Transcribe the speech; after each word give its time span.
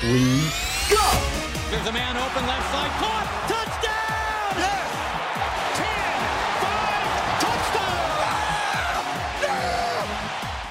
We 0.00 0.06
go! 0.88 1.10
There's 1.70 1.88
a 1.88 1.92
man 1.92 2.16
open 2.16 2.46
left 2.46 2.70
side. 2.70 2.90
Caught! 3.00 3.26
Touchdown! 3.48 4.54
Yeah! 4.56 4.86
10! 5.74 6.22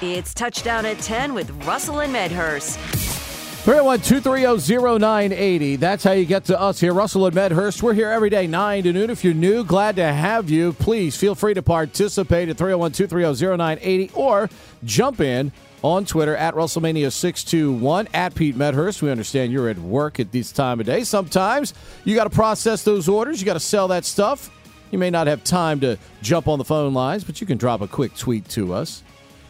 Touchdown! 0.00 0.14
It's 0.16 0.32
touchdown 0.32 0.86
at 0.86 0.98
10 1.00 1.34
with 1.34 1.50
Russell 1.66 2.00
and 2.00 2.10
Medhurst. 2.10 2.78
301 2.78 4.00
230 4.00 4.98
0980. 4.98 5.76
That's 5.76 6.04
how 6.04 6.12
you 6.12 6.24
get 6.24 6.46
to 6.46 6.58
us 6.58 6.80
here. 6.80 6.94
Russell 6.94 7.26
and 7.26 7.34
Medhurst. 7.34 7.82
We're 7.82 7.92
here 7.92 8.08
every 8.08 8.30
day, 8.30 8.46
9 8.46 8.84
to 8.84 8.92
noon. 8.94 9.10
If 9.10 9.24
you're 9.24 9.34
new, 9.34 9.62
glad 9.62 9.96
to 9.96 10.10
have 10.10 10.48
you. 10.48 10.72
Please 10.72 11.18
feel 11.18 11.34
free 11.34 11.52
to 11.52 11.60
participate 11.60 12.48
at 12.48 12.56
301 12.56 12.92
230 12.92 13.46
0980 13.58 14.10
or 14.14 14.48
jump 14.84 15.20
in 15.20 15.52
on 15.82 16.04
Twitter 16.04 16.36
at 16.36 16.54
Russellmania621 16.54 18.08
at 18.14 18.34
Pete 18.34 18.56
Medhurst. 18.56 19.02
We 19.02 19.10
understand 19.10 19.52
you're 19.52 19.68
at 19.68 19.78
work 19.78 20.18
at 20.20 20.32
this 20.32 20.52
time 20.52 20.80
of 20.80 20.86
day. 20.86 21.04
Sometimes 21.04 21.74
you 22.04 22.14
got 22.14 22.24
to 22.24 22.30
process 22.30 22.82
those 22.82 23.08
orders, 23.08 23.40
you 23.40 23.46
got 23.46 23.54
to 23.54 23.60
sell 23.60 23.88
that 23.88 24.04
stuff. 24.04 24.50
You 24.90 24.98
may 24.98 25.10
not 25.10 25.26
have 25.26 25.44
time 25.44 25.80
to 25.80 25.98
jump 26.22 26.48
on 26.48 26.58
the 26.58 26.64
phone 26.64 26.94
lines, 26.94 27.22
but 27.22 27.40
you 27.40 27.46
can 27.46 27.58
drop 27.58 27.80
a 27.80 27.88
quick 27.88 28.16
tweet 28.16 28.48
to 28.50 28.72
us. 28.72 29.02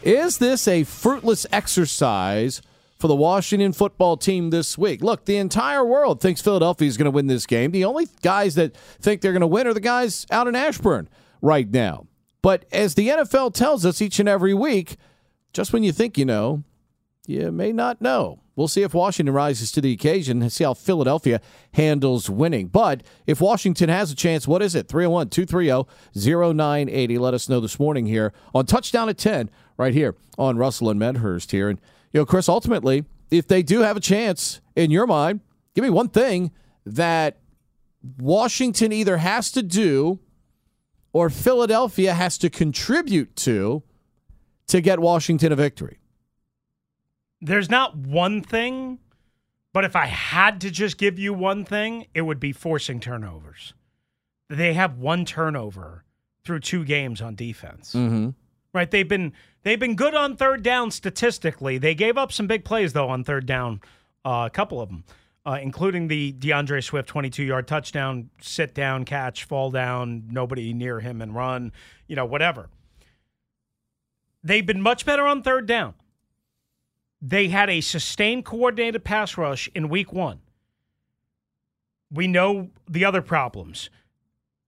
Is 0.03 0.37
this 0.37 0.67
a 0.67 0.83
fruitless 0.83 1.45
exercise 1.51 2.61
for 2.97 3.07
the 3.07 3.15
Washington 3.15 3.71
football 3.71 4.17
team 4.17 4.49
this 4.49 4.77
week? 4.77 5.01
Look, 5.01 5.25
the 5.25 5.37
entire 5.37 5.85
world 5.85 6.21
thinks 6.21 6.41
Philadelphia 6.41 6.87
is 6.87 6.97
going 6.97 7.05
to 7.05 7.11
win 7.11 7.27
this 7.27 7.45
game. 7.45 7.71
The 7.71 7.85
only 7.85 8.07
guys 8.21 8.55
that 8.55 8.75
think 8.75 9.21
they're 9.21 9.33
going 9.33 9.41
to 9.41 9.47
win 9.47 9.67
are 9.67 9.73
the 9.73 9.79
guys 9.79 10.25
out 10.31 10.47
in 10.47 10.55
Ashburn 10.55 11.09
right 11.41 11.69
now. 11.69 12.07
But 12.41 12.65
as 12.71 12.95
the 12.95 13.09
NFL 13.09 13.53
tells 13.53 13.85
us 13.85 14.01
each 14.01 14.19
and 14.19 14.29
every 14.29 14.53
week, 14.53 14.95
just 15.53 15.73
when 15.73 15.83
you 15.83 15.91
think 15.91 16.17
you 16.17 16.25
know, 16.25 16.63
you 17.25 17.51
may 17.51 17.71
not 17.71 18.01
know. 18.01 18.39
We'll 18.55 18.67
see 18.67 18.81
if 18.81 18.93
Washington 18.93 19.33
rises 19.33 19.71
to 19.71 19.81
the 19.81 19.93
occasion 19.93 20.41
and 20.41 20.51
see 20.51 20.65
how 20.65 20.73
Philadelphia 20.73 21.39
handles 21.73 22.29
winning. 22.29 22.67
But 22.67 23.03
if 23.25 23.39
Washington 23.39 23.87
has 23.87 24.11
a 24.11 24.15
chance, 24.15 24.47
what 24.47 24.61
is 24.61 24.75
it? 24.75 24.89
301 24.89 25.29
230 25.29 26.53
0980. 26.53 27.17
Let 27.17 27.33
us 27.33 27.47
know 27.47 27.61
this 27.61 27.79
morning 27.79 28.05
here 28.05 28.33
on 28.53 28.65
Touchdown 28.65 29.07
at 29.07 29.17
10, 29.17 29.49
right 29.77 29.93
here 29.93 30.15
on 30.37 30.57
Russell 30.57 30.89
and 30.89 30.99
Medhurst 30.99 31.51
here. 31.51 31.69
And, 31.69 31.79
you 32.11 32.19
know, 32.19 32.25
Chris, 32.25 32.49
ultimately, 32.49 33.05
if 33.31 33.47
they 33.47 33.63
do 33.63 33.79
have 33.79 33.95
a 33.95 34.01
chance 34.01 34.59
in 34.75 34.91
your 34.91 35.07
mind, 35.07 35.39
give 35.73 35.83
me 35.83 35.89
one 35.89 36.09
thing 36.09 36.51
that 36.85 37.37
Washington 38.17 38.91
either 38.91 39.17
has 39.17 39.51
to 39.51 39.63
do 39.63 40.19
or 41.13 41.29
Philadelphia 41.29 42.13
has 42.13 42.37
to 42.39 42.49
contribute 42.49 43.35
to 43.37 43.83
to 44.69 44.81
get 44.81 44.99
Washington 44.99 45.51
a 45.51 45.55
victory? 45.55 45.99
There's 47.41 47.69
not 47.69 47.95
one 47.95 48.41
thing, 48.41 48.99
but 49.73 49.85
if 49.85 49.95
I 49.95 50.07
had 50.07 50.61
to 50.61 50.71
just 50.71 50.97
give 50.97 51.19
you 51.19 51.33
one 51.33 51.65
thing, 51.65 52.07
it 52.13 52.21
would 52.21 52.39
be 52.39 52.51
forcing 52.51 52.99
turnovers. 52.99 53.73
They 54.49 54.73
have 54.73 54.97
one 54.97 55.25
turnover 55.25 56.03
through 56.43 56.61
two 56.61 56.83
games 56.83 57.21
on 57.21 57.35
defense. 57.35 57.93
Mm-hmm. 57.93 58.29
Right? 58.73 58.89
They've 58.89 59.07
been 59.07 59.33
they've 59.63 59.79
been 59.79 59.95
good 59.95 60.15
on 60.15 60.35
third 60.35 60.63
down 60.63 60.91
statistically. 60.91 61.77
They 61.77 61.95
gave 61.95 62.17
up 62.17 62.31
some 62.31 62.47
big 62.47 62.65
plays 62.65 62.93
though 62.93 63.09
on 63.09 63.23
third 63.23 63.45
down, 63.45 63.81
uh, 64.25 64.47
a 64.47 64.49
couple 64.49 64.81
of 64.81 64.89
them. 64.89 65.03
Uh, 65.45 65.57
including 65.63 66.09
the 66.09 66.33
D'Andre 66.33 66.81
Swift 66.81 67.07
22 67.07 67.43
yard 67.43 67.67
touchdown, 67.67 68.29
sit 68.39 68.75
down, 68.75 69.05
catch, 69.05 69.45
fall 69.45 69.71
down, 69.71 70.27
nobody 70.29 70.73
near 70.73 70.99
him 70.99 71.21
and 71.21 71.33
run, 71.33 71.71
you 72.07 72.15
know, 72.15 72.25
whatever. 72.25 72.69
They've 74.43 74.65
been 74.65 74.81
much 74.81 75.05
better 75.05 75.25
on 75.25 75.41
third 75.41 75.65
down. 75.65 75.95
They 77.21 77.49
had 77.49 77.69
a 77.69 77.81
sustained 77.81 78.45
coordinated 78.45 79.03
pass 79.03 79.37
rush 79.37 79.69
in 79.75 79.89
week 79.89 80.13
one. 80.13 80.39
We 82.11 82.27
know 82.27 82.69
the 82.89 83.05
other 83.05 83.21
problems. 83.21 83.89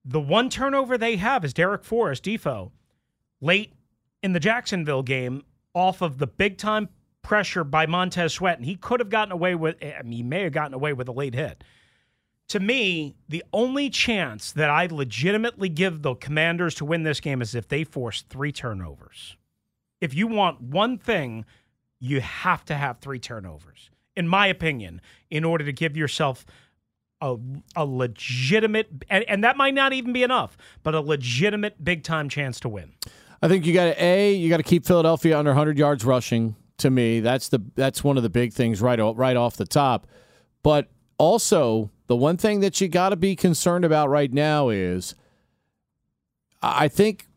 The 0.04 0.20
one 0.20 0.50
turnover 0.50 0.98
they 0.98 1.16
have 1.16 1.46
is 1.46 1.54
Darrick 1.54 1.84
Forrest, 1.84 2.24
Defo, 2.24 2.72
late 3.40 3.74
in 4.22 4.34
the 4.34 4.40
Jacksonville 4.40 5.04
game 5.04 5.44
off 5.74 6.02
of 6.02 6.18
the 6.18 6.28
big 6.28 6.58
time 6.58 6.90
pressure 7.22 7.64
by 7.64 7.86
Montez 7.86 8.34
Sweat. 8.34 8.58
And 8.58 8.66
he 8.66 8.76
could 8.76 9.00
have 9.00 9.10
gotten 9.10 9.32
away 9.32 9.56
with, 9.56 9.78
I 9.82 10.02
mean, 10.04 10.14
he 10.14 10.24
may 10.24 10.44
have 10.44 10.54
gotten 10.54 10.74
away 10.74 10.94
with 10.94 11.08
a 11.08 11.14
late 11.14 11.34
hit. 11.34 11.64
To 12.50 12.60
me, 12.60 13.16
the 13.30 13.44
only 13.54 13.90
chance 13.90 14.52
that 14.52 14.70
I 14.70 14.88
legitimately 14.88 15.70
give 15.70 16.02
the 16.02 16.16
commanders 16.16 16.76
to 16.76 16.86
win 16.86 17.04
this 17.04 17.22
game 17.22 17.42
is 17.42 17.56
if 17.56 17.70
they 17.70 17.86
force 17.86 18.24
three 18.24 18.52
turnovers 18.52 19.38
if 20.02 20.14
you 20.14 20.28
want 20.28 20.60
one 20.60 20.98
thing, 20.98 21.46
you 22.00 22.20
have 22.20 22.66
to 22.66 22.76
have 22.76 23.00
three 23.00 23.20
turnovers, 23.20 23.92
in 24.16 24.28
my 24.28 24.48
opinion, 24.48 25.00
in 25.30 25.46
order 25.46 25.64
to 25.64 25.72
give 25.72 25.96
yourself 25.96 26.46
a, 27.22 27.38
a 27.76 27.86
legitimate, 27.86 28.90
and, 29.10 29.24
and 29.30 29.44
that 29.44 29.56
might 29.56 29.76
not 29.76 29.94
even 29.94 30.12
be 30.12 30.24
enough, 30.24 30.58
but 30.82 30.96
a 30.96 31.00
legitimate 31.00 31.84
big 31.84 32.04
time 32.04 32.28
chance 32.28 32.60
to 32.62 32.70
win. 32.70 32.94
I 33.44 33.48
think 33.48 33.66
you 33.66 33.74
got 33.74 33.86
to 33.86 34.04
a 34.04 34.34
you 34.34 34.50
got 34.50 34.58
to 34.58 34.64
keep 34.64 34.86
Philadelphia 34.86 35.38
under 35.38 35.52
100 35.52 35.78
yards 35.78 36.04
rushing. 36.04 36.56
To 36.80 36.90
me, 36.90 37.20
that's 37.20 37.50
the 37.50 37.62
that's 37.76 38.04
one 38.04 38.18
of 38.18 38.24
the 38.24 38.30
big 38.30 38.54
things 38.54 38.82
right 38.82 39.00
right 39.16 39.38
off 39.38 39.56
the 39.56 39.66
top. 39.66 40.08
But 40.64 40.90
also, 41.20 41.92
the 42.08 42.16
one 42.16 42.38
thing 42.38 42.60
that 42.62 42.82
you 42.82 42.88
got 42.88 43.10
to 43.10 43.16
be 43.16 43.36
concerned 43.36 43.86
about 43.86 44.10
right 44.10 44.34
now 44.34 44.70
is, 44.70 45.14
I 46.62 46.88
think 46.88 47.28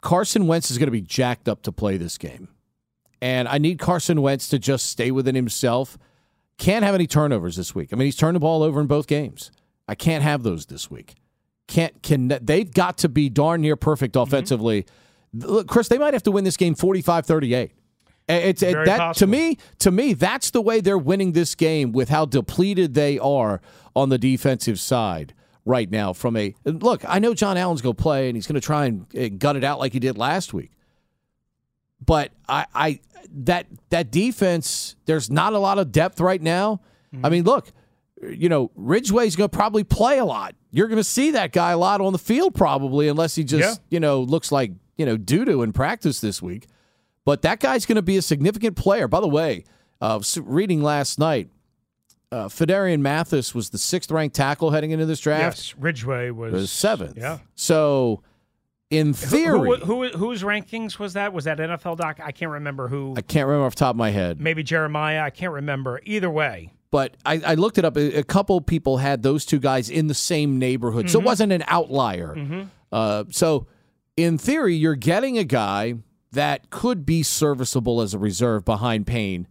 Carson 0.00 0.46
Wentz 0.46 0.70
is 0.70 0.78
going 0.78 0.86
to 0.86 0.92
be 0.92 1.02
jacked 1.02 1.48
up 1.48 1.62
to 1.62 1.72
play 1.72 1.96
this 1.96 2.18
game. 2.18 2.48
And 3.22 3.48
I 3.48 3.58
need 3.58 3.78
Carson 3.78 4.22
Wentz 4.22 4.48
to 4.48 4.58
just 4.58 4.86
stay 4.86 5.10
within 5.10 5.34
himself. 5.34 5.98
Can't 6.58 6.84
have 6.84 6.94
any 6.94 7.06
turnovers 7.06 7.56
this 7.56 7.74
week. 7.74 7.90
I 7.92 7.96
mean, 7.96 8.06
he's 8.06 8.16
turned 8.16 8.36
the 8.36 8.40
ball 8.40 8.62
over 8.62 8.80
in 8.80 8.86
both 8.86 9.06
games. 9.06 9.50
I 9.86 9.94
can't 9.94 10.22
have 10.22 10.42
those 10.42 10.66
this 10.66 10.90
week. 10.90 11.14
Can't 11.66 12.02
can 12.02 12.28
they've 12.42 12.72
got 12.72 12.98
to 12.98 13.08
be 13.08 13.28
darn 13.28 13.60
near 13.60 13.76
perfect 13.76 14.14
mm-hmm. 14.14 14.22
offensively. 14.22 14.86
Mm-hmm. 15.36 15.46
Look, 15.46 15.68
Chris, 15.68 15.88
they 15.88 15.98
might 15.98 16.14
have 16.14 16.22
to 16.24 16.30
win 16.30 16.44
this 16.44 16.56
game 16.56 16.74
45-38. 16.74 17.70
It's 18.28 18.62
it, 18.62 18.72
that 18.84 18.98
possible. 18.98 19.26
to 19.26 19.30
me. 19.30 19.58
To 19.80 19.90
me, 19.90 20.12
that's 20.12 20.50
the 20.50 20.60
way 20.60 20.80
they're 20.80 20.98
winning 20.98 21.32
this 21.32 21.54
game 21.54 21.92
with 21.92 22.08
how 22.08 22.24
depleted 22.24 22.94
they 22.94 23.18
are 23.18 23.60
on 23.94 24.08
the 24.08 24.18
defensive 24.18 24.78
side 24.78 25.34
right 25.64 25.90
now 25.90 26.12
from 26.12 26.36
a 26.36 26.54
look. 26.64 27.02
I 27.06 27.18
know 27.18 27.34
John 27.34 27.56
Allen's 27.56 27.82
going 27.82 27.94
to 27.94 28.02
play 28.02 28.28
and 28.28 28.36
he's 28.36 28.46
going 28.46 28.60
to 28.60 28.60
try 28.60 28.86
and 28.86 29.06
uh, 29.16 29.28
gut 29.36 29.56
it 29.56 29.64
out 29.64 29.78
like 29.78 29.92
he 29.92 29.98
did 29.98 30.16
last 30.18 30.52
week. 30.52 30.72
But 32.04 32.32
I, 32.48 32.66
I 32.74 33.00
that 33.32 33.66
that 33.90 34.10
defense, 34.10 34.96
there's 35.04 35.30
not 35.30 35.52
a 35.52 35.58
lot 35.58 35.78
of 35.78 35.92
depth 35.92 36.20
right 36.20 36.40
now. 36.40 36.80
Mm-hmm. 37.14 37.26
I 37.26 37.28
mean, 37.28 37.44
look, 37.44 37.72
you 38.22 38.48
know, 38.48 38.70
Ridgeway's 38.74 39.36
going 39.36 39.50
to 39.50 39.56
probably 39.56 39.84
play 39.84 40.18
a 40.18 40.24
lot. 40.24 40.54
You're 40.70 40.88
going 40.88 40.98
to 40.98 41.04
see 41.04 41.32
that 41.32 41.52
guy 41.52 41.72
a 41.72 41.78
lot 41.78 42.00
on 42.00 42.12
the 42.12 42.18
field 42.18 42.54
probably, 42.54 43.08
unless 43.08 43.34
he 43.34 43.44
just 43.44 43.80
yeah. 43.80 43.84
you 43.90 44.00
know 44.00 44.22
looks 44.22 44.50
like 44.50 44.72
you 44.96 45.06
know 45.06 45.16
doo 45.16 45.44
doo 45.44 45.62
in 45.62 45.72
practice 45.72 46.20
this 46.20 46.40
week. 46.40 46.66
But 47.24 47.42
that 47.42 47.60
guy's 47.60 47.86
going 47.86 47.96
to 47.96 48.02
be 48.02 48.16
a 48.16 48.22
significant 48.22 48.76
player. 48.76 49.06
By 49.06 49.20
the 49.20 49.28
way, 49.28 49.64
uh, 50.00 50.20
reading 50.42 50.82
last 50.82 51.18
night, 51.18 51.48
uh, 52.32 52.48
Phidarian 52.48 53.00
Mathis 53.00 53.54
was 53.54 53.70
the 53.70 53.78
sixth 53.78 54.10
ranked 54.10 54.36
tackle 54.36 54.70
heading 54.70 54.92
into 54.92 55.06
this 55.06 55.20
draft. 55.20 55.58
Yes, 55.58 55.74
Ridgeway 55.76 56.30
was, 56.30 56.52
was 56.52 56.70
seventh. 56.70 57.16
Yeah. 57.16 57.38
So, 57.56 58.22
in 58.88 59.14
theory, 59.14 59.58
who, 59.58 59.74
who, 59.76 60.08
whose 60.10 60.42
rankings 60.42 60.98
was 60.98 61.14
that? 61.14 61.32
Was 61.32 61.44
that 61.44 61.58
NFL 61.58 61.96
doc? 61.96 62.20
I 62.22 62.32
can't 62.32 62.52
remember 62.52 62.88
who. 62.88 63.14
I 63.16 63.22
can't 63.22 63.46
remember 63.46 63.66
off 63.66 63.74
the 63.74 63.80
top 63.80 63.94
of 63.94 63.96
my 63.96 64.10
head. 64.10 64.40
Maybe 64.40 64.62
Jeremiah. 64.62 65.22
I 65.22 65.30
can't 65.30 65.52
remember. 65.52 66.00
Either 66.04 66.30
way, 66.30 66.72
but 66.90 67.16
I, 67.24 67.40
I 67.44 67.54
looked 67.54 67.78
it 67.78 67.84
up. 67.84 67.96
A, 67.96 68.22
couple 68.24 68.60
people 68.60 68.98
had 68.98 69.22
those 69.22 69.44
two 69.44 69.58
guys 69.58 69.90
in 69.90 70.06
the 70.06 70.14
same 70.14 70.58
neighborhood, 70.58 71.10
so 71.10 71.20
it 71.20 71.24
wasn't 71.24 71.52
an 71.52 71.64
outlier. 71.66 72.68
Uh, 72.92 73.24
so, 73.30 73.66
in 74.16 74.38
theory, 74.38 74.74
you're 74.74 74.96
getting 74.96 75.38
a 75.38 75.44
guy 75.44 75.94
that 76.32 76.70
could 76.70 77.04
be 77.04 77.22
serviceable 77.22 78.00
as 78.00 78.14
a 78.14 78.18
reserve 78.18 78.64
behind 78.64 79.06
Payne 79.06 79.48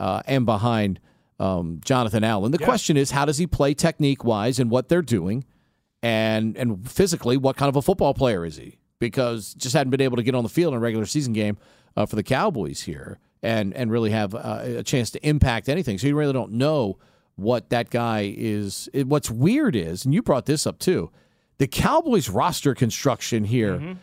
uh, 0.00 0.22
and 0.26 0.46
behind 0.46 0.98
um, 1.42 1.80
Jonathan 1.84 2.22
Allen. 2.22 2.52
The 2.52 2.58
question 2.58 2.96
is, 2.96 3.10
how 3.10 3.24
does 3.24 3.38
he 3.38 3.46
play 3.48 3.74
technique 3.74 4.24
wise 4.24 4.60
and 4.60 4.70
what 4.70 4.88
they're 4.88 5.02
doing, 5.02 5.44
and 6.02 6.56
and 6.56 6.88
physically, 6.88 7.36
what 7.36 7.56
kind 7.56 7.68
of 7.68 7.76
a 7.76 7.82
football 7.82 8.14
player 8.14 8.44
is 8.46 8.56
he? 8.56 8.78
Because 9.00 9.52
just 9.54 9.74
hadn't 9.74 9.90
been 9.90 10.00
able 10.00 10.16
to 10.16 10.22
get 10.22 10.36
on 10.36 10.44
the 10.44 10.48
field 10.48 10.72
in 10.72 10.78
a 10.78 10.80
regular 10.80 11.04
season 11.04 11.32
game 11.32 11.58
uh, 11.96 12.06
for 12.06 12.14
the 12.14 12.22
Cowboys 12.22 12.82
here, 12.82 13.18
and 13.42 13.74
and 13.74 13.90
really 13.90 14.10
have 14.10 14.34
uh, 14.36 14.60
a 14.62 14.82
chance 14.84 15.10
to 15.10 15.26
impact 15.26 15.68
anything. 15.68 15.98
So 15.98 16.06
you 16.06 16.14
really 16.14 16.32
don't 16.32 16.52
know 16.52 16.98
what 17.34 17.70
that 17.70 17.90
guy 17.90 18.32
is. 18.36 18.88
What's 18.94 19.30
weird 19.30 19.74
is, 19.74 20.04
and 20.04 20.14
you 20.14 20.22
brought 20.22 20.46
this 20.46 20.64
up 20.64 20.78
too, 20.78 21.10
the 21.58 21.66
Cowboys 21.66 22.28
roster 22.28 22.74
construction 22.74 23.44
here 23.44 23.96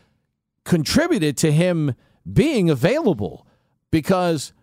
contributed 0.65 1.37
to 1.37 1.51
him 1.53 1.95
being 2.31 2.69
available 2.69 3.47
because 3.91 4.53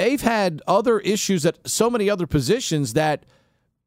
they've 0.00 0.22
had 0.22 0.62
other 0.66 0.98
issues 1.00 1.44
at 1.44 1.58
so 1.68 1.90
many 1.90 2.08
other 2.08 2.26
positions 2.26 2.94
that 2.94 3.26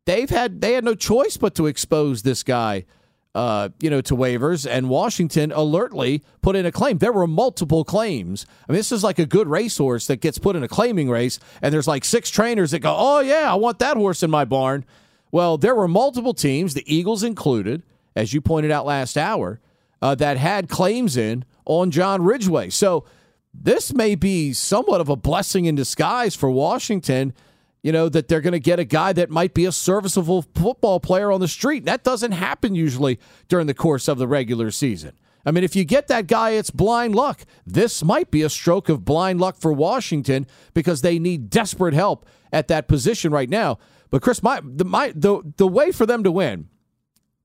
they've 0.06 0.30
had 0.30 0.62
they 0.62 0.74
had 0.74 0.84
no 0.84 0.94
choice 0.94 1.38
but 1.38 1.56
to 1.56 1.66
expose 1.66 2.22
this 2.22 2.44
guy 2.44 2.86
uh, 3.34 3.70
you 3.80 3.90
know 3.90 4.00
to 4.00 4.16
waivers. 4.16 4.70
And 4.70 4.90
Washington 4.90 5.52
alertly 5.52 6.22
put 6.44 6.56
in 6.56 6.68
a 6.68 6.72
claim. 6.72 7.00
There 7.00 7.12
were 7.12 7.26
multiple 7.26 7.84
claims. 7.84 8.46
I 8.70 8.72
mean 8.72 8.78
this 8.78 8.92
is 8.92 9.04
like 9.04 9.18
a 9.18 9.26
good 9.26 9.48
racehorse 9.48 10.06
that 10.06 10.18
gets 10.18 10.38
put 10.38 10.56
in 10.56 10.62
a 10.62 10.68
claiming 10.68 11.10
race 11.10 11.40
and 11.64 11.74
there's 11.74 11.88
like 11.88 12.06
six 12.06 12.30
trainers 12.30 12.72
that 12.72 12.80
go 12.80 12.96
oh 12.96 13.20
yeah 13.22 13.52
I 13.52 13.56
want 13.56 13.80
that 13.80 13.98
horse 13.98 14.22
in 14.22 14.30
my 14.30 14.46
barn. 14.46 14.86
Well 15.32 15.58
there 15.58 15.74
were 15.74 15.88
multiple 15.88 16.36
teams 16.36 16.76
the 16.76 16.96
Eagles 16.96 17.24
included 17.24 17.82
as 18.16 18.34
you 18.34 18.42
pointed 18.42 18.70
out 18.70 18.86
last 18.86 19.18
hour 19.18 19.60
uh, 20.00 20.14
that 20.14 20.38
had 20.38 20.70
claims 20.70 21.18
in 21.18 21.44
on 21.66 21.90
John 21.90 22.24
Ridgeway. 22.24 22.70
so 22.70 23.04
this 23.54 23.94
may 23.94 24.16
be 24.16 24.54
somewhat 24.54 25.02
of 25.02 25.10
a 25.10 25.16
blessing 25.16 25.66
in 25.66 25.76
disguise 25.76 26.36
for 26.36 26.50
Washington. 26.50 27.34
You 27.82 27.92
know, 27.92 28.08
that 28.08 28.30
they're 28.30 28.40
going 28.40 28.54
to 28.54 28.62
get 28.62 28.80
a 28.80 28.86
guy 28.86 29.12
that 29.12 29.30
might 29.30 29.54
be 29.54 29.66
a 29.66 29.72
serviceable 29.74 30.42
football 30.42 31.02
player 31.02 31.34
on 31.34 31.42
the 31.42 31.50
street. 31.50 31.84
That 31.84 32.06
doesn't 32.06 32.32
happen 32.32 32.76
usually 32.76 33.20
during 33.50 33.68
the 33.68 33.74
course 33.74 34.08
of 34.08 34.18
the 34.18 34.28
regular 34.28 34.72
season. 34.72 35.12
I 35.46 35.52
mean, 35.52 35.66
if 35.66 35.76
you 35.76 35.84
get 35.84 36.08
that 36.08 36.28
guy, 36.28 36.52
it's 36.52 36.72
blind 36.72 37.14
luck. 37.14 37.42
This 37.66 38.02
might 38.02 38.32
be 38.32 38.42
a 38.42 38.50
stroke 38.50 38.88
of 38.88 39.04
blind 39.04 39.42
luck 39.42 39.58
for 39.58 39.74
Washington 39.74 40.48
because 40.74 41.02
they 41.02 41.20
need 41.20 41.50
desperate 41.50 41.94
help 41.94 42.26
at 42.54 42.70
that 42.70 42.88
position 42.88 43.34
right 43.34 43.50
now. 43.50 43.80
But 44.10 44.22
Chris, 44.22 44.42
my 44.42 44.62
the 44.64 44.86
my 44.86 45.12
the 45.14 45.42
the 45.58 45.68
way 45.68 45.92
for 45.92 46.06
them 46.06 46.24
to 46.24 46.32
win 46.32 46.70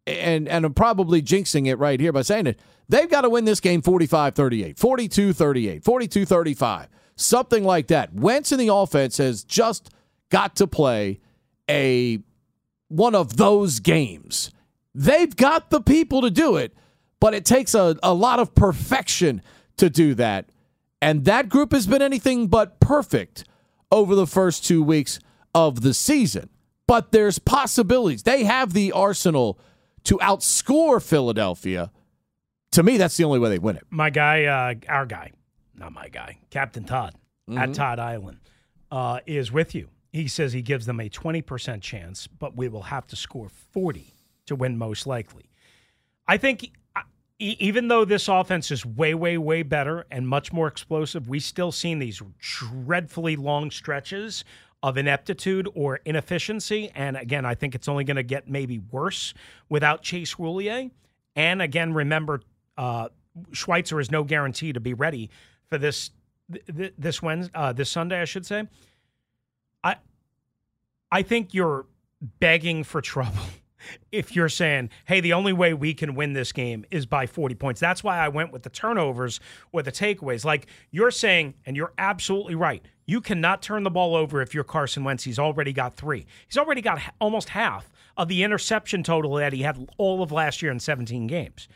and 0.08 0.48
and 0.48 0.64
I'm 0.64 0.74
probably 0.74 1.22
jinxing 1.22 1.66
it 1.66 1.76
right 1.76 2.00
here 2.00 2.12
by 2.12 2.22
saying 2.22 2.46
it. 2.46 2.60
They've 2.88 3.08
got 3.08 3.22
to 3.22 3.28
win 3.28 3.44
this 3.44 3.60
game 3.60 3.82
45-38, 3.82 4.76
42-38, 4.76 5.82
42-35, 5.82 6.88
something 7.16 7.64
like 7.64 7.88
that. 7.88 8.14
Wentz 8.14 8.52
in 8.52 8.58
the 8.58 8.72
offense 8.72 9.18
has 9.18 9.44
just 9.44 9.90
got 10.30 10.56
to 10.56 10.66
play 10.66 11.20
a 11.68 12.20
one 12.88 13.14
of 13.14 13.36
those 13.36 13.80
games. 13.80 14.50
They've 14.94 15.34
got 15.34 15.70
the 15.70 15.80
people 15.80 16.22
to 16.22 16.30
do 16.30 16.56
it, 16.56 16.74
but 17.20 17.34
it 17.34 17.44
takes 17.44 17.74
a, 17.74 17.96
a 18.02 18.14
lot 18.14 18.40
of 18.40 18.54
perfection 18.54 19.42
to 19.76 19.90
do 19.90 20.14
that. 20.14 20.48
And 21.00 21.24
that 21.26 21.48
group 21.48 21.72
has 21.72 21.86
been 21.86 22.02
anything 22.02 22.48
but 22.48 22.80
perfect 22.80 23.44
over 23.92 24.14
the 24.14 24.26
first 24.26 24.64
two 24.64 24.82
weeks 24.82 25.20
of 25.54 25.82
the 25.82 25.94
season. 25.94 26.48
But 26.86 27.12
there's 27.12 27.38
possibilities. 27.38 28.22
They 28.22 28.44
have 28.44 28.72
the 28.72 28.92
arsenal 28.92 29.58
to 30.04 30.16
outscore 30.18 31.02
Philadelphia. 31.02 31.92
To 32.72 32.82
me, 32.82 32.96
that's 32.96 33.16
the 33.16 33.24
only 33.24 33.38
way 33.38 33.48
they 33.50 33.58
win 33.58 33.76
it. 33.76 33.84
My 33.90 34.10
guy, 34.10 34.44
uh, 34.44 34.74
our 34.88 35.06
guy, 35.06 35.32
not 35.74 35.92
my 35.92 36.08
guy, 36.08 36.38
Captain 36.50 36.84
Todd 36.84 37.14
Mm-hmm. 37.48 37.58
at 37.58 37.72
Todd 37.72 37.98
Island, 37.98 38.40
uh, 38.90 39.20
is 39.24 39.50
with 39.50 39.74
you. 39.74 39.88
He 40.12 40.28
says 40.28 40.52
he 40.52 40.60
gives 40.60 40.84
them 40.84 41.00
a 41.00 41.08
20% 41.08 41.80
chance, 41.80 42.26
but 42.26 42.54
we 42.54 42.68
will 42.68 42.82
have 42.82 43.06
to 43.06 43.16
score 43.16 43.48
40 43.48 44.12
to 44.46 44.54
win 44.54 44.76
most 44.76 45.06
likely. 45.06 45.48
I 46.26 46.36
think 46.36 46.70
uh, 46.94 47.00
e- 47.38 47.56
even 47.58 47.88
though 47.88 48.04
this 48.04 48.28
offense 48.28 48.70
is 48.70 48.84
way, 48.84 49.14
way, 49.14 49.38
way 49.38 49.62
better 49.62 50.04
and 50.10 50.28
much 50.28 50.52
more 50.52 50.68
explosive, 50.68 51.26
we 51.26 51.40
still 51.40 51.72
seen 51.72 52.00
these 52.00 52.20
dreadfully 52.38 53.36
long 53.36 53.70
stretches 53.70 54.44
of 54.82 54.98
ineptitude 54.98 55.68
or 55.74 56.00
inefficiency. 56.04 56.90
And 56.94 57.16
again, 57.16 57.46
I 57.46 57.54
think 57.54 57.74
it's 57.74 57.88
only 57.88 58.04
going 58.04 58.16
to 58.18 58.22
get 58.22 58.46
maybe 58.46 58.78
worse 58.78 59.32
without 59.70 60.02
Chase 60.02 60.34
Roullier. 60.34 60.90
And 61.34 61.62
again, 61.62 61.94
remember, 61.94 62.42
uh, 62.78 63.08
Schweitzer 63.52 64.00
is 64.00 64.10
no 64.10 64.24
guarantee 64.24 64.72
to 64.72 64.80
be 64.80 64.94
ready 64.94 65.30
for 65.68 65.76
this 65.78 66.10
th- 66.50 66.64
th- 66.74 66.94
this 66.96 67.22
Wednesday, 67.22 67.52
uh, 67.54 67.72
this 67.72 67.90
Sunday, 67.90 68.20
I 68.20 68.24
should 68.24 68.46
say. 68.46 68.66
I 69.84 69.96
I 71.10 71.22
think 71.22 71.52
you're 71.52 71.86
begging 72.40 72.84
for 72.84 73.00
trouble 73.00 73.42
if 74.12 74.34
you're 74.34 74.48
saying, 74.48 74.90
"Hey, 75.04 75.20
the 75.20 75.32
only 75.32 75.52
way 75.52 75.74
we 75.74 75.92
can 75.94 76.14
win 76.14 76.32
this 76.32 76.52
game 76.52 76.84
is 76.90 77.06
by 77.06 77.26
40 77.26 77.54
points." 77.56 77.80
That's 77.80 78.02
why 78.02 78.18
I 78.18 78.28
went 78.28 78.52
with 78.52 78.62
the 78.62 78.70
turnovers 78.70 79.40
or 79.72 79.82
the 79.82 79.92
takeaways. 79.92 80.44
Like 80.44 80.66
you're 80.90 81.10
saying, 81.10 81.54
and 81.66 81.76
you're 81.76 81.92
absolutely 81.98 82.54
right. 82.54 82.82
You 83.06 83.20
cannot 83.20 83.62
turn 83.62 83.84
the 83.84 83.90
ball 83.90 84.14
over 84.14 84.42
if 84.42 84.54
you're 84.54 84.64
Carson 84.64 85.04
Wentz. 85.04 85.24
He's 85.24 85.38
already 85.38 85.72
got 85.72 85.96
three. 85.96 86.26
He's 86.46 86.58
already 86.58 86.82
got 86.82 87.00
almost 87.20 87.50
half 87.50 87.90
of 88.16 88.28
the 88.28 88.42
interception 88.42 89.02
total 89.02 89.34
that 89.34 89.52
he 89.52 89.62
had 89.62 89.88
all 89.96 90.22
of 90.22 90.32
last 90.32 90.60
year 90.60 90.72
in 90.72 90.80
17 90.80 91.26
games 91.26 91.68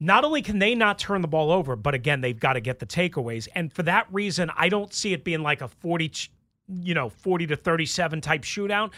not 0.00 0.24
only 0.24 0.42
can 0.42 0.58
they 0.58 0.74
not 0.74 0.98
turn 0.98 1.22
the 1.22 1.28
ball 1.28 1.50
over, 1.50 1.76
but 1.76 1.94
again, 1.94 2.20
they've 2.20 2.38
got 2.38 2.54
to 2.54 2.60
get 2.60 2.78
the 2.78 2.86
takeaways. 2.86 3.48
And 3.54 3.72
for 3.72 3.82
that 3.84 4.06
reason, 4.10 4.50
I 4.56 4.68
don't 4.68 4.92
see 4.92 5.12
it 5.12 5.24
being 5.24 5.42
like 5.42 5.60
a 5.60 5.68
40, 5.68 6.12
you 6.68 6.94
know, 6.94 7.08
40 7.08 7.46
to 7.48 7.56
37 7.56 8.20
type 8.20 8.42
shootout. 8.42 8.92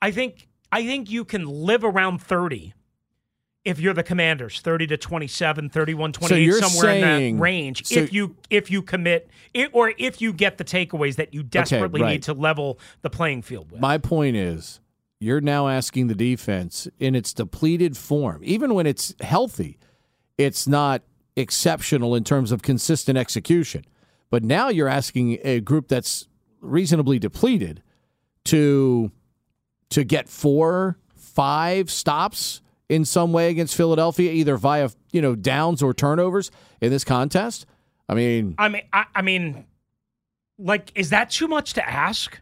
I 0.00 0.10
think 0.10 0.48
I 0.70 0.84
think 0.84 1.10
you 1.10 1.24
can 1.24 1.44
live 1.44 1.84
around 1.84 2.22
30 2.22 2.74
if 3.64 3.78
you're 3.78 3.94
the 3.94 4.02
Commanders, 4.02 4.60
30 4.60 4.86
to 4.88 4.96
27, 4.96 5.68
31 5.68 6.12
28 6.12 6.42
you're 6.42 6.62
somewhere 6.62 6.94
in 6.94 7.00
that 7.36 7.42
range. 7.42 7.86
so- 7.86 8.00
if 8.00 8.12
you 8.12 8.36
if 8.50 8.70
you 8.70 8.82
commit 8.82 9.28
it, 9.52 9.70
or 9.72 9.92
if 9.98 10.20
you 10.20 10.32
get 10.32 10.58
the 10.58 10.64
takeaways 10.64 11.16
that 11.16 11.34
you 11.34 11.42
desperately 11.42 12.00
right. 12.00 12.12
need 12.12 12.22
to 12.24 12.32
level 12.32 12.78
the 13.02 13.10
playing 13.10 13.42
field 13.42 13.70
with. 13.70 13.80
My 13.80 13.98
point 13.98 14.36
is, 14.36 14.80
you're 15.20 15.40
now 15.40 15.68
asking 15.68 16.06
the 16.06 16.14
defense 16.14 16.88
in 16.98 17.14
its 17.14 17.34
depleted 17.34 17.96
form, 17.96 18.40
even 18.44 18.74
when 18.74 18.86
it's 18.86 19.14
healthy, 19.20 19.78
it's 20.38 20.66
not 20.66 21.02
exceptional 21.36 22.14
in 22.14 22.24
terms 22.24 22.52
of 22.52 22.62
consistent 22.62 23.18
execution. 23.18 23.84
But 24.30 24.44
now 24.44 24.68
you're 24.68 24.88
asking 24.88 25.38
a 25.42 25.60
group 25.60 25.88
that's 25.88 26.28
reasonably 26.60 27.18
depleted 27.18 27.82
to 28.46 29.10
to 29.90 30.04
get 30.04 30.28
four, 30.28 30.98
five 31.16 31.90
stops 31.90 32.60
in 32.88 33.04
some 33.04 33.32
way 33.32 33.48
against 33.50 33.74
Philadelphia, 33.76 34.32
either 34.32 34.56
via 34.56 34.90
you 35.12 35.22
know 35.22 35.34
downs 35.34 35.82
or 35.82 35.92
turnovers 35.94 36.50
in 36.80 36.90
this 36.90 37.04
contest. 37.04 37.66
I 38.08 38.14
mean, 38.14 38.54
I 38.58 38.68
mean, 38.68 38.82
I, 38.92 39.04
I 39.14 39.22
mean, 39.22 39.66
like, 40.58 40.92
is 40.94 41.10
that 41.10 41.30
too 41.30 41.48
much 41.48 41.74
to 41.74 41.88
ask? 41.88 42.38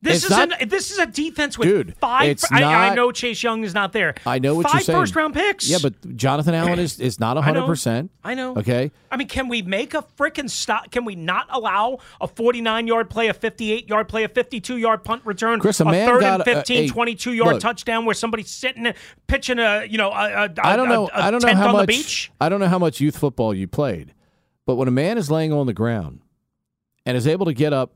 This 0.00 0.18
It's 0.18 0.26
is 0.26 0.30
not- 0.30 0.62
an, 0.62 0.68
this 0.68 0.92
is 0.92 0.98
a 0.98 1.06
defense 1.06 1.58
with 1.58 1.68
Dude, 1.68 1.96
five. 1.96 2.38
I, 2.52 2.62
I 2.62 2.88
not- 2.88 2.94
know 2.96 3.10
Chase 3.10 3.42
Young 3.42 3.64
is 3.64 3.74
not 3.74 3.92
there. 3.92 4.14
I 4.24 4.38
know 4.38 4.54
what 4.54 4.62
five 4.66 4.74
you're 4.74 4.80
saying. 4.82 4.96
first 5.00 5.16
round 5.16 5.34
picks. 5.34 5.68
Yeah, 5.68 5.78
but 5.82 6.16
Jonathan 6.16 6.54
Allen 6.54 6.78
is 6.78 7.00
is 7.00 7.18
not 7.18 7.36
hundred 7.42 7.66
percent. 7.66 8.12
I 8.22 8.34
know. 8.34 8.54
Okay. 8.56 8.92
I 9.10 9.16
mean, 9.16 9.26
can 9.26 9.48
we 9.48 9.62
make 9.62 9.94
a 9.94 10.04
freaking 10.16 10.48
stop? 10.48 10.92
Can 10.92 11.04
we 11.04 11.16
not 11.16 11.46
allow 11.50 11.98
a 12.20 12.28
49 12.28 12.86
yard 12.86 13.10
play, 13.10 13.26
a 13.26 13.34
58 13.34 13.88
yard 13.88 14.06
play, 14.08 14.22
a 14.22 14.28
52 14.28 14.76
yard 14.76 15.02
punt 15.02 15.22
return, 15.24 15.58
Chris, 15.58 15.80
a 15.80 15.84
man 15.84 16.06
third 16.06 16.20
got 16.20 16.40
and 16.46 16.48
a- 16.48 16.54
15, 16.58 16.84
a- 16.84 16.92
22 16.92 17.32
yard 17.32 17.52
look. 17.54 17.60
touchdown 17.60 18.04
where 18.04 18.14
somebody's 18.14 18.50
sitting 18.50 18.86
and 18.86 18.94
pitching 19.26 19.58
a, 19.58 19.84
you 19.84 19.98
know, 19.98 20.10
a, 20.12 20.44
a, 20.44 20.50
I 20.62 20.76
don't 20.76 20.88
know. 20.88 21.08
a 21.12 21.24
I 21.24 21.30
don't 21.32 21.42
know 21.42 21.52
how 21.56 21.72
much. 21.72 22.30
I 22.40 22.48
don't 22.48 22.60
know 22.60 22.68
how 22.68 22.78
much 22.78 23.00
youth 23.00 23.18
football 23.18 23.52
you 23.52 23.66
played, 23.66 24.14
but 24.64 24.76
when 24.76 24.86
a 24.86 24.92
man 24.92 25.18
is 25.18 25.28
laying 25.28 25.52
on 25.52 25.66
the 25.66 25.74
ground 25.74 26.20
and 27.04 27.16
is 27.16 27.26
able 27.26 27.46
to 27.46 27.52
get 27.52 27.72
up 27.72 27.94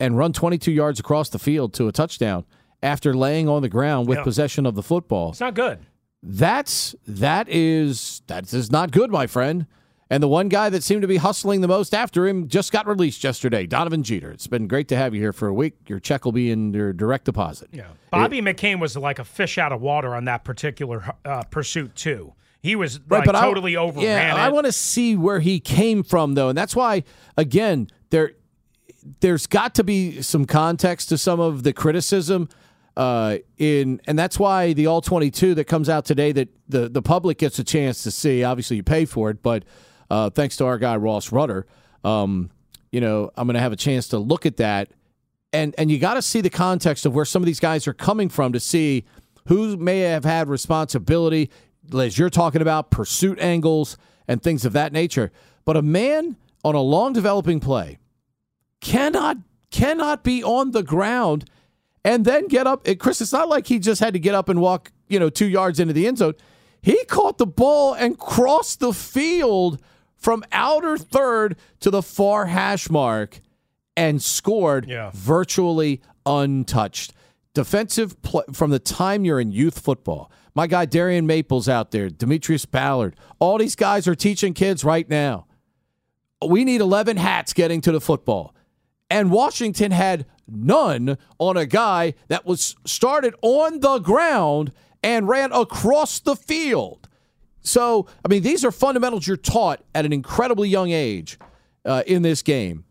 and 0.00 0.16
run 0.18 0.32
22 0.32 0.72
yards 0.72 0.98
across 1.00 1.28
the 1.28 1.38
field 1.38 1.72
to 1.74 1.88
a 1.88 1.92
touchdown 1.92 2.44
after 2.82 3.14
laying 3.14 3.48
on 3.48 3.62
the 3.62 3.68
ground 3.68 4.08
with 4.08 4.18
Yeah. 4.18 4.24
possession 4.24 4.66
of 4.66 4.74
the 4.74 4.82
football, 4.82 5.30
It's 5.30 5.40
not 5.40 5.54
good. 5.54 5.78
that's 6.22 6.94
that 7.06 7.48
is 7.48 8.22
that 8.26 8.52
is 8.52 8.70
not 8.70 8.90
good, 8.90 9.10
my 9.10 9.26
friend. 9.26 9.66
And 10.10 10.22
the 10.22 10.28
one 10.28 10.48
guy 10.50 10.68
that 10.68 10.82
seemed 10.82 11.00
to 11.02 11.08
be 11.08 11.16
hustling 11.16 11.62
the 11.62 11.66
most 11.68 11.94
after 11.94 12.28
him 12.28 12.46
just 12.46 12.72
got 12.72 12.86
released 12.86 13.24
yesterday, 13.24 13.66
Donovan 13.66 14.02
Jeter. 14.02 14.30
It's 14.30 14.46
been 14.46 14.68
great 14.68 14.86
to 14.88 14.96
have 14.96 15.14
you 15.14 15.20
here 15.20 15.32
for 15.32 15.48
a 15.48 15.54
week. 15.54 15.74
Your 15.88 15.98
check 15.98 16.24
will 16.26 16.32
be 16.32 16.50
in 16.50 16.74
your 16.74 16.92
direct 16.92 17.24
deposit. 17.24 17.70
Yeah. 17.72 17.84
Bobby 18.10 18.42
McCain 18.42 18.78
was 18.80 18.96
like 18.98 19.18
a 19.18 19.24
fish 19.24 19.56
out 19.56 19.72
of 19.72 19.80
water 19.80 20.14
on 20.14 20.26
that 20.26 20.44
particular 20.44 21.14
uh, 21.24 21.42
pursuit 21.44 21.96
too. 21.96 22.34
He 22.60 22.76
was 22.76 23.00
like, 23.10 23.24
but 23.24 23.34
I- 23.34 23.40
totally 23.46 23.76
overran 23.76 24.04
Yeah, 24.04 24.34
it. 24.34 24.38
I 24.38 24.50
want 24.50 24.66
to 24.66 24.72
see 24.72 25.16
where 25.16 25.40
he 25.40 25.58
came 25.58 26.02
from 26.02 26.34
though, 26.34 26.48
and 26.50 26.56
that's 26.56 26.76
why 26.76 27.02
again 27.36 27.88
there 28.10 28.32
there's 29.20 29.46
got 29.46 29.74
to 29.74 29.84
be 29.84 30.22
some 30.22 30.46
context 30.46 31.08
to 31.10 31.18
some 31.18 31.40
of 31.40 31.62
the 31.62 31.72
criticism. 31.72 32.48
Uh, 32.96 33.38
in 33.58 34.00
and 34.06 34.16
that's 34.16 34.38
why 34.38 34.72
the 34.72 34.86
all 34.86 35.00
22 35.00 35.56
that 35.56 35.64
comes 35.64 35.88
out 35.88 36.04
today 36.04 36.30
that 36.30 36.48
the 36.68 36.88
the 36.88 37.02
public 37.02 37.38
gets 37.38 37.58
a 37.58 37.64
chance 37.64 38.04
to 38.04 38.10
see. 38.10 38.44
Obviously, 38.44 38.76
you 38.76 38.84
pay 38.84 39.04
for 39.04 39.30
it, 39.30 39.42
but 39.42 39.64
uh, 40.10 40.30
thanks 40.30 40.56
to 40.56 40.64
our 40.64 40.78
guy 40.78 40.96
Ross 40.96 41.32
Rudder, 41.32 41.66
um, 42.04 42.50
you 42.92 43.00
know 43.00 43.30
I'm 43.36 43.48
going 43.48 43.54
to 43.54 43.60
have 43.60 43.72
a 43.72 43.76
chance 43.76 44.08
to 44.08 44.18
look 44.18 44.46
at 44.46 44.58
that, 44.58 44.92
and 45.52 45.74
and 45.76 45.90
you 45.90 45.98
got 45.98 46.14
to 46.14 46.22
see 46.22 46.40
the 46.40 46.50
context 46.50 47.04
of 47.04 47.14
where 47.16 47.24
some 47.24 47.42
of 47.42 47.46
these 47.46 47.58
guys 47.58 47.88
are 47.88 47.94
coming 47.94 48.28
from 48.28 48.52
to 48.52 48.60
see 48.60 49.04
who 49.48 49.76
may 49.76 50.00
have 50.00 50.24
had 50.24 50.48
responsibility. 50.48 51.50
As 51.92 52.16
you're 52.16 52.30
talking 52.30 52.62
about 52.62 52.90
pursuit 52.92 53.40
angles 53.40 53.98
and 54.28 54.40
things 54.40 54.64
of 54.64 54.72
that 54.72 54.92
nature, 54.92 55.32
but 55.64 55.76
a 55.76 55.82
man 55.82 56.36
on 56.64 56.76
a 56.76 56.80
long 56.80 57.12
developing 57.12 57.58
play 57.58 57.98
cannot 58.84 59.38
cannot 59.72 60.22
be 60.22 60.44
on 60.44 60.70
the 60.70 60.82
ground 60.84 61.50
and 62.04 62.24
then 62.24 62.46
get 62.46 62.66
up. 62.68 62.86
Chris, 63.00 63.20
it's 63.20 63.32
not 63.32 63.48
like 63.48 63.66
he 63.66 63.80
just 63.80 64.00
had 64.00 64.12
to 64.12 64.20
get 64.20 64.34
up 64.34 64.48
and 64.48 64.60
walk, 64.60 64.92
you 65.08 65.18
know, 65.18 65.28
two 65.30 65.48
yards 65.48 65.80
into 65.80 65.92
the 65.92 66.06
end 66.06 66.18
zone. 66.18 66.34
He 66.80 67.02
caught 67.06 67.38
the 67.38 67.46
ball 67.46 67.94
and 67.94 68.16
crossed 68.18 68.78
the 68.78 68.92
field 68.92 69.80
from 70.16 70.44
outer 70.52 70.96
third 70.96 71.56
to 71.80 71.90
the 71.90 72.02
far 72.02 72.46
hash 72.46 72.88
mark 72.90 73.40
and 73.96 74.22
scored 74.22 74.86
Yeah. 74.88 75.10
virtually 75.14 76.00
untouched. 76.26 77.12
Defensive 77.54 78.20
pl- 78.22 78.44
from 78.52 78.70
the 78.70 78.78
time 78.78 79.24
you're 79.24 79.40
in 79.40 79.50
youth 79.50 79.78
football. 79.78 80.30
My 80.54 80.66
guy 80.66 80.84
Darian 80.84 81.26
Maples 81.26 81.68
out 81.68 81.90
there, 81.90 82.08
Demetrius 82.10 82.64
Ballard. 82.66 83.16
All 83.40 83.58
these 83.58 83.76
guys 83.76 84.06
are 84.06 84.14
teaching 84.14 84.52
kids 84.54 84.84
right 84.84 85.08
now. 85.08 85.46
We 86.46 86.64
need 86.64 86.80
11 86.80 87.16
hats 87.16 87.52
getting 87.52 87.80
to 87.80 87.92
the 87.92 88.00
football. 88.00 88.54
And 89.14 89.30
Washington 89.30 89.92
had 89.92 90.26
none 90.48 91.18
on 91.38 91.56
a 91.56 91.66
guy 91.66 92.14
that 92.26 92.44
was 92.44 92.74
started 92.84 93.32
on 93.42 93.78
the 93.78 94.00
ground 94.00 94.72
and 95.04 95.28
ran 95.28 95.52
across 95.52 96.18
the 96.18 96.34
field. 96.34 97.08
So, 97.60 98.08
I 98.24 98.28
mean, 98.28 98.42
these 98.42 98.64
are 98.64 98.72
fundamentals 98.72 99.24
you're 99.24 99.36
taught 99.36 99.84
at 99.94 100.04
an 100.04 100.12
incredibly 100.12 100.68
young 100.68 100.90
age 100.90 101.38
uh, 101.84 102.02
in 102.08 102.22
this 102.22 102.42
game. 102.42 102.86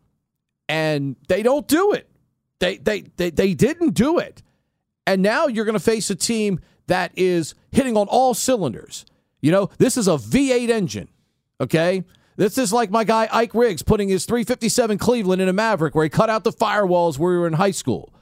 And 0.69 1.17
they 1.27 1.43
don't 1.43 1.67
do 1.67 1.91
it. 1.91 2.09
They, 2.59 2.77
they, 2.77 3.01
they, 3.17 3.29
they 3.29 3.53
didn't 3.53 3.93
do 3.93 4.17
it. 4.17 4.41
And 5.05 5.21
now 5.21 5.47
you're 5.47 5.65
going 5.65 5.73
to 5.73 5.83
face 5.83 6.09
a 6.09 6.15
team 6.15 6.61
that 6.87 7.11
is 7.17 7.53
hitting 7.73 7.97
on 7.97 8.07
all 8.07 8.33
cylinders. 8.33 9.05
You 9.41 9.51
know, 9.51 9.69
this 9.77 9.97
is 9.97 10.07
a 10.07 10.11
V8 10.11 10.69
engine, 10.69 11.09
okay? 11.59 12.05
This 12.35 12.57
is 12.57 12.73
like 12.73 12.89
my 12.89 13.03
guy 13.03 13.27
Ike 13.31 13.53
Riggs 13.53 13.83
putting 13.83 14.09
his 14.09 14.25
357 14.25 14.97
Cleveland 14.97 15.41
in 15.41 15.49
a 15.49 15.53
Maverick 15.53 15.93
where 15.93 16.03
he 16.03 16.09
cut 16.09 16.29
out 16.29 16.43
the 16.43 16.51
firewalls 16.51 17.19
where 17.19 17.31
we 17.31 17.37
were 17.37 17.47
in 17.47 17.53
high 17.53 17.71
school. 17.71 18.13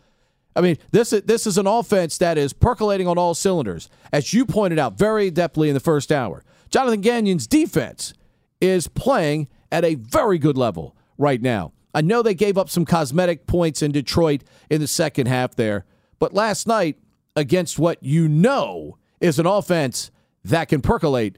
I 0.55 0.61
mean, 0.61 0.77
this 0.91 1.13
is, 1.13 1.21
this 1.23 1.47
is 1.47 1.57
an 1.57 1.67
offense 1.67 2.17
that 2.17 2.37
is 2.37 2.51
percolating 2.51 3.07
on 3.07 3.17
all 3.17 3.33
cylinders, 3.33 3.89
as 4.11 4.33
you 4.33 4.45
pointed 4.45 4.79
out 4.79 4.97
very 4.97 5.31
adeptly 5.31 5.69
in 5.69 5.73
the 5.73 5.79
first 5.79 6.11
hour. 6.11 6.43
Jonathan 6.69 7.01
Gannon's 7.01 7.47
defense 7.47 8.13
is 8.59 8.87
playing 8.87 9.47
at 9.71 9.85
a 9.85 9.95
very 9.95 10.37
good 10.37 10.57
level 10.57 10.95
right 11.17 11.41
now. 11.41 11.71
I 11.93 12.01
know 12.01 12.21
they 12.21 12.33
gave 12.33 12.57
up 12.57 12.69
some 12.69 12.85
cosmetic 12.85 13.47
points 13.47 13.81
in 13.81 13.91
Detroit 13.91 14.43
in 14.69 14.81
the 14.81 14.87
second 14.87 15.27
half 15.27 15.55
there, 15.55 15.85
but 16.19 16.33
last 16.33 16.67
night, 16.67 16.97
against 17.35 17.79
what 17.79 18.01
you 18.03 18.27
know 18.27 18.97
is 19.21 19.39
an 19.39 19.45
offense 19.45 20.11
that 20.43 20.67
can 20.67 20.81
percolate, 20.81 21.37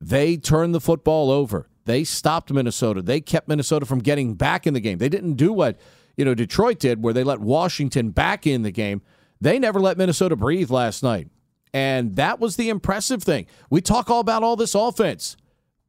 they 0.00 0.36
turned 0.36 0.74
the 0.74 0.80
football 0.80 1.30
over. 1.30 1.68
They 1.84 2.04
stopped 2.04 2.52
Minnesota. 2.52 3.02
They 3.02 3.20
kept 3.20 3.48
Minnesota 3.48 3.86
from 3.86 4.00
getting 4.00 4.34
back 4.34 4.66
in 4.66 4.74
the 4.74 4.80
game. 4.80 4.98
They 4.98 5.08
didn't 5.08 5.34
do 5.34 5.52
what 5.52 5.78
you 6.16 6.24
know 6.24 6.34
Detroit 6.34 6.78
did, 6.78 7.02
where 7.02 7.14
they 7.14 7.24
let 7.24 7.40
Washington 7.40 8.10
back 8.10 8.46
in 8.46 8.62
the 8.62 8.70
game. 8.70 9.02
They 9.40 9.58
never 9.58 9.80
let 9.80 9.98
Minnesota 9.98 10.36
breathe 10.36 10.70
last 10.70 11.02
night, 11.02 11.28
and 11.74 12.16
that 12.16 12.38
was 12.38 12.56
the 12.56 12.68
impressive 12.68 13.22
thing. 13.22 13.46
We 13.70 13.80
talk 13.80 14.10
all 14.10 14.20
about 14.20 14.42
all 14.42 14.54
this 14.54 14.74
offense, 14.74 15.36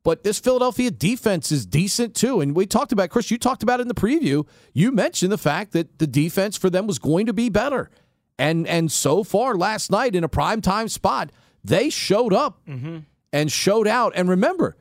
but 0.04 0.24
this 0.24 0.40
Philadelphia 0.40 0.90
defense 0.90 1.52
is 1.52 1.66
decent 1.66 2.16
too. 2.16 2.42
And 2.42 2.56
we 2.56 2.66
talked 2.66 2.92
about 2.92 3.10
Chris. 3.10 3.30
You 3.30 3.38
talked 3.38 3.62
about 3.62 3.80
it 3.80 3.84
in 3.84 3.88
the 3.88 3.94
preview. 3.94 4.48
You 4.74 4.92
mentioned 4.92 5.32
the 5.32 5.38
fact 5.38 5.74
that 5.74 6.00
the 6.00 6.08
defense 6.08 6.58
for 6.58 6.70
them 6.70 6.88
was 6.88 6.98
going 6.98 7.28
to 7.28 7.34
be 7.34 7.50
better, 7.50 7.92
and 8.40 8.68
and 8.68 8.92
so 8.92 9.24
far 9.24 9.56
last 9.56 9.92
night 9.92 10.16
in 10.16 10.24
a 10.24 10.30
prime 10.30 10.62
time 10.62 10.88
spot, 10.88 11.32
they 11.64 11.92
showed 11.92 12.34
up 12.34 12.66
mm-hmm. 12.68 13.00
and 13.32 13.52
showed 13.52 13.88
out. 13.88 14.14
And 14.16 14.28
remember, 14.28 14.76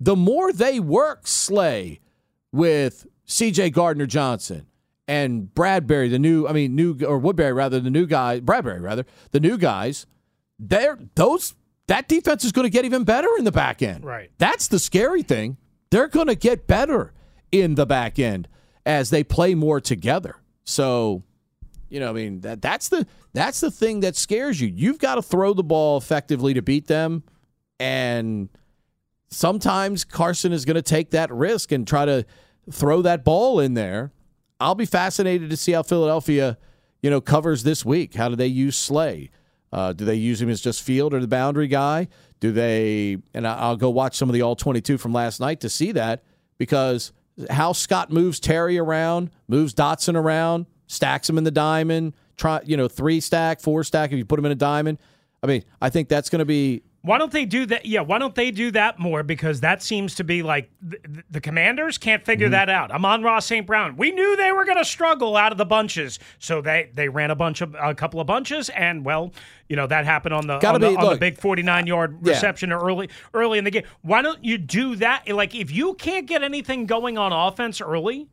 the 0.00 0.16
more 0.16 0.52
they 0.52 0.80
work 0.80 1.26
Slay 1.26 2.00
with 2.52 3.06
C.J. 3.24 3.70
Gardner 3.70 4.06
Johnson 4.06 4.66
and 5.06 5.48
Bradberry, 5.54 6.10
the 6.10 6.18
new, 6.18 6.46
I 6.46 6.52
mean, 6.52 6.74
new 6.74 6.98
or 7.04 7.18
Woodbury 7.18 7.52
rather, 7.52 7.80
the 7.80 7.90
new 7.90 8.06
guy, 8.06 8.40
Bradberry 8.40 8.80
rather, 8.80 9.04
the 9.32 9.40
new 9.40 9.58
guys, 9.58 10.06
they're 10.58 10.98
those 11.14 11.54
that 11.86 12.06
defense 12.06 12.44
is 12.44 12.52
going 12.52 12.66
to 12.66 12.70
get 12.70 12.84
even 12.84 13.04
better 13.04 13.28
in 13.38 13.44
the 13.44 13.52
back 13.52 13.82
end. 13.82 14.04
Right. 14.04 14.30
That's 14.38 14.68
the 14.68 14.78
scary 14.78 15.22
thing. 15.22 15.56
They're 15.90 16.08
going 16.08 16.26
to 16.26 16.34
get 16.34 16.66
better 16.66 17.14
in 17.50 17.74
the 17.74 17.86
back 17.86 18.18
end 18.18 18.46
as 18.84 19.10
they 19.10 19.24
play 19.24 19.54
more 19.54 19.80
together. 19.80 20.36
So, 20.64 21.22
you 21.88 21.98
know, 21.98 22.10
I 22.10 22.12
mean, 22.12 22.40
that 22.42 22.60
that's 22.60 22.90
the 22.90 23.06
that's 23.32 23.60
the 23.60 23.70
thing 23.70 24.00
that 24.00 24.16
scares 24.16 24.60
you. 24.60 24.68
You've 24.68 24.98
got 24.98 25.14
to 25.14 25.22
throw 25.22 25.54
the 25.54 25.62
ball 25.62 25.96
effectively 25.96 26.52
to 26.54 26.62
beat 26.62 26.86
them 26.86 27.22
and 27.80 28.50
sometimes 29.28 30.04
Carson 30.04 30.52
is 30.52 30.64
going 30.64 30.76
to 30.76 30.82
take 30.82 31.10
that 31.10 31.30
risk 31.32 31.72
and 31.72 31.86
try 31.86 32.04
to 32.04 32.24
throw 32.70 33.02
that 33.02 33.24
ball 33.24 33.60
in 33.60 33.74
there. 33.74 34.12
I'll 34.60 34.74
be 34.74 34.86
fascinated 34.86 35.50
to 35.50 35.56
see 35.56 35.72
how 35.72 35.82
Philadelphia, 35.82 36.58
you 37.02 37.10
know, 37.10 37.20
covers 37.20 37.62
this 37.62 37.84
week. 37.84 38.14
How 38.14 38.28
do 38.28 38.36
they 38.36 38.46
use 38.46 38.76
Slay? 38.76 39.30
Uh, 39.72 39.92
do 39.92 40.04
they 40.04 40.14
use 40.14 40.40
him 40.40 40.48
as 40.48 40.60
just 40.60 40.82
field 40.82 41.12
or 41.12 41.20
the 41.20 41.28
boundary 41.28 41.68
guy? 41.68 42.08
Do 42.40 42.52
they? 42.52 43.18
And 43.34 43.46
I'll 43.46 43.76
go 43.76 43.90
watch 43.90 44.16
some 44.16 44.28
of 44.28 44.32
the 44.32 44.42
all 44.42 44.56
twenty-two 44.56 44.96
from 44.96 45.12
last 45.12 45.40
night 45.40 45.60
to 45.60 45.68
see 45.68 45.92
that 45.92 46.24
because 46.56 47.12
how 47.50 47.72
Scott 47.72 48.10
moves 48.10 48.40
Terry 48.40 48.78
around, 48.78 49.30
moves 49.46 49.74
Dotson 49.74 50.16
around, 50.16 50.66
stacks 50.86 51.28
him 51.28 51.36
in 51.36 51.44
the 51.44 51.50
diamond. 51.50 52.14
Try, 52.36 52.60
you 52.64 52.76
know, 52.76 52.88
three 52.88 53.20
stack, 53.20 53.60
four 53.60 53.84
stack. 53.84 54.12
If 54.12 54.18
you 54.18 54.24
put 54.24 54.38
him 54.38 54.46
in 54.46 54.52
a 54.52 54.56
diamond, 54.56 54.98
I 55.42 55.46
mean, 55.48 55.64
I 55.82 55.90
think 55.90 56.08
that's 56.08 56.30
going 56.30 56.38
to 56.38 56.46
be 56.46 56.82
Why 57.02 57.16
don't 57.16 57.30
they 57.32 57.44
do 57.44 57.64
that? 57.66 57.86
Yeah, 57.86 58.00
why 58.00 58.18
don't 58.18 58.34
they 58.34 58.50
do 58.50 58.72
that 58.72 58.98
more? 58.98 59.22
Because 59.22 59.60
that 59.60 59.82
seems 59.82 60.16
to 60.16 60.24
be 60.24 60.42
like 60.42 60.68
the, 60.82 60.98
the 61.30 61.40
commanders 61.40 61.96
can't 61.96 62.24
figure 62.24 62.48
Mm-hmm. 62.48 62.52
that 62.52 62.68
out. 62.68 62.90
Amon-Ra 62.90 63.38
St. 63.38 63.64
Brown. 63.66 63.96
We 63.96 64.10
knew 64.10 64.36
they 64.36 64.50
were 64.50 64.64
going 64.64 64.78
to 64.78 64.84
struggle 64.84 65.36
out 65.36 65.52
of 65.52 65.58
the 65.58 65.64
bunches, 65.64 66.18
so 66.40 66.60
they 66.60 66.90
they 66.92 67.08
ran 67.08 67.30
a 67.30 67.36
bunch 67.36 67.60
of 67.60 67.76
a 67.80 67.94
couple 67.94 68.20
of 68.20 68.26
bunches, 68.26 68.68
and 68.70 69.04
well, 69.04 69.32
you 69.68 69.76
know 69.76 69.86
that 69.86 70.04
happened 70.06 70.34
on 70.34 70.46
the 70.48 70.54
on, 70.66 70.80
the, 70.80 70.90
be- 70.90 70.96
on 70.96 71.12
the 71.12 71.18
big 71.18 71.38
49 71.38 71.86
yard 71.86 72.18
Yeah. 72.22 72.32
reception 72.32 72.72
early 72.72 73.08
early 73.32 73.58
in 73.58 73.64
the 73.64 73.70
game. 73.70 73.84
Why 74.02 74.20
don't 74.20 74.44
you 74.44 74.58
do 74.58 74.96
that? 74.96 75.28
Like 75.28 75.54
if 75.54 75.70
you 75.70 75.94
can't 75.94 76.26
get 76.26 76.42
anything 76.42 76.86
going 76.86 77.16
on 77.16 77.32
offense 77.32 77.80
early. 77.80 78.28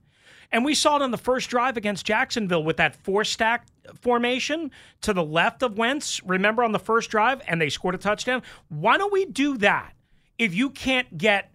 And 0.51 0.63
we 0.63 0.75
saw 0.75 0.95
it 0.95 1.01
on 1.01 1.09
the 1.11 1.17
first 1.17 1.49
drive 1.49 1.75
against 1.75 2.05
Jacksonville 2.05 2.63
with 2.63 2.77
that 2.77 2.95
four 3.03 3.23
stack 3.25 3.65
formation 4.01 4.71
to 5.01 5.13
the 5.13 5.23
left 5.23 5.63
of 5.63 5.77
Wentz. 5.77 6.21
Remember 6.23 6.63
on 6.63 6.71
the 6.71 6.79
first 6.79 7.09
drive, 7.09 7.41
and 7.47 7.59
they 7.61 7.69
scored 7.69 7.95
a 7.95 7.97
touchdown. 7.97 8.41
Why 8.69 8.97
don't 8.97 9.11
we 9.13 9.25
do 9.25 9.57
that 9.57 9.93
if 10.37 10.53
you 10.53 10.69
can't 10.69 11.17
get 11.17 11.51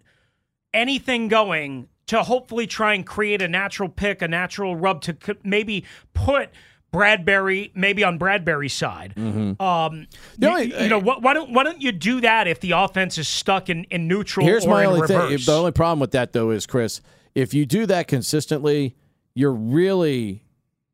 anything 0.73 1.29
going 1.29 1.89
to 2.07 2.23
hopefully 2.23 2.67
try 2.67 2.95
and 2.95 3.07
create 3.07 3.41
a 3.43 3.49
natural 3.49 3.89
pick, 3.89 4.23
a 4.23 4.29
natural 4.29 4.75
rub 4.77 5.01
to 5.03 5.17
maybe 5.45 5.85
put 6.15 6.51
Bradberry 6.93 7.71
maybe 7.77 8.03
on 8.03 8.19
Bradberry's 8.19 8.73
side. 8.73 9.17
Um, 9.17 10.09
The 10.39 10.49
you, 10.59 10.77
you 10.77 10.89
know, 10.89 11.01
wh- 11.01 11.23
why 11.23 11.35
don't 11.35 11.53
why 11.53 11.63
don't 11.63 11.81
you 11.81 11.93
do 11.93 12.21
that 12.23 12.49
if 12.49 12.59
the 12.59 12.73
offense 12.73 13.17
is 13.17 13.29
stuck 13.29 13.69
in, 13.71 13.85
in 13.85 14.09
neutral 14.09 14.45
Here's 14.45 14.67
or 14.67 14.71
my 14.71 14.83
in 14.83 14.87
only 14.89 15.01
reverse? 15.03 15.29
thing. 15.29 15.39
The 15.47 15.57
only 15.59 15.71
problem 15.71 16.01
with 16.01 16.11
that 16.13 16.33
though 16.33 16.51
is 16.51 16.67
Chris, 16.67 17.01
if 17.35 17.55
you 17.55 17.65
do 17.65 17.87
that 17.87 18.09
consistently, 18.09 18.97
you're 19.35 19.53
really 19.55 20.43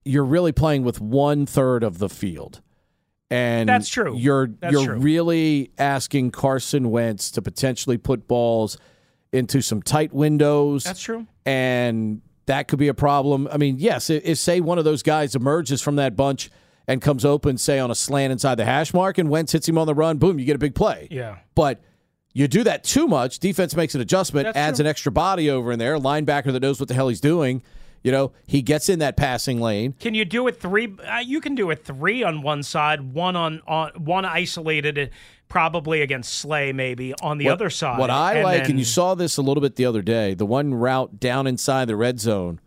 you're 0.07 0.25
really 0.25 0.53
playing 0.53 0.85
with 0.85 1.01
one 1.01 1.45
third 1.47 1.83
of 1.83 1.99
the 1.99 2.09
field. 2.09 2.61
And 3.31 3.69
That's 3.69 3.89
true. 3.89 4.17
You're 4.17 4.47
That's 4.47 4.73
you're 4.73 4.85
true. 4.85 4.99
really 4.99 5.73
asking 5.79 6.31
Carson 6.31 6.91
Wentz 6.91 7.31
to 7.33 7.43
potentially 7.43 7.99
put 7.99 8.29
balls 8.29 8.79
into 9.33 9.61
some 9.61 9.83
tight 9.83 10.13
windows. 10.13 10.85
That's 10.85 11.01
true. 11.01 11.27
and 11.45 12.23
that 12.47 12.69
could 12.69 12.79
be 12.79 12.87
a 12.87 12.95
problem. 12.95 13.49
I 13.51 13.57
mean, 13.57 13.79
yes, 13.81 14.09
if, 14.09 14.39
say 14.39 14.61
one 14.61 14.79
of 14.79 14.85
those 14.85 15.03
guys 15.03 15.35
emerges 15.35 15.83
from 15.83 15.97
that 15.97 16.15
bunch 16.15 16.49
and 16.87 17.03
comes 17.03 17.25
open, 17.25 17.59
say 17.59 17.81
on 17.81 17.91
a 17.91 17.95
slant 17.97 18.31
inside 18.31 18.55
the 18.55 18.65
hash 18.65 18.95
mark, 18.95 19.19
and 19.19 19.29
Wentz 19.29 19.51
hits 19.51 19.69
him 19.69 19.77
on 19.77 19.89
the 19.89 19.95
run, 19.97 20.19
boom, 20.19 20.39
you 20.39 20.45
get 20.45 20.55
a 20.55 20.59
big 20.61 20.77
play. 20.77 21.09
Yeah. 21.11 21.39
But 21.57 21.83
you 22.33 22.47
do 22.47 22.63
that 22.63 22.85
too 22.85 23.09
much, 23.09 23.41
defense 23.41 23.75
makes 23.75 23.97
an 23.97 24.01
adjustment, 24.01 24.45
That's 24.45 24.57
adds 24.57 24.79
true. 24.79 24.85
an 24.85 24.91
extra 24.91 25.11
body 25.11 25.51
over 25.51 25.73
in 25.73 25.81
there, 25.81 25.99
linebacker 25.99 26.53
that 26.53 26.61
knows 26.63 26.79
what 26.79 26.87
the 26.89 26.95
hell 26.95 27.09
he's 27.09 27.21
doing. 27.21 27.63
You 28.07 28.13
know, 28.13 28.31
he 28.47 28.63
gets 28.63 28.89
in 28.89 29.01
that 29.01 29.17
passing 29.17 29.61
lane. 29.61 29.95
Can 29.99 30.15
you 30.15 30.25
do 30.25 30.47
it 30.47 30.61
three? 30.61 30.95
Uh, 31.05 31.19
you 31.19 31.41
can 31.41 31.57
do 31.57 31.71
it 31.71 31.85
three 31.85 32.23
on 32.23 32.41
one 32.41 32.63
side, 32.63 33.13
one 33.13 33.35
on, 33.35 33.61
on 33.67 33.91
one 33.97 34.25
isolated, 34.25 35.11
probably 35.49 36.03
against 36.03 36.33
Slay, 36.35 36.73
maybe 36.73 37.15
on 37.21 37.39
the 37.39 37.47
What- 37.47 37.55
other 37.55 37.69
side. 37.69 37.99
What 37.99 38.11
I 38.11 38.45
like, 38.45 38.69
and 38.69 38.79
you 38.79 38.85
saw 38.85 39.17
this 39.17 39.39
a 39.39 39.43
little 39.43 39.61
bit 39.61 39.75
the 39.75 39.87
other 39.87 40.03
day, 40.03 40.35
the 40.35 40.47
one 40.47 40.73
route 40.73 41.19
down 41.19 41.49
inside 41.49 41.89
the 41.89 41.97
red 41.97 42.21
zone 42.21 42.61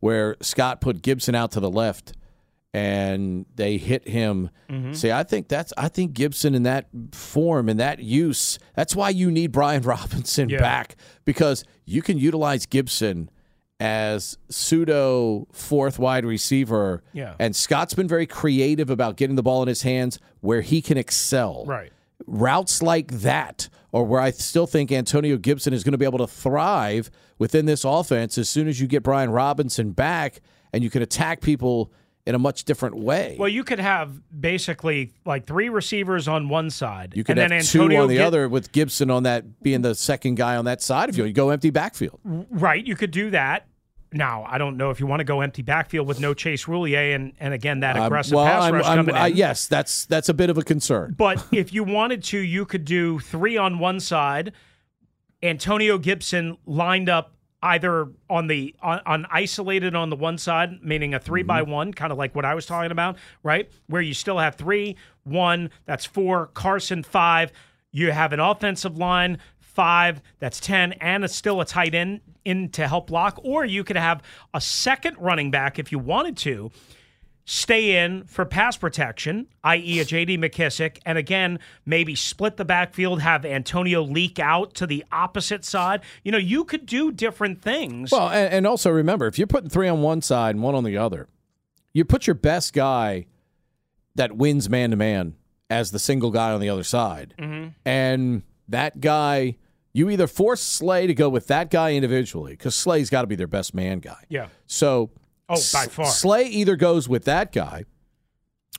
where 0.00 0.36
Scott 0.42 0.80
put 0.80 1.02
Gibson 1.02 1.36
out 1.36 1.52
to 1.52 1.60
the 1.60 1.70
left 1.70 2.12
and 2.72 3.46
they 3.54 3.76
hit 3.76 4.08
him. 4.08 4.50
See, 4.92 5.10
I 5.12 5.22
think 5.24 5.46
that's 5.46 5.72
I 5.78 5.88
think 5.88 6.14
Gibson 6.14 6.54
in 6.54 6.64
that 6.64 6.86
form 7.12 7.68
and 7.68 7.78
that 7.78 8.00
use. 8.00 8.58
That's 8.74 8.96
why 8.96 9.10
you 9.10 9.30
need 9.30 9.52
Brian 9.52 9.82
Robinson 9.84 10.48
Yeah. 10.48 10.58
back 10.58 10.96
because 11.24 11.62
you 11.84 12.02
can 12.02 12.18
utilize 12.18 12.66
Gibson 12.66 13.30
as 13.80 14.36
pseudo 14.50 15.46
fourth 15.52 15.98
wide 15.98 16.24
receiver. 16.24 17.02
Yeah. 17.12 17.34
And 17.38 17.56
Scott's 17.56 17.94
been 17.94 18.08
very 18.08 18.26
creative 18.26 18.90
about 18.90 19.16
getting 19.16 19.36
the 19.36 19.42
ball 19.42 19.62
in 19.62 19.68
his 19.68 19.82
hands 19.82 20.18
where 20.40 20.60
he 20.60 20.80
can 20.82 20.96
excel 20.98 21.64
Right. 21.66 21.92
routes 22.26 22.82
like 22.82 23.08
that 23.20 23.68
or 23.92 24.04
where 24.04 24.20
I 24.20 24.30
still 24.30 24.66
think 24.66 24.92
Antonio 24.92 25.36
Gibson 25.36 25.72
is 25.72 25.82
going 25.82 25.92
to 25.92 25.98
be 25.98 26.04
able 26.04 26.18
to 26.18 26.26
thrive 26.26 27.10
within 27.38 27.66
this 27.66 27.84
offense 27.84 28.38
as 28.38 28.48
soon 28.48 28.68
as 28.68 28.80
you 28.80 28.86
get 28.86 29.02
Brian 29.02 29.30
Robinson 29.30 29.92
back 29.92 30.40
and 30.72 30.84
you 30.84 30.90
can 30.90 31.02
attack 31.02 31.40
people 31.40 31.90
in 32.26 32.34
a 32.34 32.38
much 32.38 32.64
different 32.64 32.96
way. 32.98 33.34
Well, 33.38 33.48
you 33.48 33.64
could 33.64 33.80
have 33.80 34.20
basically 34.38 35.14
like 35.24 35.46
three 35.46 35.70
receivers 35.70 36.28
on 36.28 36.50
one 36.50 36.68
side. 36.68 37.14
you 37.16 37.24
could 37.24 37.38
and 37.38 37.50
have 37.50 37.62
then 37.62 37.66
two 37.66 37.80
Antonio 37.80 38.02
on 38.02 38.08
the 38.08 38.16
Gib- 38.16 38.26
other 38.26 38.48
with 38.48 38.70
Gibson 38.72 39.10
on 39.10 39.22
that 39.22 39.62
being 39.62 39.80
the 39.80 39.94
second 39.94 40.34
guy 40.36 40.56
on 40.56 40.66
that 40.66 40.82
side 40.82 41.08
of 41.08 41.16
you, 41.16 41.24
you 41.24 41.32
go 41.32 41.48
empty 41.48 41.70
backfield. 41.70 42.20
Right, 42.22 42.86
you 42.86 42.94
could 42.94 43.10
do 43.10 43.30
that. 43.30 43.66
Now, 44.12 44.44
I 44.48 44.58
don't 44.58 44.76
know 44.76 44.90
if 44.90 44.98
you 44.98 45.06
want 45.06 45.20
to 45.20 45.24
go 45.24 45.40
empty 45.40 45.62
backfield 45.62 46.06
with 46.08 46.18
no 46.18 46.34
Chase 46.34 46.64
Roullier 46.64 47.14
and, 47.14 47.32
and 47.38 47.54
again 47.54 47.80
that 47.80 47.96
Um, 47.96 48.04
aggressive 48.06 48.34
well, 48.34 48.44
pass 48.46 48.64
I'm- 48.64 48.74
rush 48.74 48.84
I'm- 48.86 48.96
coming 48.98 49.14
in. 49.14 49.20
I- 49.20 49.26
yes, 49.28 49.68
that's 49.68 50.04
that's 50.06 50.28
a 50.28 50.34
bit 50.34 50.50
of 50.50 50.58
a 50.58 50.62
concern. 50.62 51.14
But 51.16 51.44
if 51.52 51.72
you 51.72 51.84
wanted 51.84 52.24
to, 52.24 52.38
you 52.38 52.64
could 52.64 52.84
do 52.84 53.20
three 53.20 53.56
on 53.56 53.78
one 53.78 54.00
side, 54.00 54.52
Antonio 55.42 55.96
Gibson 55.98 56.56
lined 56.66 57.08
up 57.08 57.34
either 57.62 58.08
on 58.28 58.46
the 58.46 58.74
on, 58.82 59.00
on 59.06 59.26
isolated 59.30 59.94
on 59.94 60.10
the 60.10 60.16
one 60.16 60.38
side, 60.38 60.82
meaning 60.82 61.14
a 61.14 61.18
3 61.20 61.42
by 61.42 61.62
one, 61.62 61.92
kind 61.92 62.10
of 62.10 62.18
like 62.18 62.34
what 62.34 62.44
I 62.44 62.54
was 62.54 62.66
talking 62.66 62.90
about, 62.90 63.16
right? 63.42 63.70
Where 63.86 64.02
you 64.02 64.14
still 64.14 64.38
have 64.38 64.56
three, 64.56 64.96
one, 65.24 65.70
that's 65.84 66.04
four, 66.06 66.46
Carson 66.48 67.02
five. 67.02 67.52
You 67.92 68.12
have 68.12 68.32
an 68.32 68.40
offensive 68.40 68.96
line 68.96 69.38
five, 69.58 70.20
that's 70.38 70.58
ten, 70.58 70.92
and 70.94 71.22
it's 71.24 71.34
still 71.36 71.60
a 71.60 71.64
tight 71.66 71.94
end 71.94 72.20
in 72.44 72.70
to 72.70 72.88
help 72.88 73.08
block. 73.08 73.38
Or 73.42 73.64
you 73.64 73.84
could 73.84 73.96
have 73.96 74.22
a 74.54 74.60
second 74.60 75.16
running 75.18 75.50
back 75.50 75.78
if 75.78 75.92
you 75.92 75.98
wanted 75.98 76.36
to 76.38 76.70
stay 77.44 78.04
in 78.04 78.22
for 78.24 78.44
pass 78.44 78.76
protection, 78.76 79.48
i.e., 79.64 79.98
a 79.98 80.04
J.D. 80.04 80.38
McKissick, 80.38 80.98
and 81.04 81.18
again, 81.18 81.58
maybe 81.84 82.14
split 82.14 82.56
the 82.56 82.64
backfield, 82.64 83.20
have 83.22 83.44
Antonio 83.44 84.02
leak 84.02 84.38
out 84.38 84.74
to 84.74 84.86
the 84.86 85.04
opposite 85.10 85.64
side. 85.64 86.02
You 86.22 86.30
know, 86.30 86.38
you 86.38 86.64
could 86.64 86.86
do 86.86 87.10
different 87.10 87.60
things. 87.60 88.12
Well, 88.12 88.28
and, 88.28 88.52
and 88.52 88.66
also 88.68 88.90
remember, 88.90 89.26
if 89.26 89.36
you're 89.36 89.48
putting 89.48 89.68
three 89.68 89.88
on 89.88 90.00
one 90.00 90.22
side 90.22 90.54
and 90.54 90.62
one 90.62 90.76
on 90.76 90.84
the 90.84 90.96
other, 90.96 91.28
you 91.92 92.04
put 92.04 92.26
your 92.26 92.34
best 92.34 92.72
guy 92.72 93.26
that 94.14 94.36
wins 94.36 94.68
man 94.70 94.90
to 94.90 94.96
man 94.96 95.34
as 95.68 95.90
the 95.90 95.98
single 95.98 96.30
guy 96.30 96.52
on 96.52 96.60
the 96.60 96.68
other 96.68 96.84
side. 96.84 97.34
Mm-hmm. 97.38 97.68
And 97.84 98.42
that 98.68 99.00
guy, 99.00 99.56
you 99.92 100.08
either 100.10 100.26
force 100.26 100.60
Slay 100.62 101.06
to 101.06 101.14
go 101.14 101.28
with 101.28 101.46
that 101.48 101.70
guy 101.70 101.94
individually, 101.94 102.52
because 102.52 102.74
Slay's 102.74 103.10
got 103.10 103.22
to 103.22 103.26
be 103.26 103.34
their 103.36 103.46
best 103.46 103.74
man 103.74 103.98
guy. 104.00 104.24
yeah. 104.28 104.48
So, 104.66 105.10
Oh, 105.52 105.56
by 105.72 105.86
far. 105.86 106.06
Slay 106.06 106.44
either 106.46 106.76
goes 106.76 107.08
with 107.08 107.24
that 107.24 107.50
guy, 107.50 107.84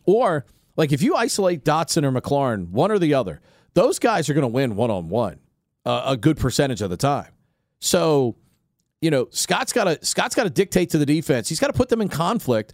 or 0.06 0.46
like 0.78 0.94
if 0.94 1.02
you 1.02 1.16
isolate 1.16 1.66
Dotson 1.66 2.04
or 2.06 2.12
McLaurin, 2.14 2.70
one 2.70 2.92
or 2.92 2.98
the 3.00 3.14
other, 3.14 3.42
those 3.74 4.00
guys 4.00 4.30
are 4.30 4.34
going 4.34 4.44
to 4.44 4.48
win 4.48 4.76
one 4.78 4.90
on 4.90 5.10
one 5.10 5.40
a 5.86 6.16
good 6.16 6.38
percentage 6.38 6.82
of 6.82 6.90
the 6.90 6.96
time. 6.98 7.32
So, 7.80 8.38
you 9.02 9.10
know, 9.12 9.28
Scott's 9.32 9.74
got 9.74 9.86
to 9.86 10.06
Scott's 10.06 10.34
got 10.36 10.44
to 10.44 10.50
dictate 10.50 10.92
to 10.92 10.98
the 10.98 11.06
defense. 11.06 11.50
He's 11.50 11.60
got 11.60 11.68
to 11.68 11.74
put 11.74 11.90
them 11.90 12.00
in 12.02 12.08
conflict, 12.08 12.72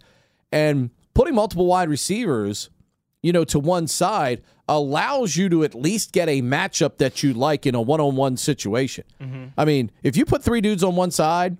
and 0.52 0.90
putting 1.14 1.34
multiple 1.34 1.66
wide 1.66 1.88
receivers, 1.88 2.70
you 3.22 3.32
know, 3.32 3.44
to 3.44 3.58
one 3.58 3.86
side 3.86 4.42
allows 4.68 5.36
you 5.36 5.48
to 5.48 5.64
at 5.64 5.74
least 5.74 6.12
get 6.12 6.28
a 6.28 6.42
matchup 6.42 6.98
that 6.98 7.22
you 7.22 7.32
like 7.32 7.66
in 7.66 7.74
a 7.74 7.80
one-on-one 7.80 8.36
situation. 8.36 9.04
Mm-hmm. 9.20 9.46
I 9.56 9.64
mean, 9.64 9.90
if 10.02 10.16
you 10.16 10.24
put 10.24 10.42
three 10.44 10.60
dudes 10.60 10.84
on 10.84 10.94
one 10.94 11.10
side, 11.10 11.56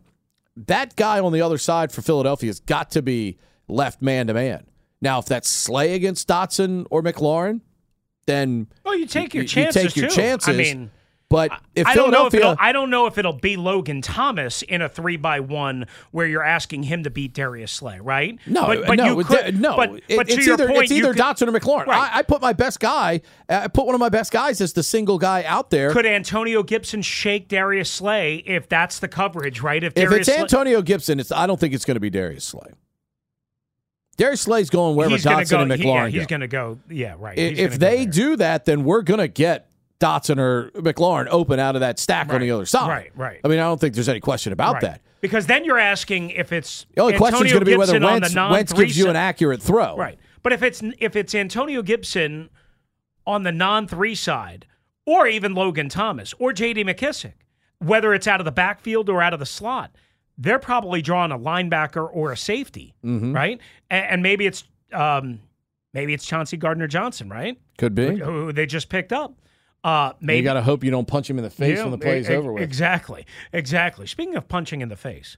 that 0.56 0.94
guy 0.96 1.18
on 1.20 1.32
the 1.32 1.40
other 1.40 1.58
side 1.58 1.90
for 1.92 2.02
Philadelphia 2.02 2.48
has 2.48 2.60
got 2.60 2.90
to 2.92 3.02
be 3.02 3.38
left 3.68 4.02
man 4.02 4.26
to 4.26 4.34
man. 4.34 4.66
Now, 5.00 5.20
if 5.20 5.26
that's 5.26 5.48
Slay 5.48 5.94
against 5.94 6.28
Dotson 6.28 6.84
or 6.90 7.02
McLaurin, 7.02 7.60
then 8.26 8.66
Well, 8.84 8.96
you 8.98 9.06
take 9.06 9.32
your 9.32 9.42
you- 9.44 9.48
you 9.48 9.48
chances 9.48 9.82
take 9.94 9.96
your 9.96 10.08
too. 10.10 10.14
chances. 10.16 10.48
I 10.48 10.52
mean, 10.52 10.90
but 11.30 11.50
if 11.74 11.86
I 11.86 11.94
don't 11.94 12.10
know 12.10 12.26
if 12.26 12.32
it'll. 12.34 12.56
I 12.58 12.72
don't 12.72 12.88
know 12.88 13.06
if 13.06 13.18
it'll 13.18 13.34
be 13.34 13.56
Logan 13.58 14.00
Thomas 14.00 14.62
in 14.62 14.80
a 14.80 14.88
three 14.88 15.16
by 15.18 15.40
one 15.40 15.86
where 16.10 16.26
you're 16.26 16.42
asking 16.42 16.84
him 16.84 17.02
to 17.02 17.10
beat 17.10 17.34
Darius 17.34 17.70
Slay, 17.70 18.00
right? 18.00 18.38
no, 18.46 18.66
but, 18.66 18.86
but 18.86 18.96
no, 18.96 19.18
you 19.18 19.24
could, 19.24 19.60
no. 19.60 19.76
But, 19.76 19.90
It- 20.08 20.16
but 20.16 20.26
to 20.28 20.34
it's 20.34 20.46
your 20.46 20.54
either 20.54 20.68
point, 20.68 20.84
it's 20.84 20.92
either 20.92 21.12
could- 21.12 21.20
Dotson 21.22 21.48
or 21.48 21.52
McLaurin. 21.58 21.86
Right. 21.86 22.10
I, 22.14 22.18
I 22.18 22.22
put 22.22 22.40
my 22.40 22.54
best 22.54 22.80
guy. 22.80 23.20
I 23.48 23.68
put 23.68 23.84
one 23.84 23.94
of 23.94 23.98
my 24.00 24.08
best 24.08 24.32
guys 24.32 24.60
as 24.62 24.72
the 24.72 24.82
single 24.82 25.18
guy 25.18 25.44
out 25.44 25.68
there. 25.68 25.92
Could 25.92 26.06
Antonio 26.06 26.62
Gibson 26.62 27.02
shake 27.02 27.48
Darius 27.48 27.90
Slay 27.90 28.36
if 28.46 28.66
that's 28.68 28.98
the 28.98 29.08
coverage, 29.08 29.60
right? 29.60 29.84
If, 29.84 29.92
if 29.96 30.10
it's 30.10 30.28
Slay- 30.28 30.38
Antonio 30.38 30.80
Gibson, 30.80 31.20
it's 31.20 31.30
I 31.30 31.46
don't 31.46 31.60
think 31.60 31.74
it's 31.74 31.84
going 31.84 31.96
to 31.96 32.00
be 32.00 32.08
Darius 32.10 32.44
Slay. 32.44 32.70
Darius 34.16 34.40
Slay's 34.40 34.70
going 34.70 34.96
wherever 34.96 35.14
he's 35.14 35.24
Dotson 35.24 35.50
go, 35.50 35.60
and 35.60 35.72
he- 35.72 35.84
McLaurin 35.84 36.10
yeah, 36.12 36.18
he's 36.20 36.26
going 36.26 36.40
to 36.40 36.48
go. 36.48 36.78
Yeah, 36.90 37.14
right. 37.18 37.38
I- 37.38 37.42
He's 37.50 37.58
if 37.58 37.78
they 37.78 38.04
do 38.06 38.36
that, 38.36 38.64
then 38.64 38.82
we're 38.84 39.02
going 39.02 39.20
to 39.20 39.28
get 39.28 39.67
Dotson 40.00 40.38
or 40.38 40.70
McLaurin 40.76 41.26
open 41.30 41.58
out 41.58 41.74
of 41.74 41.80
that 41.80 41.98
stack 41.98 42.32
on 42.32 42.40
the 42.40 42.50
other 42.50 42.66
side. 42.66 42.88
Right, 42.88 43.10
right. 43.16 43.40
I 43.44 43.48
mean, 43.48 43.58
I 43.58 43.62
don't 43.62 43.80
think 43.80 43.94
there's 43.94 44.08
any 44.08 44.20
question 44.20 44.52
about 44.52 44.74
Right. 44.74 44.82
that. 44.82 45.00
because 45.20 45.46
then 45.46 45.64
you're 45.64 45.78
asking 45.78 46.30
if 46.30 46.52
it's 46.52 46.86
The 46.94 47.02
only 47.02 47.16
question 47.16 47.44
is 47.46 47.52
going 47.52 47.64
to 47.64 47.70
be 47.70 47.76
whether 47.76 47.98
Wentz, 47.98 48.34
Wentz 48.34 48.72
gives 48.72 48.96
you 48.96 49.08
an 49.10 49.16
accurate 49.16 49.60
throw. 49.62 49.96
Right. 49.96 50.18
But 50.42 50.52
if 50.52 50.62
it's 50.62 50.82
if 51.00 51.16
it's 51.16 51.34
Antonio 51.34 51.82
Gibson 51.82 52.48
on 53.26 53.42
the 53.42 53.52
non 53.52 53.88
three 53.88 54.14
side, 54.14 54.66
or 55.04 55.26
even 55.26 55.54
Logan 55.54 55.88
Thomas 55.88 56.32
or 56.38 56.52
J.D. 56.52 56.84
McKissick, 56.84 57.32
whether 57.80 58.14
it's 58.14 58.26
out 58.28 58.40
of 58.40 58.44
the 58.44 58.52
backfield 58.52 59.08
or 59.08 59.20
out 59.20 59.32
of 59.32 59.40
the 59.40 59.46
slot, 59.46 59.90
they're 60.38 60.58
probably 60.60 61.02
drawing 61.02 61.32
a 61.32 61.38
linebacker 61.38 62.08
or 62.12 62.30
a 62.30 62.36
safety, 62.36 62.94
Mm-hmm. 63.04 63.32
right? 63.34 63.60
And, 63.90 64.06
and 64.06 64.22
maybe 64.22 64.46
it's 64.46 64.62
um, 64.92 65.40
maybe 65.92 66.14
it's 66.14 66.24
Chauncey 66.24 66.56
Gardner 66.56 66.86
Johnson, 66.86 67.28
right? 67.28 67.58
Could 67.78 67.94
be. 67.96 68.16
Who 68.18 68.52
they 68.52 68.64
just 68.66 68.88
picked 68.88 69.12
up. 69.12 69.34
Uh, 69.84 70.12
maybe 70.20 70.38
You 70.38 70.42
got 70.44 70.54
to 70.54 70.62
hope 70.62 70.82
you 70.84 70.90
don't 70.90 71.06
punch 71.06 71.30
him 71.30 71.38
in 71.38 71.44
the 71.44 71.50
face 71.50 71.78
when 71.80 71.90
the 71.92 71.98
play's 71.98 72.28
e- 72.28 72.32
e- 72.32 72.36
over 72.36 72.52
with. 72.52 72.62
Exactly. 72.62 73.24
Exactly. 73.52 74.06
Speaking 74.06 74.34
of 74.36 74.48
punching 74.48 74.80
in 74.80 74.88
the 74.88 74.96
face, 74.96 75.36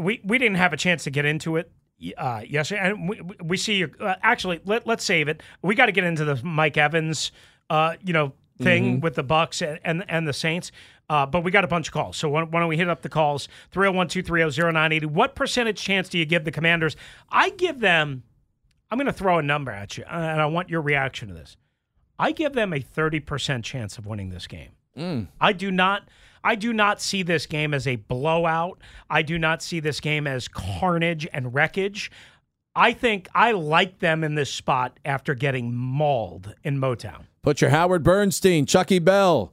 we 0.00 0.20
we 0.24 0.38
didn't 0.38 0.56
have 0.58 0.72
a 0.72 0.76
chance 0.76 1.04
to 1.04 1.10
get 1.10 1.24
into 1.24 1.56
it 1.56 1.70
uh, 2.16 2.42
yesterday, 2.46 2.90
and 2.90 3.08
we, 3.08 3.20
we 3.42 3.56
see 3.56 3.74
you. 3.76 3.90
Uh, 3.98 4.14
actually, 4.22 4.60
let 4.64 4.86
let's 4.86 5.04
save 5.04 5.28
it. 5.28 5.42
We 5.62 5.74
got 5.74 5.86
to 5.86 5.92
get 5.92 6.04
into 6.04 6.24
the 6.24 6.40
Mike 6.44 6.76
Evans, 6.76 7.32
uh, 7.70 7.94
you 8.04 8.12
know, 8.12 8.32
thing 8.60 8.94
Mm-hmm. 8.96 9.00
with 9.00 9.14
the 9.14 9.24
Bucs 9.24 9.66
and 9.66 9.80
and, 9.84 10.04
and 10.08 10.28
the 10.28 10.32
Saints. 10.32 10.70
Uh, 11.10 11.24
but 11.24 11.42
we 11.42 11.50
got 11.50 11.64
a 11.64 11.68
bunch 11.68 11.88
of 11.88 11.94
calls. 11.94 12.18
So 12.18 12.28
why, 12.28 12.42
why 12.42 12.60
don't 12.60 12.68
we 12.68 12.76
hit 12.76 12.88
up 12.90 13.00
the 13.00 13.08
calls? 13.08 13.48
301 13.70 14.08
230 14.08 14.60
0980. 14.72 15.06
What 15.06 15.34
percentage 15.34 15.80
chance 15.80 16.06
do 16.10 16.18
you 16.18 16.26
give 16.26 16.44
the 16.44 16.50
Commanders? 16.50 16.96
I 17.30 17.48
give 17.48 17.80
them, 17.80 18.24
I'm 18.90 18.98
going 18.98 19.06
to 19.06 19.12
throw 19.14 19.38
a 19.38 19.42
number 19.42 19.72
at 19.72 19.96
you, 19.96 20.04
and 20.04 20.38
I 20.38 20.44
want 20.44 20.68
your 20.68 20.82
reaction 20.82 21.28
to 21.28 21.34
this. 21.34 21.56
I 22.18 22.32
give 22.32 22.52
them 22.52 22.72
a 22.72 22.80
30% 22.80 23.62
chance 23.62 23.98
of 23.98 24.06
winning 24.06 24.30
this 24.30 24.46
game. 24.46 24.70
Mm. 24.96 25.28
I 25.40 25.52
do 25.52 25.70
not 25.70 26.08
I 26.44 26.54
do 26.54 26.72
not 26.72 27.00
see 27.00 27.22
this 27.22 27.46
game 27.46 27.74
as 27.74 27.86
a 27.86 27.96
blowout. 27.96 28.80
I 29.10 29.22
do 29.22 29.38
not 29.38 29.62
see 29.62 29.80
this 29.80 30.00
game 30.00 30.26
as 30.26 30.48
carnage 30.48 31.26
and 31.32 31.52
wreckage. 31.52 32.10
I 32.74 32.92
think 32.92 33.28
I 33.34 33.52
like 33.52 33.98
them 33.98 34.22
in 34.22 34.34
this 34.36 34.50
spot 34.50 34.98
after 35.04 35.34
getting 35.34 35.74
mauled 35.74 36.54
in 36.62 36.78
Motown. 36.78 37.24
Put 37.42 37.60
your 37.60 37.70
Howard 37.70 38.04
Bernstein, 38.04 38.66
Chucky 38.66 38.98
Bell, 39.00 39.52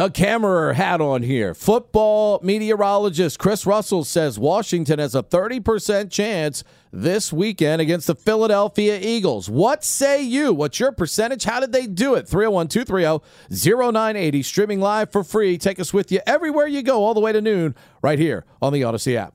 Doug 0.00 0.14
Kammerer 0.14 0.76
hat 0.76 1.02
on 1.02 1.22
here. 1.22 1.52
Football 1.52 2.40
meteorologist 2.42 3.38
Chris 3.38 3.66
Russell 3.66 4.02
says 4.02 4.38
Washington 4.38 4.98
has 4.98 5.14
a 5.14 5.22
30% 5.22 6.10
chance 6.10 6.64
this 6.90 7.34
weekend 7.34 7.82
against 7.82 8.06
the 8.06 8.14
Philadelphia 8.14 8.98
Eagles. 8.98 9.50
What 9.50 9.84
say 9.84 10.22
you? 10.22 10.54
What's 10.54 10.80
your 10.80 10.90
percentage? 10.90 11.44
How 11.44 11.60
did 11.60 11.72
they 11.72 11.86
do 11.86 12.14
it? 12.14 12.26
301 12.26 12.68
230 12.68 13.22
0980, 13.50 14.42
streaming 14.42 14.80
live 14.80 15.12
for 15.12 15.22
free. 15.22 15.58
Take 15.58 15.78
us 15.78 15.92
with 15.92 16.10
you 16.10 16.20
everywhere 16.26 16.66
you 16.66 16.80
go, 16.80 17.04
all 17.04 17.12
the 17.12 17.20
way 17.20 17.32
to 17.32 17.42
noon, 17.42 17.74
right 18.00 18.18
here 18.18 18.46
on 18.62 18.72
the 18.72 18.80
Audacy 18.80 19.16
app. 19.16 19.34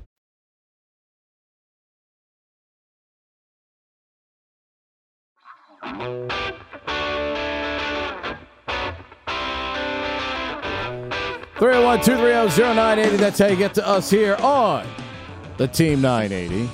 301-230-0980. 11.61 13.17
That's 13.17 13.37
how 13.37 13.45
you 13.47 13.55
get 13.55 13.75
to 13.75 13.87
us 13.87 14.09
here 14.09 14.35
on 14.37 14.87
the 15.57 15.67
Team 15.67 16.01
980. 16.01 16.67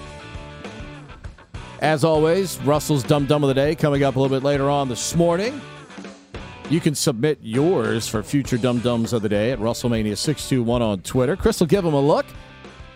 As 1.82 2.06
always, 2.06 2.58
Russell's 2.62 3.03
Dumb 3.03 3.25
Dumb 3.25 3.43
of 3.43 3.49
the 3.49 3.53
Day 3.53 3.75
coming 3.75 4.03
up 4.03 4.15
a 4.15 4.19
little 4.19 4.34
bit 4.36 4.45
later 4.45 4.69
on 4.69 4.88
this 4.88 5.13
morning. 5.13 5.60
You 6.69 6.80
can 6.80 6.95
submit 6.95 7.39
yours 7.41 8.08
for 8.08 8.23
future 8.23 8.58
Dumb 8.58 8.80
Dumbs 8.80 9.12
of 9.12 9.21
the 9.21 9.30
Day 9.30 9.51
at 9.51 9.60
Russellmania621 9.60 10.82
on 10.82 11.01
Twitter. 11.01 11.36
Chris 11.36 11.60
will 11.60 11.67
give 11.67 11.84
him 11.84 11.93
a 11.93 11.99
look. 11.99 12.25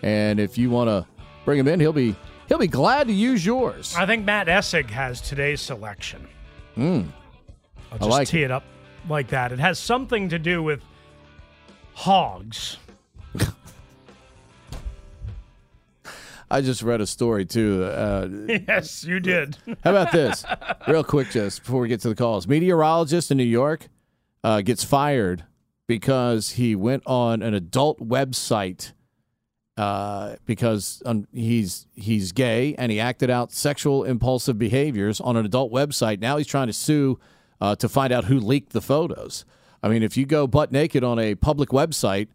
And 0.01 0.39
if 0.39 0.57
you 0.57 0.69
want 0.69 0.88
to 0.88 1.05
bring 1.43 1.60
him 1.60 1.67
in, 1.67 1.79
he'll 1.79 1.91
be 1.91 2.15
he'll 2.52 2.60
be 2.60 2.68
glad 2.68 3.08
to 3.08 3.14
use 3.14 3.46
yours. 3.46 3.96
I 3.98 4.06
think 4.06 4.26
Matt 4.26 4.48
Essig 4.48 4.90
has 4.90 5.22
today's 5.22 5.62
selection. 5.62 6.28
Mm. 6.76 7.08
I'll 7.94 7.96
I 7.96 7.98
just 7.98 8.10
like 8.10 8.28
tee 8.28 8.44
it. 8.44 8.52
up 8.52 8.66
like 9.08 9.30
that. 9.30 9.54
It 9.54 9.60
has 9.60 9.80
something 9.80 10.28
to 10.28 10.38
do 10.38 10.62
with 10.62 10.82
hogs. 11.94 12.76
I 16.52 16.60
just 16.60 16.84
read 16.84 17.00
a 17.00 17.08
story 17.08 17.46
too. 17.46 17.86
Uh, 17.86 18.28
yes, 18.68 19.06
you 19.06 19.22
did. 19.22 19.58
How 19.86 19.92
about 19.92 20.12
this? 20.12 20.44
Real 20.90 21.06
quick, 21.06 21.32
just 21.32 21.64
before 21.64 21.80
we 21.80 21.88
get 21.88 22.02
to 22.02 22.10
the 22.10 22.16
calls. 22.16 22.50
Meteorologist 22.50 23.32
in 23.32 23.38
New 23.38 23.46
York 23.46 23.88
uh, 24.44 24.60
gets 24.60 24.84
fired 24.84 25.46
because 25.88 26.52
he 26.52 26.76
went 26.76 27.04
on 27.06 27.42
an 27.42 27.54
adult 27.54 28.02
website 28.02 28.92
uh, 29.82 30.36
because 30.46 31.02
um, 31.08 31.28
he's 31.34 31.88
he's 31.96 32.34
gay 32.34 32.76
and 32.78 32.91
he 32.91 33.00
acted 33.00 33.32
out 33.32 33.52
sexual 33.52 34.04
impulsive 34.04 34.60
behaviors 34.60 35.20
on 35.20 35.36
an 35.36 35.44
adult 35.44 35.72
website. 35.72 36.20
Now 36.20 36.38
he's 36.38 36.46
trying 36.46 36.67
to 36.67 36.74
sue 36.74 37.20
uh, 37.60 37.76
to 37.78 37.89
find 37.89 38.13
out 38.13 38.26
who 38.26 38.39
leaked 38.39 38.74
the 38.74 38.82
photos. 38.82 39.44
I 39.82 39.89
mean, 39.89 40.04
if 40.04 40.15
you 40.17 40.28
go 40.28 40.46
butt 40.46 40.72
naked 40.72 41.04
on 41.04 41.17
a 41.17 41.34
public 41.34 41.70
website, 41.70 42.28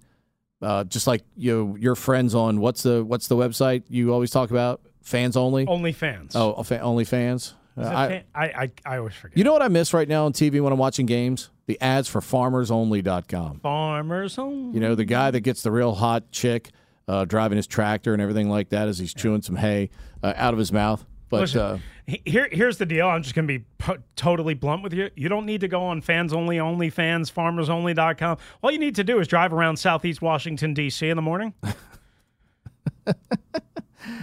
uh, 0.60 0.82
just 0.84 1.06
like 1.06 1.22
you 1.36 1.76
your 1.78 1.94
friends 1.94 2.34
on 2.34 2.58
what's 2.58 2.82
the 2.82 3.04
what's 3.04 3.28
the 3.28 3.36
website 3.36 3.84
you 3.88 4.12
always 4.12 4.32
talk 4.32 4.50
about? 4.50 4.80
Fans 5.02 5.36
only. 5.36 5.68
Only 5.68 5.92
fans. 5.92 6.34
Oh, 6.34 6.60
fa- 6.64 6.80
only 6.80 7.04
fans. 7.04 7.54
I, 7.76 8.08
fan- 8.08 8.24
I, 8.34 8.44
I, 8.44 8.70
I 8.84 8.96
always 8.96 9.14
forget. 9.14 9.38
you 9.38 9.44
know 9.44 9.52
what 9.52 9.62
I 9.62 9.68
miss 9.68 9.94
right 9.94 10.08
now 10.08 10.24
on 10.24 10.32
TV 10.32 10.60
when 10.60 10.72
I'm 10.72 10.80
watching 10.80 11.06
games? 11.06 11.50
The 11.66 11.80
ads 11.80 12.08
for 12.08 12.20
FarmersOnly.com. 12.20 13.60
Farmers 13.60 14.36
Only. 14.36 14.74
You 14.74 14.80
know, 14.80 14.96
the 14.96 15.04
guy 15.04 15.30
that 15.30 15.40
gets 15.40 15.62
the 15.62 15.70
real 15.70 15.94
hot 15.94 16.32
chick 16.32 16.70
uh, 17.08 17.24
driving 17.24 17.56
his 17.56 17.66
tractor 17.66 18.12
and 18.12 18.20
everything 18.22 18.48
like 18.48 18.70
that 18.70 18.88
as 18.88 18.98
he's 18.98 19.14
chewing 19.14 19.42
some 19.42 19.56
hay 19.56 19.90
uh, 20.22 20.32
out 20.36 20.52
of 20.52 20.58
his 20.58 20.72
mouth. 20.72 21.04
But 21.28 21.40
Listen, 21.40 21.60
uh, 21.60 21.78
here, 22.24 22.48
here's 22.52 22.78
the 22.78 22.86
deal. 22.86 23.08
I'm 23.08 23.22
just 23.22 23.34
going 23.34 23.48
to 23.48 23.58
be 23.58 23.64
po- 23.78 23.98
totally 24.14 24.54
blunt 24.54 24.82
with 24.84 24.92
you. 24.92 25.10
You 25.16 25.28
don't 25.28 25.44
need 25.44 25.60
to 25.62 25.68
go 25.68 25.82
on 25.82 26.00
fans 26.00 26.32
only, 26.32 26.60
only 26.60 26.88
fans, 26.88 27.30
farmersonly.com. 27.30 28.38
All 28.62 28.70
you 28.70 28.78
need 28.78 28.94
to 28.96 29.04
do 29.04 29.18
is 29.18 29.26
drive 29.26 29.52
around 29.52 29.76
Southeast 29.76 30.22
Washington, 30.22 30.72
D.C. 30.72 31.08
in 31.08 31.16
the 31.16 31.22
morning. 31.22 31.52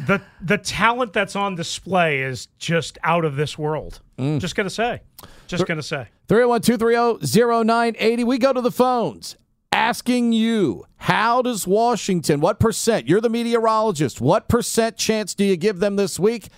the 0.07 0.21
the 0.41 0.57
talent 0.57 1.11
that's 1.11 1.35
on 1.35 1.55
display 1.55 2.21
is 2.21 2.47
just 2.57 2.97
out 3.03 3.25
of 3.25 3.35
this 3.35 3.57
world. 3.57 3.99
Mm. 4.17 4.39
Just 4.39 4.55
going 4.55 4.65
to 4.65 4.73
say. 4.73 5.01
Just 5.47 5.67
going 5.67 5.77
to 5.77 5.83
say. 5.83 6.07
301 6.29 6.61
230 6.61 7.65
0980. 7.65 8.23
We 8.23 8.37
go 8.37 8.53
to 8.53 8.61
the 8.61 8.71
phones 8.71 9.35
asking 9.73 10.31
you, 10.31 10.85
how 10.97 11.41
does 11.41 11.65
Washington, 11.67 12.39
what 12.39 12.59
percent, 12.59 13.07
you're 13.07 13.19
the 13.19 13.29
meteorologist, 13.29 14.21
what 14.21 14.47
percent 14.47 14.95
chance 14.97 15.33
do 15.33 15.43
you 15.43 15.57
give 15.57 15.79
them 15.79 15.95
this 15.95 16.19
week? 16.19 16.49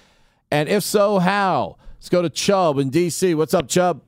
And 0.51 0.67
if 0.67 0.83
so, 0.83 1.19
how? 1.19 1.77
Let's 1.95 2.09
go 2.09 2.21
to 2.21 2.29
Chubb 2.29 2.77
in 2.77 2.89
D.C. 2.89 3.33
What's 3.33 3.53
up, 3.53 3.67
Chubb? 3.69 4.01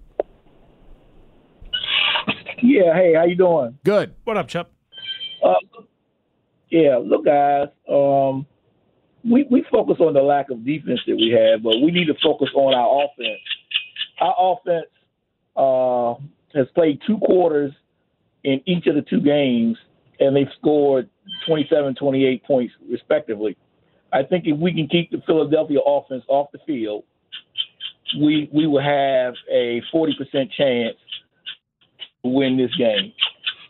Yeah, 2.62 2.94
hey, 2.94 3.14
how 3.16 3.24
you 3.24 3.36
doing? 3.36 3.78
Good. 3.86 4.14
What 4.26 4.36
up, 4.36 4.48
Chubb? 4.50 4.68
Uh, 5.44 5.54
yeah, 6.70 6.98
look, 7.02 7.26
guys, 7.26 7.70
um, 7.90 8.46
we 9.24 9.48
we 9.50 9.64
focus 9.72 9.98
on 10.00 10.14
the 10.14 10.22
lack 10.22 10.50
of 10.52 10.66
defense 10.66 11.00
that 11.08 11.16
we 11.16 11.30
have, 11.30 11.64
but 11.64 11.76
we 11.82 11.92
need 11.92 12.06
to 12.06 12.16
focus 12.22 12.50
on 12.56 12.74
our 12.74 13.06
offense. 13.06 13.40
Our 14.20 14.36
offense 14.38 14.88
uh, 15.56 16.16
has 16.58 16.68
played 16.76 17.00
two 17.08 17.18
quarters 17.20 17.72
in 18.44 18.62
each 18.66 18.88
of 18.88 18.96
the 18.96 19.02
two 19.02 19.22
games, 19.22 19.78
and 20.20 20.36
they've 20.36 20.48
scored 20.60 21.10
27, 21.48 21.96
28 21.96 22.44
points 22.44 22.74
respectively. 22.90 23.58
I 24.12 24.24
think 24.24 24.46
if 24.48 24.58
we 24.58 24.74
can 24.74 24.88
keep 24.88 25.12
the 25.12 25.22
Philadelphia 25.26 25.80
offense 25.86 26.24
off 26.28 26.52
the 26.52 26.60
field, 26.66 27.04
we 28.20 28.50
we 28.54 28.68
will 28.68 28.82
have 28.82 29.34
a 29.52 29.82
40% 29.94 30.12
chance 30.58 30.96
to 32.24 32.30
win 32.30 32.58
this 32.58 32.74
game. 32.76 33.12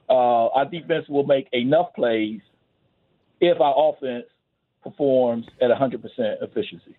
Uh, 0.09 0.47
our 0.49 0.65
defense 0.65 1.07
will 1.09 1.25
make 1.25 1.47
enough 1.51 1.87
plays 1.95 2.39
if 3.41 3.59
our 3.59 3.91
offense 3.91 4.25
performs 4.83 5.45
at 5.61 5.69
100% 5.69 6.01
efficiency. 6.41 6.95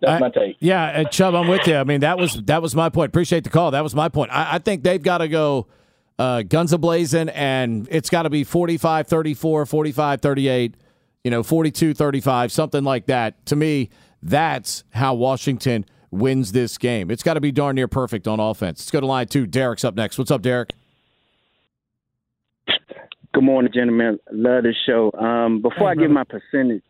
That's 0.00 0.12
I- 0.12 0.18
my 0.18 0.30
take. 0.30 0.56
Yeah, 0.60 0.84
uh, 0.84 1.04
Chubb, 1.04 1.34
I'm 1.34 1.48
with 1.48 1.66
you. 1.66 1.76
I 1.76 1.84
mean, 1.84 2.00
that 2.00 2.18
was 2.18 2.40
that 2.44 2.62
was 2.62 2.74
my 2.74 2.88
point. 2.88 3.08
Appreciate 3.08 3.44
the 3.44 3.50
call. 3.50 3.72
That 3.72 3.82
was 3.82 3.94
my 3.94 4.08
point. 4.08 4.30
I, 4.32 4.54
I 4.54 4.58
think 4.58 4.82
they've 4.82 5.02
got 5.02 5.18
to 5.18 5.28
go 5.28 5.66
uh, 6.18 6.42
guns 6.42 6.72
a 6.72 6.78
blazing, 6.78 7.28
and 7.30 7.88
it's 7.90 8.10
got 8.10 8.22
to 8.22 8.30
be 8.30 8.44
45 8.44 9.06
34, 9.06 9.66
45 9.66 10.20
38, 10.20 10.76
you 11.24 11.30
know, 11.30 11.42
42 11.42 11.94
35, 11.94 12.52
something 12.52 12.84
like 12.84 13.06
that. 13.06 13.44
To 13.46 13.56
me, 13.56 13.90
that's 14.22 14.84
how 14.90 15.14
Washington 15.14 15.84
wins 16.10 16.52
this 16.52 16.78
game. 16.78 17.10
It's 17.10 17.22
got 17.22 17.34
to 17.34 17.40
be 17.40 17.52
darn 17.52 17.74
near 17.74 17.88
perfect 17.88 18.28
on 18.28 18.40
offense. 18.40 18.80
Let's 18.80 18.90
go 18.90 19.00
to 19.00 19.06
line 19.06 19.26
two. 19.26 19.46
Derek's 19.46 19.84
up 19.84 19.94
next. 19.94 20.18
What's 20.18 20.30
up, 20.30 20.42
Derek? 20.42 20.72
Good 23.32 23.42
morning, 23.42 23.72
gentlemen. 23.74 24.20
Love 24.30 24.62
the 24.62 24.72
show. 24.86 25.10
Um, 25.18 25.60
before 25.60 25.90
I 25.90 25.96
give 25.96 26.10
my 26.10 26.22
percentage, 26.22 26.82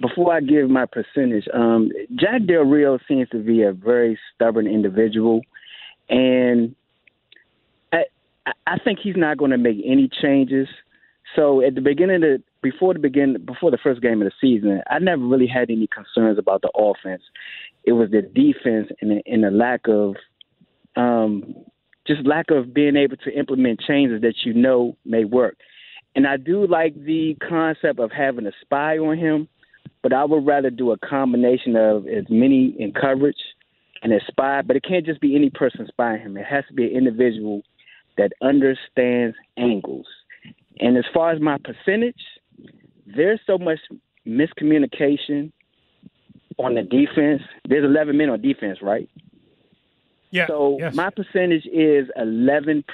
before 0.00 0.32
I 0.32 0.40
give 0.40 0.70
my 0.70 0.86
percentage, 0.86 1.46
um, 1.52 1.90
Jack 2.14 2.46
Del 2.46 2.62
Rio 2.62 2.98
seems 3.08 3.28
to 3.30 3.38
be 3.38 3.62
a 3.62 3.72
very 3.72 4.16
stubborn 4.32 4.68
individual, 4.68 5.40
and 6.08 6.76
I, 6.76 6.83
I- 8.74 8.84
think 8.84 8.98
he's 9.02 9.16
not 9.16 9.38
going 9.38 9.50
to 9.50 9.58
make 9.58 9.78
any 9.84 10.08
changes. 10.22 10.68
So 11.36 11.60
at 11.62 11.74
the 11.74 11.80
beginning 11.80 12.16
of 12.16 12.22
the 12.22 12.42
before 12.62 12.94
the 12.94 13.00
begin 13.00 13.36
before 13.44 13.70
the 13.70 13.78
first 13.82 14.00
game 14.00 14.22
of 14.22 14.28
the 14.28 14.32
season, 14.40 14.80
I 14.90 14.98
never 14.98 15.22
really 15.24 15.46
had 15.46 15.70
any 15.70 15.86
concerns 15.88 16.38
about 16.38 16.62
the 16.62 16.70
offense. 16.76 17.22
It 17.84 17.92
was 17.92 18.10
the 18.10 18.22
defense 18.22 18.88
and 19.00 19.10
the, 19.10 19.22
and 19.26 19.44
the 19.44 19.50
lack 19.50 19.82
of 19.88 20.16
um, 20.96 21.54
just 22.06 22.26
lack 22.26 22.50
of 22.50 22.72
being 22.74 22.96
able 22.96 23.16
to 23.18 23.30
implement 23.38 23.80
changes 23.80 24.20
that 24.22 24.34
you 24.44 24.54
know 24.54 24.96
may 25.04 25.24
work. 25.24 25.56
and 26.14 26.26
I 26.26 26.36
do 26.36 26.66
like 26.66 26.94
the 26.94 27.36
concept 27.46 27.98
of 27.98 28.10
having 28.12 28.46
a 28.46 28.52
spy 28.60 28.98
on 28.98 29.18
him, 29.18 29.48
but 30.02 30.12
I 30.12 30.24
would 30.24 30.46
rather 30.46 30.70
do 30.70 30.92
a 30.92 30.98
combination 30.98 31.76
of 31.76 32.06
as 32.06 32.24
many 32.30 32.74
in 32.78 32.92
coverage 32.92 33.42
and 34.02 34.12
a 34.12 34.20
spy. 34.28 34.62
But 34.62 34.76
it 34.76 34.84
can't 34.84 35.04
just 35.06 35.20
be 35.20 35.34
any 35.34 35.50
person 35.50 35.86
spying 35.88 36.20
him. 36.20 36.36
It 36.36 36.46
has 36.46 36.64
to 36.68 36.74
be 36.74 36.84
an 36.84 36.96
individual 36.96 37.62
that 38.16 38.32
understands 38.42 39.36
angles. 39.56 40.06
And 40.80 40.96
as 40.96 41.04
far 41.12 41.32
as 41.32 41.40
my 41.40 41.58
percentage, 41.58 42.22
there's 43.06 43.40
so 43.46 43.58
much 43.58 43.78
miscommunication 44.26 45.52
on 46.58 46.74
the 46.74 46.82
defense. 46.82 47.42
There's 47.68 47.84
11 47.84 48.16
men 48.16 48.30
on 48.30 48.40
defense, 48.40 48.78
right? 48.82 49.08
Yeah. 50.30 50.46
So 50.48 50.78
yes. 50.80 50.94
my 50.94 51.10
percentage 51.10 51.66
is 51.66 52.08
11%, 52.18 52.84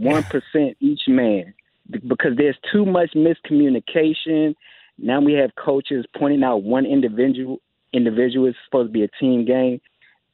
1% 0.00 0.76
each 0.80 1.00
man, 1.08 1.52
because 2.06 2.36
there's 2.36 2.56
too 2.72 2.84
much 2.84 3.10
miscommunication. 3.14 4.54
Now 4.96 5.20
we 5.20 5.32
have 5.32 5.50
coaches 5.56 6.04
pointing 6.16 6.44
out 6.44 6.62
one 6.62 6.86
individual 6.86 7.60
individual 7.92 8.46
is 8.46 8.54
supposed 8.66 8.88
to 8.88 8.92
be 8.92 9.02
a 9.02 9.08
team 9.18 9.44
game, 9.44 9.80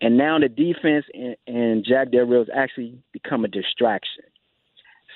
and 0.00 0.16
now 0.16 0.38
the 0.38 0.48
defense 0.48 1.06
and, 1.14 1.37
and 1.46 1.85
Jack 1.85 2.11
Del 2.11 2.26
Rio 2.26 2.40
has 2.40 2.48
actually 2.54 2.98
become 3.12 3.44
a 3.44 3.48
distraction. 3.48 4.24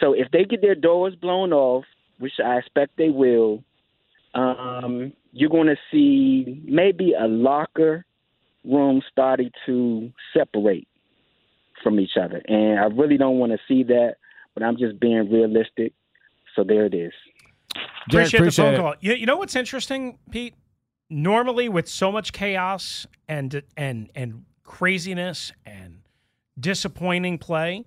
So 0.00 0.12
if 0.14 0.28
they 0.32 0.44
get 0.44 0.62
their 0.62 0.74
doors 0.74 1.14
blown 1.14 1.52
off, 1.52 1.84
which 2.18 2.34
I 2.44 2.56
expect 2.56 2.96
they 2.96 3.10
will, 3.10 3.62
um, 4.34 5.12
you're 5.32 5.50
going 5.50 5.66
to 5.66 5.76
see 5.90 6.62
maybe 6.64 7.12
a 7.18 7.26
locker 7.26 8.04
room 8.64 9.02
starting 9.10 9.50
to 9.66 10.10
separate 10.34 10.88
from 11.82 12.00
each 12.00 12.16
other. 12.20 12.42
And 12.46 12.78
I 12.78 12.84
really 12.84 13.16
don't 13.16 13.38
want 13.38 13.52
to 13.52 13.58
see 13.68 13.82
that, 13.84 14.16
but 14.54 14.62
I'm 14.62 14.76
just 14.76 15.00
being 15.00 15.30
realistic. 15.30 15.92
So 16.56 16.64
there 16.64 16.86
it 16.86 16.94
is. 16.94 17.12
Appreciate, 18.06 18.40
appreciate 18.40 18.44
the 18.44 18.50
phone 18.50 18.74
it. 18.74 18.78
call. 18.78 18.94
You, 19.00 19.14
you 19.14 19.26
know 19.26 19.36
what's 19.36 19.56
interesting, 19.56 20.18
Pete? 20.30 20.54
Normally, 21.08 21.68
with 21.68 21.88
so 21.88 22.12
much 22.12 22.32
chaos 22.32 23.06
and 23.28 23.62
and 23.76 24.10
and 24.14 24.44
craziness 24.70 25.52
and 25.66 26.02
disappointing 26.58 27.38
play, 27.38 27.84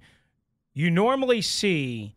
you 0.73 0.91
normally 0.91 1.41
see 1.41 2.13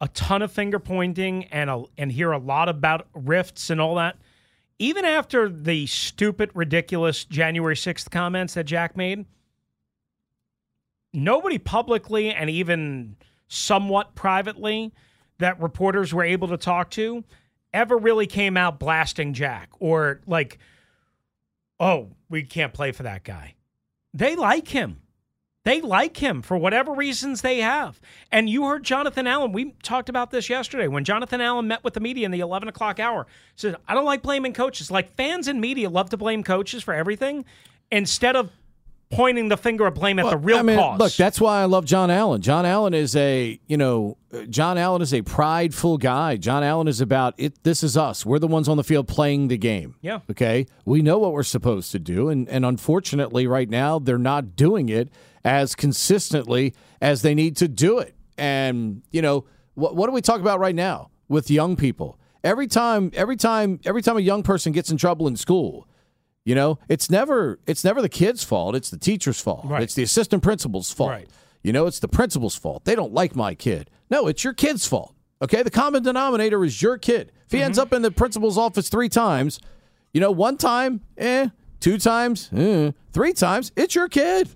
a 0.00 0.08
ton 0.08 0.40
of 0.40 0.50
finger 0.50 0.78
pointing 0.78 1.44
and 1.44 1.68
a, 1.68 1.84
and 1.98 2.10
hear 2.10 2.32
a 2.32 2.38
lot 2.38 2.66
about 2.70 3.06
rifts 3.12 3.68
and 3.68 3.78
all 3.78 3.96
that. 3.96 4.16
Even 4.78 5.04
after 5.04 5.50
the 5.50 5.86
stupid, 5.86 6.50
ridiculous 6.54 7.26
January 7.26 7.76
sixth 7.76 8.10
comments 8.10 8.54
that 8.54 8.64
Jack 8.64 8.96
made, 8.96 9.26
nobody 11.12 11.58
publicly 11.58 12.32
and 12.32 12.48
even 12.48 13.16
somewhat 13.48 14.14
privately 14.14 14.94
that 15.38 15.60
reporters 15.60 16.14
were 16.14 16.24
able 16.24 16.48
to 16.48 16.56
talk 16.56 16.90
to 16.92 17.22
ever 17.74 17.98
really 17.98 18.26
came 18.26 18.56
out 18.56 18.78
blasting 18.78 19.34
Jack 19.34 19.68
or 19.78 20.22
like, 20.26 20.56
oh, 21.78 22.12
we 22.30 22.44
can't 22.44 22.72
play 22.72 22.92
for 22.92 23.02
that 23.02 23.22
guy. 23.22 23.55
They 24.16 24.34
like 24.34 24.68
him. 24.68 25.02
They 25.64 25.80
like 25.80 26.16
him 26.16 26.40
for 26.40 26.56
whatever 26.56 26.92
reasons 26.92 27.42
they 27.42 27.58
have. 27.58 28.00
And 28.32 28.48
you 28.48 28.64
heard 28.64 28.82
Jonathan 28.82 29.26
Allen. 29.26 29.52
We 29.52 29.72
talked 29.82 30.08
about 30.08 30.30
this 30.30 30.48
yesterday 30.48 30.86
when 30.86 31.04
Jonathan 31.04 31.40
Allen 31.40 31.66
met 31.68 31.84
with 31.84 31.92
the 31.92 32.00
media 32.00 32.24
in 32.24 32.30
the 32.30 32.40
11 32.40 32.68
o'clock 32.68 32.98
hour. 32.98 33.26
Said, 33.56 33.76
I 33.86 33.94
don't 33.94 34.04
like 34.04 34.22
blaming 34.22 34.54
coaches. 34.54 34.90
Like 34.90 35.14
fans 35.16 35.48
and 35.48 35.60
media 35.60 35.90
love 35.90 36.08
to 36.10 36.16
blame 36.16 36.44
coaches 36.44 36.82
for 36.82 36.94
everything 36.94 37.44
instead 37.90 38.36
of 38.36 38.52
pointing 39.10 39.48
the 39.48 39.56
finger 39.56 39.86
of 39.86 39.94
blame 39.94 40.18
at 40.18 40.28
the 40.28 40.36
real 40.36 40.58
I 40.58 40.62
mean, 40.62 40.76
cause. 40.78 40.98
Look, 40.98 41.12
that's 41.14 41.40
why 41.40 41.60
I 41.60 41.64
love 41.66 41.84
John 41.84 42.10
Allen. 42.10 42.42
John 42.42 42.66
Allen 42.66 42.94
is 42.94 43.14
a, 43.14 43.58
you 43.66 43.76
know, 43.76 44.16
John 44.50 44.78
Allen 44.78 45.02
is 45.02 45.14
a 45.14 45.22
prideful 45.22 45.98
guy. 45.98 46.36
John 46.36 46.62
Allen 46.62 46.88
is 46.88 47.00
about 47.00 47.34
it. 47.38 47.62
This 47.62 47.82
is 47.82 47.96
us. 47.96 48.26
We're 48.26 48.38
the 48.38 48.48
ones 48.48 48.68
on 48.68 48.76
the 48.76 48.84
field 48.84 49.08
playing 49.08 49.48
the 49.48 49.58
game. 49.58 49.96
Yeah. 50.00 50.20
Okay. 50.30 50.66
We 50.84 51.02
know 51.02 51.18
what 51.18 51.32
we're 51.32 51.42
supposed 51.42 51.92
to 51.92 51.98
do, 51.98 52.28
and 52.28 52.48
and 52.48 52.64
unfortunately, 52.64 53.46
right 53.46 53.68
now 53.68 53.98
they're 53.98 54.18
not 54.18 54.56
doing 54.56 54.88
it 54.88 55.08
as 55.44 55.74
consistently 55.74 56.74
as 57.00 57.22
they 57.22 57.34
need 57.34 57.56
to 57.56 57.68
do 57.68 57.98
it. 57.98 58.14
And 58.36 59.02
you 59.10 59.22
know, 59.22 59.44
what 59.74 59.94
what 59.94 60.06
do 60.06 60.12
we 60.12 60.20
talk 60.20 60.40
about 60.40 60.58
right 60.58 60.74
now 60.74 61.10
with 61.28 61.50
young 61.50 61.76
people? 61.76 62.18
Every 62.44 62.66
time, 62.66 63.10
every 63.14 63.36
time, 63.36 63.80
every 63.84 64.02
time 64.02 64.16
a 64.16 64.20
young 64.20 64.42
person 64.42 64.72
gets 64.72 64.90
in 64.90 64.96
trouble 64.96 65.26
in 65.26 65.36
school, 65.36 65.88
you 66.46 66.54
know, 66.54 66.78
it's 66.88 67.10
never 67.10 67.58
it's 67.66 67.84
never 67.84 68.00
the 68.00 68.08
kid's 68.08 68.42
fault. 68.44 68.74
It's 68.74 68.88
the 68.88 68.96
teacher's 68.96 69.40
fault. 69.40 69.66
Right. 69.66 69.82
It's 69.82 69.94
the 69.94 70.02
assistant 70.04 70.42
principal's 70.42 70.90
fault. 70.92 71.10
Right. 71.10 71.28
You 71.62 71.72
know, 71.72 71.86
it's 71.86 71.98
the 71.98 72.08
principal's 72.08 72.54
fault. 72.56 72.84
They 72.84 72.94
don't 72.94 73.12
like 73.12 73.34
my 73.34 73.54
kid. 73.54 73.90
No, 74.08 74.28
it's 74.28 74.44
your 74.44 74.54
kid's 74.54 74.86
fault. 74.86 75.12
Okay, 75.42 75.62
the 75.64 75.70
common 75.70 76.02
denominator 76.04 76.64
is 76.64 76.80
your 76.80 76.96
kid. 76.96 77.32
If 77.46 77.52
he 77.52 77.60
ends 77.62 77.78
up 77.78 77.92
in 77.92 78.00
the 78.02 78.10
principal's 78.12 78.56
office 78.56 78.88
three 78.88 79.08
times, 79.08 79.60
you 80.14 80.20
know, 80.20 80.30
one 80.30 80.56
time, 80.56 81.00
eh, 81.18 81.48
two 81.80 81.98
times, 81.98 82.48
eh, 82.56 82.92
three 83.12 83.32
times, 83.34 83.72
it's 83.76 83.94
your 83.96 84.08
kid. 84.08 84.48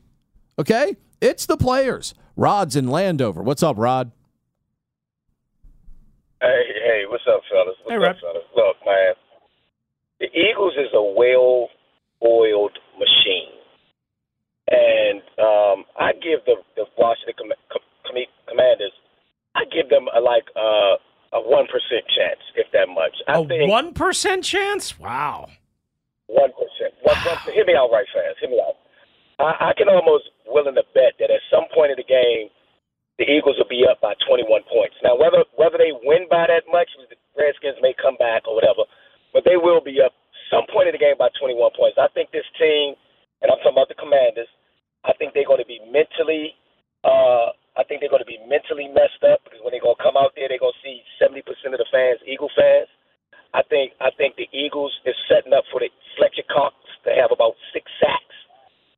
Okay, 0.58 0.96
it's 1.20 1.44
the 1.46 1.56
players. 1.56 2.14
Rod's 2.36 2.76
in 2.76 2.88
Landover. 2.88 3.42
What's 3.42 3.62
up, 3.62 3.76
Rod? 3.76 4.12
Hey, 6.40 6.62
hey, 6.84 7.02
what's 7.08 7.24
up, 7.28 7.42
fellas? 7.50 7.76
What's 7.82 7.90
Hey, 7.90 7.96
up, 7.96 8.02
Rod. 8.02 8.16
fellas? 8.20 8.44
Look, 8.56 8.76
man, 8.86 9.14
the 10.20 10.26
Eagles 10.38 10.74
is 10.78 10.88
a 10.94 11.02
well-oiled 12.20 12.76
machine, 12.98 13.52
and 14.68 15.20
um, 15.38 15.84
I 15.98 16.12
give 16.12 16.44
the 16.46 16.56
the 16.76 16.84
Washington 16.98 17.34
Com- 17.38 17.52
Com- 17.72 17.82
Com- 18.06 18.34
Commanders, 18.48 18.92
I 19.54 19.64
give 19.72 19.88
them 19.88 20.06
a, 20.14 20.20
like 20.20 20.44
uh, 20.56 20.96
a 21.36 21.40
one 21.40 21.66
percent 21.66 22.04
chance, 22.16 22.40
if 22.56 22.66
that 22.72 22.88
much. 22.88 23.16
I 23.28 23.38
a 23.38 23.66
one 23.68 23.92
percent 23.94 24.44
chance? 24.44 24.98
Wow. 24.98 25.48
One 26.26 26.50
percent. 26.52 26.94
Hear 27.54 27.66
me 27.66 27.74
out 27.74 27.90
right 27.90 28.06
fast. 28.14 28.38
Hear 28.40 28.50
me 28.50 28.62
out. 28.62 28.76
I, 29.40 29.70
I 29.70 29.72
can 29.76 29.88
almost 29.88 30.30
willing 30.46 30.74
to 30.74 30.84
bet 30.94 31.18
that 31.18 31.30
at 31.30 31.42
some 31.50 31.64
point 31.74 31.90
in 31.90 31.98
the 31.98 32.06
game, 32.06 32.50
the 33.18 33.26
Eagles 33.26 33.56
will 33.58 33.68
be 33.68 33.84
up 33.88 34.00
by 34.00 34.14
21 34.24 34.46
points. 34.70 34.96
Now, 35.02 35.16
whether 35.16 35.44
whether 35.56 35.76
they 35.76 35.92
win 36.04 36.28
by 36.30 36.46
that 36.48 36.64
much, 36.70 36.88
the 36.96 37.16
Redskins 37.36 37.76
may 37.82 37.94
come 37.96 38.16
back 38.16 38.46
or 38.46 38.54
whatever, 38.54 38.86
but 39.32 39.42
they 39.44 39.56
will 39.56 39.80
be 39.80 39.98
up 40.00 40.12
some 40.50 40.66
point 40.68 40.90
in 40.90 40.94
the 40.94 41.02
game 41.02 41.16
by 41.16 41.30
21 41.38 41.56
points. 41.78 41.96
I 41.96 42.10
think 42.12 42.30
this 42.34 42.46
team, 42.58 42.98
and 43.40 43.48
I'm 43.48 43.58
talking 43.62 43.78
about 43.78 43.88
the 43.88 43.98
Commanders, 43.98 44.50
I 45.06 45.14
think 45.16 45.32
they're 45.32 45.48
going 45.48 45.62
to 45.62 45.70
be 45.70 45.80
mentally. 45.88 46.52
Uh, 47.06 47.54
I 47.78 47.86
think 47.86 48.02
they're 48.02 48.12
going 48.12 48.24
to 48.24 48.28
be 48.28 48.42
mentally 48.44 48.90
messed 48.92 49.22
up 49.24 49.40
because 49.46 49.62
when 49.64 49.72
they're 49.72 49.84
going 49.84 49.96
to 49.96 50.04
come 50.04 50.18
out 50.18 50.36
there, 50.36 50.50
they're 50.50 50.60
going 50.60 50.76
to 50.76 50.84
see 50.84 51.00
70% 51.16 51.40
of 51.72 51.80
the 51.80 51.88
fans, 51.88 52.20
Eagle 52.28 52.52
fans. 52.52 52.90
I 53.50 53.62
think 53.66 53.98
I 53.98 54.14
think 54.14 54.38
the 54.38 54.46
Eagles 54.54 54.94
is 55.02 55.16
setting 55.26 55.50
up 55.50 55.66
for 55.74 55.82
the 55.82 55.90
Fletcher 56.14 56.46
Cox 56.46 56.74
to 57.02 57.10
have 57.18 57.34
about 57.34 57.58
six 57.74 57.90
sacks. 57.98 58.36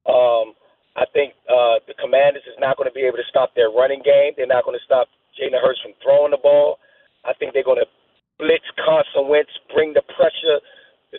Um, 0.05 0.53
I 0.93 1.09
think 1.09 1.33
uh, 1.49 1.81
the 1.89 1.97
Commanders 1.97 2.45
is 2.45 2.59
not 2.61 2.77
going 2.77 2.89
to 2.89 2.93
be 2.93 3.09
able 3.09 3.17
to 3.17 3.29
stop 3.33 3.57
their 3.57 3.73
running 3.73 4.05
game. 4.05 4.37
They're 4.37 4.51
not 4.51 4.69
going 4.69 4.77
to 4.77 4.85
stop 4.85 5.09
Jalen 5.41 5.57
Hurts 5.57 5.81
from 5.81 5.97
throwing 6.05 6.37
the 6.37 6.43
ball. 6.43 6.77
I 7.25 7.33
think 7.33 7.57
they're 7.57 7.65
going 7.65 7.81
to 7.81 7.89
blitz 8.37 8.67
Carson 8.77 9.29
Wentz, 9.33 9.53
bring 9.73 9.97
the 9.97 10.05
pressure. 10.13 10.61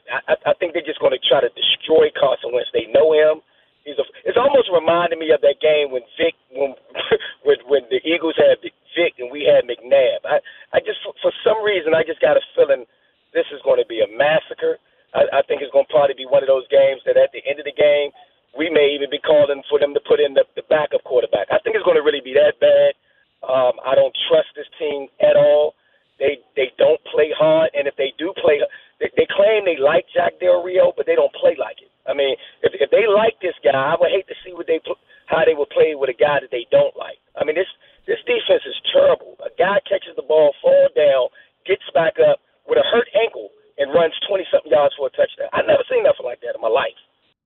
I, 0.10 0.36
I, 0.50 0.54
think 0.58 0.74
they're 0.74 0.86
just 0.86 1.00
going 1.00 1.14
to 1.14 1.22
try 1.22 1.42
to 1.42 1.52
destroy 1.54 2.10
Carson 2.18 2.50
Wentz. 2.54 2.74
They 2.74 2.90
know 2.90 3.14
him. 3.14 3.46
He's 3.86 4.00
a, 4.00 4.06
it's 4.24 4.40
almost 4.40 4.72
reminding 4.72 5.20
me 5.20 5.30
of 5.36 5.44
that 5.44 5.60
game 5.60 5.92
when 5.92 6.02
Vic, 6.16 6.34
when 6.56 6.74
when, 7.46 7.60
when 7.68 7.84
the 7.92 8.00
Eagles 8.02 8.40
had 8.40 8.58
Vic 8.64 9.14
and 9.20 9.30
we 9.30 9.44
had 9.46 9.68
McNabb. 9.68 10.24
I, 10.26 10.40
I 10.72 10.80
just 10.82 11.04
for, 11.04 11.14
for 11.22 11.34
some 11.44 11.62
reason 11.62 11.94
I 11.94 12.02
just 12.08 12.24
got 12.24 12.40
a 12.40 12.44
feeling 12.56 12.88
this 13.36 13.46
is 13.52 13.62
going 13.62 13.82
to 13.82 13.88
be 13.90 14.02
a 14.02 14.10
massacre. 14.10 14.80
I, 15.14 15.30
I 15.30 15.42
think 15.46 15.62
it's 15.62 15.74
going 15.74 15.86
to 15.86 15.94
probably 15.94 16.18
be 16.18 16.30
one 16.30 16.42
of 16.42 16.50
those 16.50 16.66
games 16.72 17.04
that 17.06 17.20
at 17.20 17.30
the 17.36 17.44
end 17.46 17.60
of 17.60 17.68
the 17.68 17.76
game 17.76 18.10
we 18.58 18.70
may 18.70 18.94
even 18.94 19.10
be 19.10 19.20
calling 19.20 19.62
for 19.70 19.82
them 19.82 19.94
to 19.98 20.02
put 20.06 20.22
in 20.22 20.34
the, 20.38 20.46
the 20.56 20.66
backup 20.70 21.04
quarterback. 21.04 21.50
I 21.50 21.58
think 21.62 21.76
it's 21.76 21.86
going 21.86 21.98
to 21.98 22.06
really 22.06 22.22
be 22.22 22.38
that 22.38 22.62
bad. 22.62 22.94
Um, 23.42 23.76
I 23.82 23.98
don't 23.98 24.14
trust 24.30 24.54
this 24.56 24.70
team 24.80 25.10
at 25.20 25.36
all. 25.36 25.74
They 26.22 26.40
they 26.56 26.70
don't 26.78 27.02
play 27.10 27.34
hard, 27.34 27.74
and 27.74 27.90
if 27.90 27.98
they 27.98 28.14
do 28.22 28.32
play, 28.38 28.62
they, 29.02 29.10
they 29.18 29.28
claim 29.28 29.66
they 29.66 29.82
like 29.82 30.06
Jack 30.14 30.38
Del 30.40 30.62
Rio, 30.62 30.94
but 30.96 31.10
they 31.10 31.18
don't 31.18 31.34
play 31.34 31.58
like 31.58 31.82
it. 31.82 31.90
I 32.06 32.14
mean, 32.14 32.38
if 32.62 32.72
if 32.78 32.94
they 32.94 33.10
like 33.10 33.36
this 33.42 33.58
guy, 33.66 33.74
I 33.74 33.98
would 33.98 34.14
hate 34.14 34.30
to 34.30 34.38
see 34.46 34.54
what 34.54 34.70
they 34.70 34.80
pl- 34.80 35.02
how 35.26 35.42
they 35.44 35.58
would 35.58 35.74
play 35.74 35.98
with 35.98 36.14
a 36.14 36.16
guy 36.16 36.40
that 36.40 36.54
they 36.54 36.70
don't 36.70 36.94
like. 36.96 37.18
I 37.36 37.44
mean, 37.44 37.58
this 37.58 37.68
this 38.06 38.22
defense 38.30 38.64
is 38.64 38.78
terrible. 38.94 39.36
A 39.42 39.50
guy 39.58 39.82
catches 39.90 40.14
the 40.16 40.24
ball, 40.24 40.54
fall 40.62 40.88
down, 40.96 41.34
gets 41.66 41.84
back 41.98 42.22
up 42.22 42.40
with 42.70 42.78
a 42.78 42.86
hurt 42.94 43.10
ankle, 43.18 43.50
and 43.82 43.92
runs 43.92 44.14
twenty 44.30 44.46
something 44.54 44.72
yards 44.72 44.94
for 44.96 45.10
a 45.10 45.14
touchdown. 45.18 45.50
I've 45.52 45.68
never 45.68 45.84
seen 45.90 46.06
nothing 46.06 46.30
like 46.30 46.40
that 46.46 46.54
in 46.56 46.62
my 46.62 46.72
life. 46.72 46.96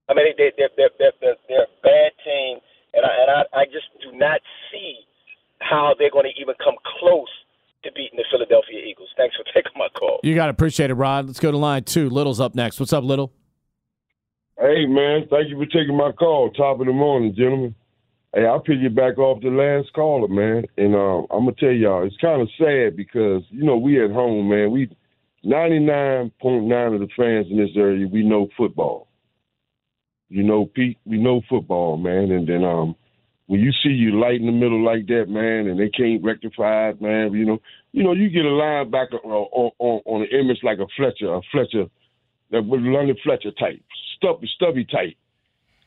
I 0.08 0.14
mean, 0.16 0.24
they, 0.24 0.52
they, 0.56 0.68
they're, 0.76 0.92
they're, 0.98 1.12
they're, 1.20 1.40
they're 1.48 1.68
a 1.68 1.74
bad 1.84 2.10
team, 2.24 2.58
and 2.96 3.04
I, 3.04 3.12
and 3.12 3.28
I, 3.28 3.40
I 3.60 3.64
just 3.68 3.92
do 4.00 4.08
not 4.16 4.40
see 4.72 5.04
how 5.60 5.94
they're 5.98 6.10
going 6.10 6.24
to 6.24 6.36
even 6.40 6.56
come 6.64 6.80
close 6.98 7.30
to 7.84 7.92
beating 7.92 8.16
the 8.16 8.24
Philadelphia 8.32 8.80
Eagles. 8.80 9.12
Thanks 9.16 9.36
for 9.36 9.44
taking 9.52 9.76
my 9.76 9.88
call. 9.92 10.17
You 10.28 10.34
got 10.34 10.46
to 10.46 10.50
appreciate 10.50 10.90
it, 10.90 10.94
Rod. 10.94 11.26
Let's 11.26 11.40
go 11.40 11.50
to 11.50 11.56
line 11.56 11.84
two. 11.84 12.10
Little's 12.10 12.38
up 12.38 12.54
next. 12.54 12.78
What's 12.78 12.92
up, 12.92 13.02
Little? 13.02 13.32
Hey, 14.60 14.84
man, 14.84 15.26
thank 15.30 15.48
you 15.48 15.56
for 15.56 15.64
taking 15.64 15.96
my 15.96 16.12
call. 16.12 16.50
Top 16.50 16.80
of 16.80 16.86
the 16.86 16.92
morning, 16.92 17.34
gentlemen. 17.34 17.74
Hey, 18.34 18.44
I'll 18.44 18.62
piggyback 18.62 19.16
off 19.16 19.40
the 19.40 19.48
last 19.48 19.90
caller, 19.94 20.28
man. 20.28 20.66
And 20.76 20.94
uh, 20.94 21.20
I'm 21.34 21.46
gonna 21.46 21.52
tell 21.58 21.70
y'all, 21.70 22.04
it's 22.04 22.16
kind 22.20 22.42
of 22.42 22.48
sad 22.58 22.94
because 22.94 23.42
you 23.48 23.64
know 23.64 23.78
we 23.78 24.04
at 24.04 24.10
home, 24.10 24.50
man. 24.50 24.70
We 24.70 24.94
99.9 25.46 26.94
of 26.94 27.00
the 27.00 27.08
fans 27.16 27.46
in 27.50 27.56
this 27.56 27.70
area, 27.74 28.06
we 28.06 28.22
know 28.22 28.48
football. 28.54 29.08
You 30.28 30.42
know, 30.42 30.66
Pete, 30.66 30.98
we 31.06 31.16
know 31.16 31.40
football, 31.48 31.96
man. 31.96 32.32
And 32.32 32.46
then 32.46 32.64
um, 32.64 32.96
when 33.48 33.60
you 33.60 33.72
see 33.82 33.88
you 33.88 34.20
light 34.20 34.40
in 34.40 34.46
the 34.46 34.52
middle 34.52 34.84
like 34.84 35.06
that, 35.06 35.24
man, 35.28 35.68
and 35.68 35.80
they 35.80 35.88
can't 35.88 36.22
rectify 36.22 36.90
it, 36.90 37.00
man, 37.00 37.32
you 37.32 37.46
know, 37.46 37.58
you 37.92 38.04
know, 38.04 38.12
you 38.12 38.28
get 38.28 38.44
a 38.44 38.48
linebacker 38.48 39.24
on, 39.24 39.72
on, 39.78 40.00
on 40.04 40.22
an 40.22 40.28
image 40.38 40.58
like 40.62 40.78
a 40.78 40.86
Fletcher, 40.96 41.32
a 41.32 41.40
Fletcher, 41.50 41.86
that 42.50 42.64
was 42.64 42.80
London 42.82 43.16
Fletcher 43.24 43.50
type, 43.52 43.82
stubby, 44.16 44.48
stubby 44.54 44.84
type. 44.84 45.16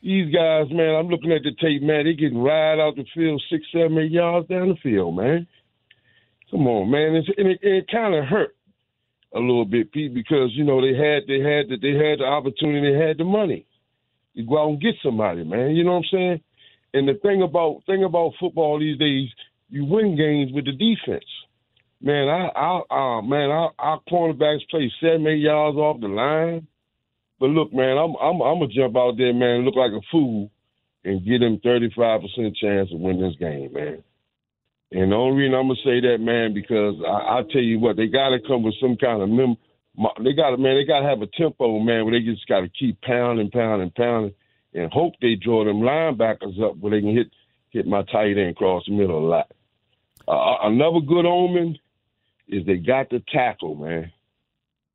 These 0.02 0.34
guys, 0.34 0.66
man, 0.72 0.96
I'm 0.96 1.06
looking 1.06 1.30
at 1.30 1.44
the 1.44 1.52
tape, 1.60 1.82
man. 1.82 2.04
They 2.04 2.14
getting 2.14 2.42
right 2.42 2.80
out 2.80 2.96
the 2.96 3.04
field, 3.14 3.40
six, 3.48 3.64
seven, 3.72 3.96
eight 3.98 4.10
yards 4.10 4.48
down 4.48 4.68
the 4.68 4.76
field, 4.82 5.14
man. 5.16 5.46
Come 6.50 6.66
on, 6.66 6.90
man. 6.90 7.14
It's, 7.14 7.28
and 7.38 7.46
it, 7.46 7.60
it 7.62 7.86
kind 7.88 8.16
of 8.16 8.24
hurt 8.24 8.56
a 9.32 9.38
little 9.38 9.64
bit, 9.64 9.92
Pete, 9.92 10.12
because 10.12 10.50
you 10.54 10.64
know 10.64 10.80
they 10.80 10.98
had 10.98 11.22
they 11.28 11.38
had 11.38 11.70
the, 11.70 11.76
they 11.80 11.94
had 11.94 12.18
the 12.18 12.24
opportunity, 12.24 12.92
they 12.92 13.06
had 13.06 13.18
the 13.18 13.24
money. 13.24 13.64
You 14.34 14.46
go 14.46 14.60
out 14.60 14.70
and 14.70 14.80
get 14.80 14.96
somebody, 15.00 15.44
man. 15.44 15.76
You 15.76 15.84
know 15.84 15.92
what 15.92 15.98
I'm 15.98 16.10
saying? 16.10 16.40
And 16.94 17.08
the 17.08 17.14
thing 17.22 17.42
about 17.42 17.82
thing 17.86 18.04
about 18.04 18.32
football 18.38 18.78
these 18.78 18.98
days, 18.98 19.28
you 19.70 19.84
win 19.84 20.16
games 20.16 20.52
with 20.52 20.66
the 20.66 20.72
defense. 20.72 21.24
Man, 22.00 22.28
I, 22.28 22.48
I, 22.48 23.18
uh, 23.18 23.22
man, 23.22 23.50
our, 23.50 23.72
our 23.78 24.00
cornerbacks 24.10 24.68
play 24.70 24.92
seven, 25.00 25.26
eight 25.26 25.38
yards 25.38 25.76
off 25.76 26.00
the 26.00 26.08
line. 26.08 26.66
But 27.38 27.50
look, 27.50 27.72
man, 27.72 27.96
I'm, 27.96 28.14
I'm, 28.20 28.42
I'm 28.42 28.58
gonna 28.58 28.68
jump 28.68 28.96
out 28.96 29.16
there, 29.16 29.32
man, 29.32 29.64
look 29.64 29.76
like 29.76 29.92
a 29.92 30.00
fool, 30.10 30.50
and 31.04 31.24
get 31.24 31.38
them 31.38 31.60
35 31.62 32.20
percent 32.20 32.56
chance 32.56 32.90
to 32.90 32.96
win 32.96 33.20
this 33.20 33.36
game, 33.38 33.72
man. 33.72 34.02
And 34.92 35.10
the 35.10 35.16
only 35.16 35.42
reason 35.42 35.54
I'm 35.54 35.68
gonna 35.68 35.80
say 35.84 36.00
that, 36.00 36.18
man, 36.20 36.52
because 36.52 36.96
I, 37.06 37.38
I 37.38 37.42
tell 37.50 37.62
you 37.62 37.78
what, 37.78 37.96
they 37.96 38.06
gotta 38.06 38.38
come 38.46 38.62
with 38.62 38.74
some 38.80 38.96
kind 38.96 39.22
of 39.22 39.28
mem. 39.28 39.56
They 40.22 40.32
gotta, 40.34 40.58
man, 40.58 40.76
they 40.76 40.84
gotta 40.84 41.06
have 41.06 41.22
a 41.22 41.26
tempo, 41.26 41.78
man, 41.78 42.04
where 42.04 42.18
they 42.18 42.24
just 42.24 42.46
gotta 42.46 42.68
keep 42.68 43.00
pounding, 43.00 43.50
pounding, 43.50 43.90
pounding, 43.96 44.34
and 44.74 44.92
hope 44.92 45.14
they 45.20 45.34
draw 45.34 45.64
them 45.64 45.80
linebackers 45.80 46.60
up 46.62 46.76
where 46.78 46.92
they 46.92 47.00
can 47.00 47.14
hit 47.14 47.28
hit 47.70 47.86
my 47.86 48.02
tight 48.02 48.38
end 48.38 48.50
across 48.50 48.84
the 48.86 48.92
middle 48.92 49.18
a 49.18 49.28
lot. 49.28 49.52
Uh, 50.28 50.68
another 50.68 51.00
good 51.00 51.26
omen 51.26 51.78
is 52.48 52.64
they 52.66 52.76
got 52.76 53.10
the 53.10 53.22
tackle, 53.32 53.74
man. 53.74 54.12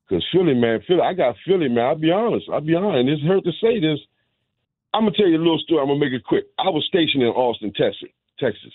Because 0.07 0.23
Philly, 0.31 0.53
man, 0.53 0.81
Philly, 0.87 1.01
I 1.01 1.13
got 1.13 1.35
Philly, 1.45 1.67
man. 1.67 1.85
I'll 1.85 1.95
be 1.95 2.11
honest. 2.11 2.45
I'll 2.51 2.61
be 2.61 2.75
honest. 2.75 2.99
And 2.99 3.09
it's 3.09 3.23
hurt 3.23 3.43
to 3.43 3.51
say 3.61 3.79
this. 3.79 3.99
I'm 4.93 5.03
gonna 5.03 5.15
tell 5.17 5.27
you 5.27 5.37
a 5.37 5.39
little 5.39 5.59
story. 5.59 5.81
I'm 5.81 5.87
gonna 5.87 5.99
make 5.99 6.13
it 6.13 6.23
quick. 6.23 6.45
I 6.57 6.69
was 6.69 6.85
stationed 6.87 7.23
in 7.23 7.29
Austin, 7.29 7.73
Texas. 7.73 8.09
Texas. 8.39 8.73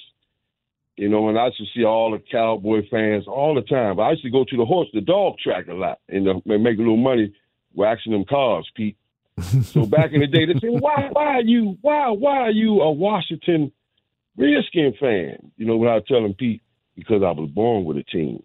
You 0.96 1.08
know, 1.08 1.28
and 1.28 1.38
I 1.38 1.46
used 1.46 1.58
to 1.58 1.64
see 1.74 1.84
all 1.84 2.10
the 2.10 2.22
cowboy 2.30 2.82
fans 2.90 3.24
all 3.26 3.54
the 3.54 3.62
time. 3.62 3.96
But 3.96 4.02
I 4.02 4.10
used 4.10 4.24
to 4.24 4.30
go 4.30 4.44
to 4.44 4.56
the 4.56 4.64
horse, 4.66 4.88
the 4.92 5.00
dog 5.00 5.38
track 5.38 5.68
a 5.68 5.72
lot, 5.72 5.98
and 6.08 6.28
uh, 6.28 6.34
make 6.44 6.76
a 6.76 6.82
little 6.82 6.98
money 6.98 7.34
waxing 7.74 8.12
them 8.12 8.26
cars, 8.26 8.68
Pete. 8.76 8.96
So 9.64 9.86
back 9.86 10.12
in 10.12 10.20
the 10.20 10.26
day, 10.26 10.46
they 10.46 10.54
said, 10.54 10.80
"Why, 10.80 11.08
why 11.12 11.26
are 11.36 11.42
you, 11.42 11.76
why, 11.82 12.08
why 12.10 12.38
are 12.38 12.50
you 12.50 12.80
a 12.80 12.90
Washington 12.90 13.72
Redskin 14.36 14.94
fan?" 14.98 15.52
You 15.56 15.66
know, 15.66 15.76
when 15.76 15.88
I 15.90 16.00
tell 16.06 16.22
them, 16.22 16.34
Pete, 16.34 16.62
because 16.96 17.22
I 17.22 17.30
was 17.32 17.50
born 17.50 17.84
with 17.84 17.96
a 17.96 18.04
team. 18.04 18.42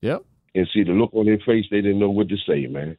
Yep. 0.00 0.24
And 0.54 0.68
see 0.74 0.82
the 0.82 0.92
look 0.92 1.14
on 1.14 1.26
their 1.26 1.38
face, 1.38 1.64
they 1.70 1.80
didn't 1.80 1.98
know 1.98 2.10
what 2.10 2.28
to 2.28 2.36
say, 2.46 2.66
man. 2.66 2.96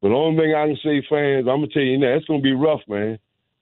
But 0.00 0.08
the 0.08 0.14
only 0.14 0.40
thing 0.40 0.54
I 0.54 0.66
can 0.66 0.76
say, 0.82 1.06
fans, 1.08 1.46
I'm 1.48 1.58
gonna 1.60 1.68
tell 1.68 1.82
you 1.82 1.98
now, 1.98 2.14
it's 2.14 2.26
gonna 2.26 2.40
be 2.40 2.52
rough, 2.52 2.80
man. 2.88 3.18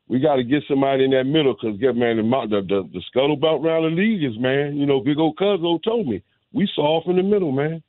We 0.08 0.20
got 0.20 0.36
to 0.36 0.44
get 0.44 0.62
somebody 0.68 1.04
in 1.04 1.10
that 1.10 1.24
middle 1.24 1.54
because, 1.54 1.78
get 1.80 1.96
man, 1.96 2.16
the, 2.16 2.22
the 2.22 2.60
the, 2.62 2.88
the 2.92 3.02
scuttlebutt 3.12 3.64
around 3.64 3.82
the 3.82 4.00
league 4.00 4.22
is, 4.22 4.38
man. 4.38 4.76
You 4.76 4.86
know, 4.86 5.00
big 5.00 5.18
old 5.18 5.36
Cuzzo 5.36 5.82
told 5.82 6.06
me 6.06 6.22
we 6.52 6.68
soft 6.74 7.08
in 7.08 7.16
the 7.16 7.22
middle, 7.22 7.52
man. 7.52 7.82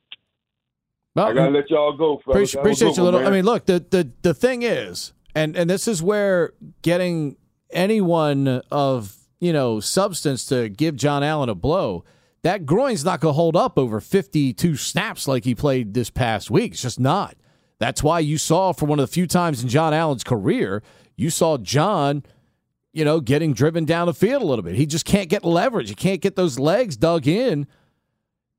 Well, 1.14 1.26
I 1.26 1.32
gotta 1.32 1.50
let 1.50 1.70
y'all 1.70 1.96
go. 1.96 2.20
fellas. 2.24 2.54
Appreciate, 2.54 2.60
appreciate 2.60 2.96
you 2.96 3.02
a 3.02 3.04
little. 3.04 3.20
man. 3.20 3.32
I 3.32 3.34
mean, 3.34 3.44
look, 3.44 3.66
the, 3.66 3.84
the 3.90 4.10
the 4.22 4.34
thing 4.34 4.62
is, 4.62 5.12
and 5.38 5.56
and 5.56 5.70
this 5.70 5.86
is 5.86 6.02
where 6.02 6.52
getting 6.82 7.36
anyone 7.70 8.60
of 8.72 9.16
you 9.38 9.52
know 9.52 9.78
substance 9.78 10.44
to 10.46 10.68
give 10.68 10.96
John 10.96 11.22
Allen 11.22 11.48
a 11.48 11.54
blow. 11.54 12.04
That 12.42 12.66
groin's 12.66 13.04
not 13.04 13.20
going 13.20 13.32
to 13.32 13.36
hold 13.36 13.56
up 13.56 13.78
over 13.78 14.00
52 14.00 14.76
snaps 14.76 15.26
like 15.26 15.44
he 15.44 15.54
played 15.54 15.94
this 15.94 16.08
past 16.08 16.50
week. 16.50 16.72
It's 16.72 16.82
just 16.82 17.00
not. 17.00 17.36
That's 17.80 18.02
why 18.02 18.20
you 18.20 18.38
saw 18.38 18.72
for 18.72 18.86
one 18.86 19.00
of 19.00 19.08
the 19.08 19.12
few 19.12 19.26
times 19.26 19.62
in 19.62 19.68
John 19.68 19.92
Allen's 19.92 20.22
career, 20.22 20.82
you 21.16 21.30
saw 21.30 21.58
John, 21.58 22.22
you 22.92 23.04
know, 23.04 23.20
getting 23.20 23.54
driven 23.54 23.84
down 23.84 24.06
the 24.06 24.14
field 24.14 24.42
a 24.42 24.46
little 24.46 24.62
bit. 24.62 24.76
He 24.76 24.86
just 24.86 25.04
can't 25.04 25.28
get 25.28 25.44
leverage. 25.44 25.88
He 25.88 25.96
can't 25.96 26.20
get 26.20 26.36
those 26.36 26.60
legs 26.60 26.96
dug 26.96 27.26
in 27.26 27.66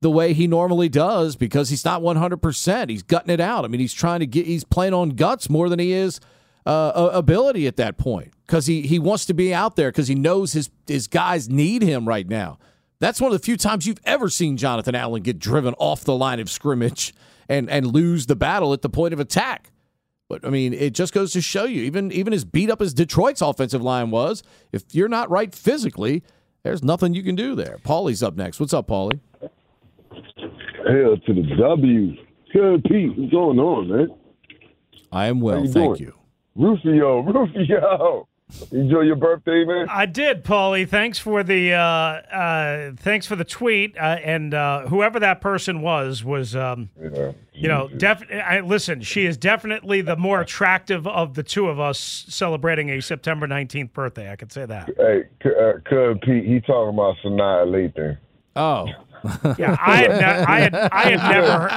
the 0.02 0.10
way 0.10 0.34
he 0.34 0.46
normally 0.46 0.90
does 0.90 1.36
because 1.36 1.70
he's 1.70 1.84
not 1.84 2.02
100%. 2.02 2.90
He's 2.90 3.02
gutting 3.02 3.32
it 3.32 3.40
out. 3.40 3.64
I 3.64 3.68
mean, 3.68 3.80
he's 3.80 3.94
trying 3.94 4.20
to 4.20 4.26
get, 4.26 4.46
he's 4.46 4.64
playing 4.64 4.94
on 4.94 5.10
guts 5.10 5.48
more 5.50 5.68
than 5.70 5.78
he 5.78 5.92
is 5.92 6.20
uh, 6.66 7.10
ability 7.12 7.66
at 7.66 7.76
that 7.76 7.96
point 7.96 8.32
because 8.46 8.66
he, 8.66 8.82
he 8.82 8.98
wants 8.98 9.26
to 9.26 9.34
be 9.34 9.54
out 9.54 9.76
there 9.76 9.90
because 9.90 10.08
he 10.08 10.14
knows 10.14 10.52
his, 10.52 10.70
his 10.86 11.06
guys 11.06 11.48
need 11.48 11.82
him 11.82 12.06
right 12.06 12.28
now. 12.28 12.58
That's 12.98 13.20
one 13.20 13.32
of 13.32 13.38
the 13.38 13.44
few 13.44 13.56
times 13.56 13.86
you've 13.86 14.00
ever 14.04 14.28
seen 14.28 14.56
Jonathan 14.56 14.94
Allen 14.94 15.22
get 15.22 15.38
driven 15.38 15.74
off 15.78 16.04
the 16.04 16.14
line 16.14 16.38
of 16.38 16.50
scrimmage 16.50 17.14
and, 17.48 17.70
and 17.70 17.86
lose 17.86 18.26
the 18.26 18.36
battle 18.36 18.72
at 18.72 18.82
the 18.82 18.90
point 18.90 19.14
of 19.14 19.20
attack. 19.20 19.70
But 20.28 20.44
I 20.44 20.50
mean, 20.50 20.74
it 20.74 20.94
just 20.94 21.12
goes 21.12 21.32
to 21.32 21.40
show 21.40 21.64
you, 21.64 21.82
even 21.82 22.12
even 22.12 22.32
as 22.32 22.44
beat 22.44 22.70
up 22.70 22.80
as 22.80 22.94
Detroit's 22.94 23.42
offensive 23.42 23.82
line 23.82 24.12
was, 24.12 24.44
if 24.70 24.84
you're 24.94 25.08
not 25.08 25.28
right 25.28 25.52
physically, 25.52 26.22
there's 26.62 26.84
nothing 26.84 27.14
you 27.14 27.24
can 27.24 27.34
do 27.34 27.56
there. 27.56 27.78
Paulie's 27.82 28.22
up 28.22 28.36
next. 28.36 28.60
What's 28.60 28.72
up, 28.72 28.86
Paulie? 28.86 29.18
Hell 29.40 31.16
to 31.26 31.34
the 31.34 31.42
W. 31.58 32.14
Good 32.52 32.84
Pete, 32.84 33.18
what's 33.18 33.32
going 33.32 33.58
on, 33.58 33.88
man? 33.88 34.08
I 35.10 35.26
am 35.26 35.40
well, 35.40 35.64
you 35.64 35.72
thank 35.72 35.98
doing? 35.98 36.10
you. 36.10 36.19
Rufio, 36.56 37.20
Rufio. 37.22 38.26
Enjoy 38.72 39.02
your 39.02 39.14
birthday, 39.14 39.64
man. 39.64 39.86
I 39.88 40.06
did, 40.06 40.42
Paulie. 40.42 40.88
Thanks 40.88 41.20
for 41.20 41.44
the 41.44 41.72
uh, 41.72 41.78
uh, 41.78 42.90
thanks 42.96 43.24
for 43.24 43.36
the 43.36 43.44
tweet, 43.44 43.96
uh, 43.96 44.00
and 44.24 44.52
uh, 44.52 44.88
whoever 44.88 45.20
that 45.20 45.40
person 45.40 45.82
was 45.82 46.24
was, 46.24 46.56
um, 46.56 46.90
Yeah. 47.00 47.30
you 47.52 47.68
know, 47.68 47.86
def- 47.96 48.24
I, 48.32 48.58
listen. 48.58 49.02
She 49.02 49.24
is 49.24 49.36
definitely 49.36 50.00
the 50.00 50.16
more 50.16 50.40
attractive 50.40 51.06
of 51.06 51.34
the 51.34 51.44
two 51.44 51.68
of 51.68 51.78
us 51.78 52.00
celebrating 52.28 52.90
a 52.90 53.00
September 53.00 53.46
nineteenth 53.46 53.92
birthday. 53.92 54.32
I 54.32 54.34
could 54.34 54.50
say 54.50 54.66
that. 54.66 54.90
Hey, 54.96 55.22
C- 55.44 55.50
uh, 55.50 56.14
Pete, 56.20 56.44
he 56.44 56.60
talking 56.60 56.94
about 56.94 57.14
Sanaa 57.24 57.66
Lathan. 57.68 58.18
Oh. 58.56 58.88
Yeah, 59.58 59.76
I 59.80 59.96
had, 59.96 60.10
ne- 60.10 60.24
I 60.24 60.60
had, 60.60 60.74
I 60.74 61.10
had 61.10 61.32
never, 61.32 61.68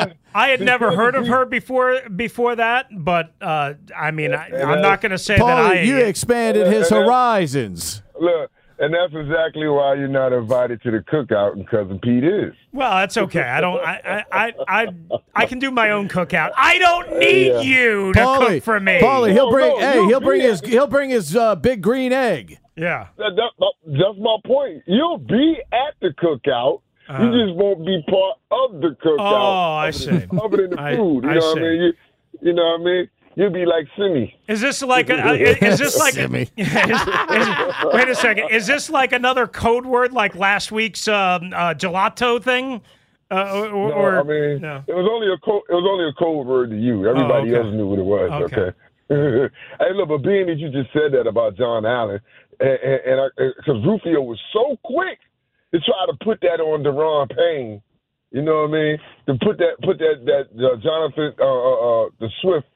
heard, 0.00 0.16
I 0.34 0.48
had 0.48 0.60
never 0.60 0.94
heard 0.96 1.14
of 1.14 1.26
her 1.26 1.44
before 1.44 2.00
before 2.08 2.56
that. 2.56 2.86
But 2.92 3.34
uh, 3.40 3.74
I 3.96 4.10
mean, 4.10 4.34
I, 4.34 4.48
I'm 4.62 4.80
not 4.82 5.00
going 5.00 5.10
to 5.12 5.18
say 5.18 5.36
that 5.36 5.44
I. 5.44 5.80
You 5.82 5.98
expanded 5.98 6.66
his 6.68 6.88
horizons. 6.90 8.02
Look, 8.20 8.50
and 8.78 8.92
that's 8.94 9.12
exactly 9.14 9.66
why 9.68 9.94
you're 9.94 10.08
not 10.08 10.32
invited 10.32 10.82
to 10.82 10.90
the 10.90 10.98
cookout, 10.98 11.52
and 11.52 11.68
cousin 11.68 11.98
Pete 12.00 12.24
is. 12.24 12.52
Well, 12.72 12.90
that's 12.96 13.16
okay. 13.16 13.42
I 13.42 13.60
don't. 13.60 13.80
I, 13.80 14.24
I, 14.32 14.46
I, 14.46 14.52
I, 14.68 14.88
I 15.34 15.46
can 15.46 15.58
do 15.58 15.70
my 15.70 15.90
own 15.90 16.08
cookout. 16.08 16.50
I 16.56 16.78
don't 16.78 17.18
need 17.18 17.48
Yeah. 17.48 17.60
you 17.60 18.12
to 18.14 18.18
Paulie, 18.20 18.46
cook 18.54 18.62
for 18.64 18.80
me. 18.80 18.98
Paulie, 19.00 19.32
he'll 19.32 19.50
bring 19.50 19.68
no, 19.68 19.78
hey, 19.78 19.94
you- 19.96 20.08
he'll 20.08 20.20
bring 20.20 20.40
his 20.40 20.60
he'll 20.60 20.86
bring 20.86 21.10
his 21.10 21.36
uh, 21.36 21.54
big 21.56 21.82
green 21.82 22.12
egg. 22.12 22.58
Yeah. 22.82 23.06
That, 23.18 23.32
that, 23.36 23.50
that- 23.60 23.74
that's 23.86 24.18
my 24.18 24.36
point. 24.44 24.82
You'll 24.86 25.18
be 25.18 25.56
at 25.72 25.94
the 26.00 26.08
cookout. 26.22 26.80
Uh-huh. 27.08 27.24
you 27.24 27.46
just 27.46 27.56
won't 27.56 27.84
be 27.84 28.00
part 28.08 28.38
of 28.52 28.80
the 28.80 28.96
cookout. 29.04 29.16
Oh, 29.18 29.74
I 29.76 29.88
other 29.88 29.92
see. 29.92 30.06
than- 30.10 30.40
Other 30.40 30.56
than 30.56 30.70
the 30.70 30.80
I- 30.80 30.96
food, 30.96 31.24
you 31.24 31.30
I 31.30 31.34
know 31.34 31.40
what 31.40 31.54
see. 31.56 31.60
I 31.60 31.62
mean? 31.70 31.80
You, 31.82 31.92
you 32.42 32.52
know 32.54 32.62
what 32.62 32.80
I 32.80 32.84
mean? 32.84 33.08
You'll 33.34 33.50
be 33.50 33.64
like 33.66 33.86
Simi. 33.96 34.38
Is 34.46 34.60
this 34.60 34.82
like 34.82 35.08
a? 35.10 35.18
uh, 35.28 35.32
Is 35.70 35.78
this 35.78 35.98
like? 35.98 36.14
Simmy. 36.14 36.42
is- 36.56 36.68
is- 36.68 37.74
wait 37.92 38.08
a 38.08 38.14
second. 38.14 38.50
Is 38.50 38.66
this 38.66 38.88
like 38.90 39.12
another 39.12 39.46
code 39.46 39.84
word, 39.86 40.12
like 40.12 40.34
last 40.34 40.70
week's 40.70 41.08
um, 41.08 41.52
uh, 41.54 41.74
gelato 41.74 42.42
thing? 42.42 42.82
Uh, 43.30 43.68
or, 43.72 43.88
No, 43.88 43.92
or 43.94 44.20
I 44.20 44.22
mean, 44.24 44.60
no. 44.60 44.84
it 44.86 44.94
was 44.94 45.08
only 45.10 45.32
a 45.32 45.38
co- 45.38 45.62
it 45.68 45.72
was 45.72 45.86
only 45.90 46.08
a 46.08 46.12
code 46.12 46.46
word 46.46 46.70
to 46.70 46.76
you. 46.78 47.08
Everybody 47.08 47.48
okay. 47.54 47.64
else 47.66 47.74
knew 47.74 47.86
what 47.88 47.98
it 47.98 48.04
was. 48.04 48.30
Okay. 48.52 48.56
Okay. 49.10 49.54
hey, 49.80 49.92
look, 49.94 50.08
but 50.08 50.18
being 50.18 50.46
that 50.46 50.58
you 50.58 50.70
just 50.70 50.92
said 50.92 51.12
that 51.12 51.26
about 51.26 51.56
John 51.56 51.84
Allen, 51.86 52.20
and 52.60 53.30
because 53.36 53.84
Rufio 53.84 54.22
was 54.22 54.40
so 54.52 54.76
quick 54.84 55.18
to 55.72 55.80
try 55.80 56.06
to 56.06 56.16
put 56.24 56.40
that 56.42 56.60
on 56.60 56.82
Daron 56.82 57.28
Payne, 57.34 57.82
you 58.30 58.42
know 58.42 58.62
what 58.62 58.70
I 58.70 58.72
mean? 58.72 58.98
To 59.26 59.34
put 59.44 59.58
that 59.58 59.76
put 59.82 59.98
that 59.98 60.24
that 60.24 60.48
uh, 60.56 60.76
Jonathan 60.82 61.34
uh, 61.38 61.44
uh, 61.44 62.04
uh, 62.04 62.08
the 62.20 62.28
Swift 62.40 62.66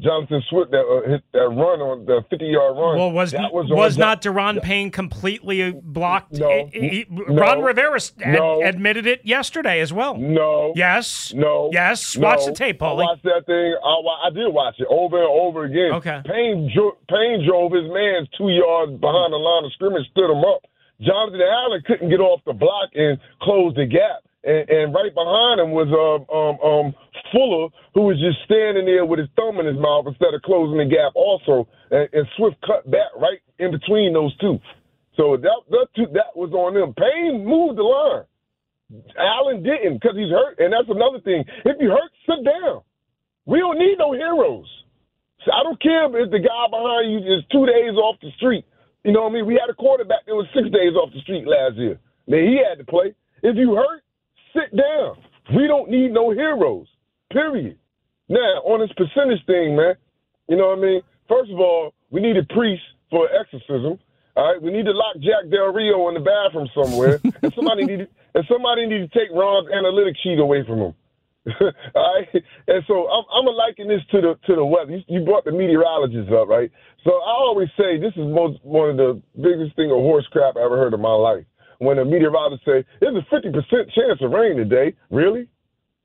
Jonathan 0.00 0.42
Swift 0.48 0.70
that 0.70 0.80
uh, 0.80 1.08
hit 1.08 1.22
that 1.32 1.48
run 1.48 1.80
on 1.80 2.04
the 2.06 2.22
50 2.30 2.44
yard 2.46 2.76
run. 2.76 2.96
Well, 2.98 3.12
was 3.12 3.32
that 3.32 3.52
was, 3.52 3.70
on 3.96 4.00
not 4.00 4.22
Daron 4.22 4.62
Payne 4.62 4.90
completely 4.90 5.72
blocked? 5.72 6.32
No. 6.32 6.70
No. 6.72 7.24
Ron 7.34 7.62
Rivera 7.62 7.96
ad- 7.96 8.32
No. 8.34 8.62
admitted 8.62 9.06
it 9.06 9.20
yesterday 9.24 9.80
as 9.80 9.92
well. 9.92 10.16
No. 10.16 10.72
Yes. 10.74 11.32
No. 11.34 11.70
Yes. 11.72 12.16
No. 12.16 12.28
Watch 12.28 12.44
the 12.46 12.52
tape, 12.52 12.82
I 12.82 12.86
Paulie. 12.86 13.04
watched 13.04 13.24
that 13.24 13.44
thing. 13.46 13.74
I, 13.84 14.26
I 14.26 14.30
did 14.30 14.48
watch 14.52 14.76
it 14.78 14.86
over 14.90 15.18
and 15.18 15.28
over 15.30 15.64
again. 15.64 15.92
Okay. 15.94 16.22
Payne, 16.26 16.70
dro- 16.74 16.96
Payne 17.08 17.46
drove 17.46 17.72
his 17.72 17.84
man 17.92 18.26
two 18.38 18.48
yards 18.48 18.92
behind 19.00 19.32
the 19.32 19.38
line 19.38 19.64
of 19.64 19.72
scrimmage, 19.72 20.08
stood 20.10 20.30
him 20.30 20.44
up. 20.44 20.62
Jonathan 21.00 21.40
Allen 21.40 21.82
couldn't 21.86 22.10
get 22.10 22.20
off 22.20 22.40
the 22.46 22.52
block 22.52 22.90
and 22.94 23.18
close 23.42 23.74
the 23.74 23.86
gap. 23.86 24.20
And, 24.42 24.68
and 24.70 24.94
right 24.94 25.12
behind 25.12 25.60
him 25.60 25.72
was 25.72 25.88
um, 25.92 26.24
um, 26.32 26.56
um, 26.64 26.94
Fuller, 27.32 27.68
who 27.94 28.02
was 28.02 28.18
just 28.20 28.44
standing 28.44 28.86
there 28.86 29.04
with 29.04 29.18
his 29.18 29.28
thumb 29.36 29.58
in 29.58 29.66
his 29.66 29.78
mouth 29.78 30.06
instead 30.06 30.34
of 30.34 30.42
closing 30.42 30.78
the 30.78 30.86
gap 30.86 31.12
also. 31.14 31.68
And, 31.90 32.08
and 32.12 32.26
Swift 32.36 32.56
cut 32.66 32.88
back 32.90 33.10
right 33.16 33.40
in 33.58 33.70
between 33.70 34.12
those 34.12 34.36
two. 34.38 34.58
So 35.16 35.36
that 35.36 35.60
that, 35.70 35.86
two, 35.96 36.06
that 36.14 36.32
was 36.34 36.52
on 36.52 36.74
them. 36.74 36.94
Payne 36.94 37.44
moved 37.44 37.78
the 37.78 37.86
line. 37.86 38.24
Allen 39.18 39.62
didn't 39.62 40.02
because 40.02 40.16
he's 40.16 40.30
hurt, 40.30 40.58
and 40.58 40.72
that's 40.72 40.90
another 40.90 41.20
thing. 41.22 41.44
If 41.64 41.76
you 41.78 41.90
hurt, 41.90 42.10
sit 42.26 42.42
down. 42.44 42.82
We 43.46 43.58
don't 43.58 43.78
need 43.78 43.96
no 43.98 44.12
heroes. 44.12 44.66
So 45.44 45.52
I 45.52 45.62
don't 45.62 45.80
care 45.80 46.04
if 46.20 46.30
the 46.30 46.42
guy 46.42 46.64
behind 46.68 47.12
you 47.12 47.18
is 47.22 47.44
two 47.50 47.64
days 47.66 47.94
off 47.96 48.16
the 48.20 48.30
street. 48.36 48.64
You 49.04 49.12
know 49.12 49.22
what 49.22 49.32
I 49.32 49.34
mean? 49.40 49.46
We 49.46 49.54
had 49.54 49.70
a 49.70 49.74
quarterback 49.74 50.26
that 50.26 50.34
was 50.34 50.46
six 50.52 50.68
days 50.68 50.92
off 50.94 51.10
the 51.14 51.20
street 51.20 51.46
last 51.46 51.76
year. 51.76 51.98
Man, 52.28 52.44
he 52.44 52.60
had 52.60 52.78
to 52.78 52.84
play. 52.84 53.14
If 53.42 53.56
you 53.56 53.74
hurt, 53.74 54.02
sit 54.52 54.76
down. 54.76 55.16
We 55.56 55.66
don't 55.66 55.88
need 55.88 56.12
no 56.12 56.30
heroes. 56.30 56.86
Period. 57.32 57.78
Now, 58.28 58.62
on 58.66 58.80
this 58.80 58.90
percentage 58.96 59.44
thing, 59.46 59.76
man, 59.76 59.94
you 60.48 60.56
know 60.56 60.68
what 60.68 60.78
I 60.78 60.82
mean? 60.82 61.02
First 61.28 61.50
of 61.50 61.58
all, 61.58 61.94
we 62.10 62.20
need 62.20 62.36
a 62.36 62.44
priest 62.54 62.82
for 63.10 63.28
exorcism. 63.30 63.98
All 64.36 64.52
right, 64.52 64.62
we 64.62 64.70
need 64.70 64.86
to 64.86 64.92
lock 64.92 65.16
Jack 65.18 65.50
Del 65.50 65.72
Rio 65.74 66.08
in 66.08 66.14
the 66.14 66.22
bathroom 66.22 66.68
somewhere, 66.74 67.20
and 67.42 67.52
somebody 67.54 67.84
need 67.84 68.06
to, 68.06 68.08
and 68.34 68.44
somebody 68.48 68.86
need 68.86 69.02
to 69.02 69.10
take 69.10 69.30
Ron's 69.34 69.68
analytics 69.70 70.18
sheet 70.22 70.38
away 70.38 70.64
from 70.66 70.78
him. 70.78 70.94
All 71.94 72.14
right, 72.14 72.28
and 72.68 72.84
so 72.86 73.08
I'm, 73.10 73.24
I'm 73.34 73.46
liken 73.54 73.88
this 73.88 74.02
to 74.12 74.20
the 74.20 74.38
to 74.46 74.54
the 74.54 74.64
weather. 74.64 74.92
You, 74.92 75.02
you 75.08 75.24
brought 75.24 75.44
the 75.44 75.52
meteorologist 75.52 76.30
up, 76.30 76.48
right? 76.48 76.70
So 77.02 77.10
I 77.10 77.32
always 77.32 77.68
say 77.78 77.98
this 77.98 78.12
is 78.14 78.26
most 78.26 78.58
one 78.62 78.90
of 78.90 78.96
the 78.96 79.20
biggest 79.34 79.74
thing 79.74 79.90
of 79.90 79.98
horse 79.98 80.26
crap 80.30 80.56
I 80.56 80.62
ever 80.64 80.76
heard 80.76 80.94
in 80.94 81.00
my 81.00 81.14
life. 81.14 81.44
When 81.78 81.98
a 81.98 82.04
meteorologist 82.04 82.64
say 82.64 82.84
there's 83.00 83.16
a 83.16 83.34
50% 83.34 83.50
chance 83.94 84.20
of 84.20 84.30
rain 84.30 84.56
today, 84.56 84.94
really? 85.10 85.48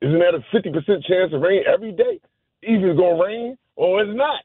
Isn't 0.02 0.18
that 0.18 0.34
a 0.34 0.44
50% 0.54 1.04
chance 1.04 1.32
of 1.32 1.40
rain 1.40 1.62
every 1.72 1.92
day? 1.92 2.20
Either 2.62 2.90
it's 2.90 2.98
gonna 2.98 3.22
rain 3.22 3.56
or 3.76 4.02
it's 4.02 4.16
not. 4.16 4.44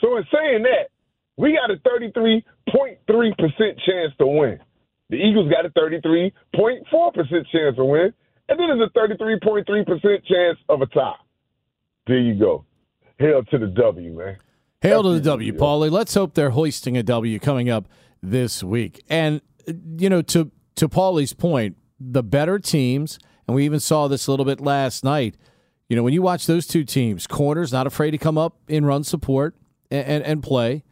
So 0.00 0.16
in 0.16 0.24
saying 0.32 0.62
that, 0.62 0.90
we 1.36 1.52
got 1.56 1.70
a 1.70 1.76
33.3% 1.88 2.42
chance 3.86 4.12
to 4.18 4.26
win. 4.26 4.58
The 5.10 5.16
Eagles 5.16 5.50
got 5.50 5.66
a 5.66 5.70
33.4% 5.70 6.32
chance 7.52 7.76
to 7.76 7.84
win. 7.84 8.12
And 8.48 8.58
then 8.58 8.68
there's 8.68 8.90
a 8.94 8.98
33.3% 8.98 10.24
chance 10.24 10.58
of 10.68 10.82
a 10.82 10.86
tie. 10.86 11.14
There 12.06 12.18
you 12.18 12.34
go. 12.34 12.64
Hail 13.18 13.42
to 13.44 13.58
the 13.58 13.68
W, 13.68 14.16
man. 14.16 14.38
Hail 14.80 15.02
to 15.02 15.10
the 15.10 15.20
W, 15.20 15.52
Paulie. 15.52 15.90
Let's 15.90 16.14
hope 16.14 16.34
they're 16.34 16.50
hoisting 16.50 16.96
a 16.96 17.02
W 17.02 17.38
coming 17.38 17.68
up 17.68 17.86
this 18.22 18.62
week. 18.62 19.04
And 19.08 19.42
you 19.98 20.08
know, 20.08 20.22
to 20.22 20.50
to 20.76 20.88
Paulie's 20.88 21.34
point, 21.34 21.76
the 22.00 22.22
better 22.22 22.58
teams, 22.58 23.18
and 23.50 23.56
we 23.56 23.64
even 23.64 23.80
saw 23.80 24.06
this 24.06 24.28
a 24.28 24.30
little 24.30 24.46
bit 24.46 24.60
last 24.60 25.02
night. 25.02 25.36
You 25.88 25.96
know, 25.96 26.04
when 26.04 26.12
you 26.12 26.22
watch 26.22 26.46
those 26.46 26.68
two 26.68 26.84
teams, 26.84 27.26
corners 27.26 27.72
not 27.72 27.84
afraid 27.84 28.12
to 28.12 28.18
come 28.18 28.38
up 28.38 28.56
in 28.68 28.84
run 28.84 29.02
support 29.02 29.56
and 29.90 30.06
and, 30.06 30.24
and 30.24 30.42
play. 30.42 30.84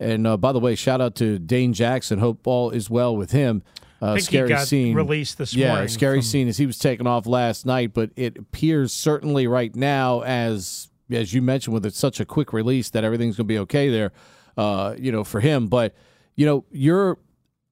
And 0.00 0.26
uh, 0.26 0.38
by 0.38 0.52
the 0.52 0.60
way, 0.60 0.76
shout 0.76 1.02
out 1.02 1.14
to 1.16 1.38
Dane 1.38 1.74
Jackson. 1.74 2.20
Hope 2.20 2.46
all 2.46 2.70
is 2.70 2.88
well 2.88 3.14
with 3.14 3.32
him. 3.32 3.62
Uh, 4.00 4.06
I 4.06 4.14
think 4.14 4.20
he 4.20 4.24
scary 4.24 4.48
got 4.48 4.66
scene 4.66 4.96
released 4.96 5.36
this 5.36 5.54
yeah, 5.54 5.72
morning 5.72 5.88
scary 5.88 6.18
from- 6.18 6.22
scene 6.22 6.48
as 6.48 6.56
he 6.56 6.64
was 6.64 6.78
taken 6.78 7.06
off 7.06 7.26
last 7.26 7.66
night, 7.66 7.92
but 7.92 8.12
it 8.16 8.38
appears 8.38 8.90
certainly 8.92 9.46
right 9.46 9.76
now 9.76 10.22
as 10.22 10.88
as 11.10 11.34
you 11.34 11.42
mentioned 11.42 11.74
with 11.74 11.84
it 11.84 11.94
such 11.94 12.18
a 12.18 12.24
quick 12.24 12.54
release 12.54 12.88
that 12.90 13.04
everything's 13.04 13.36
going 13.36 13.46
to 13.46 13.52
be 13.52 13.58
okay 13.58 13.90
there, 13.90 14.10
uh, 14.56 14.94
you 14.98 15.12
know, 15.12 15.22
for 15.22 15.40
him. 15.40 15.66
But 15.66 15.94
you 16.34 16.46
know, 16.46 16.64
you're 16.70 17.18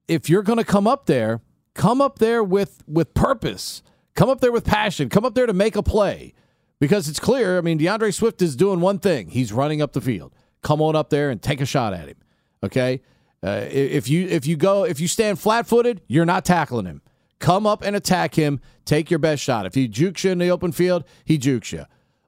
if 0.06 0.28
you're 0.28 0.42
going 0.42 0.58
to 0.58 0.64
come 0.64 0.86
up 0.86 1.06
there, 1.06 1.40
come 1.72 2.02
up 2.02 2.18
there 2.18 2.44
with 2.44 2.82
with 2.86 3.14
purpose, 3.14 3.82
come 4.14 4.28
up 4.28 4.40
there 4.40 4.52
with 4.52 4.64
passion, 4.64 5.08
come 5.08 5.24
up 5.24 5.34
there 5.34 5.46
to 5.46 5.52
make 5.52 5.76
a 5.76 5.82
play, 5.82 6.34
because 6.80 7.08
it's 7.08 7.20
clear. 7.20 7.58
I 7.58 7.60
mean, 7.60 7.78
D'Andre 7.78 8.10
Swift 8.10 8.42
is 8.42 8.56
doing 8.56 8.80
one 8.80 8.98
thing: 8.98 9.28
he's 9.28 9.52
running 9.52 9.82
up 9.82 9.92
the 9.92 10.00
field. 10.00 10.32
Come 10.62 10.80
on 10.80 10.94
up 10.96 11.10
there 11.10 11.30
and 11.30 11.42
take 11.42 11.60
a 11.60 11.66
shot 11.66 11.92
at 11.92 12.08
him. 12.08 12.16
Okay, 12.62 13.02
uh, 13.42 13.66
if 13.70 14.08
you 14.08 14.26
if 14.28 14.46
you 14.46 14.56
go 14.56 14.84
if 14.84 15.00
you 15.00 15.08
stand 15.08 15.38
flat 15.38 15.66
footed, 15.66 16.00
you're 16.06 16.26
not 16.26 16.44
tackling 16.44 16.86
him. 16.86 17.02
Come 17.38 17.66
up 17.66 17.82
and 17.82 17.96
attack 17.96 18.36
him. 18.36 18.60
Take 18.84 19.10
your 19.10 19.18
best 19.18 19.42
shot. 19.42 19.66
If 19.66 19.74
he 19.74 19.88
jukes 19.88 20.22
you 20.22 20.30
in 20.30 20.38
the 20.38 20.50
open 20.50 20.70
field, 20.70 21.04
he 21.24 21.38
jukes 21.38 21.72
you. 21.72 21.86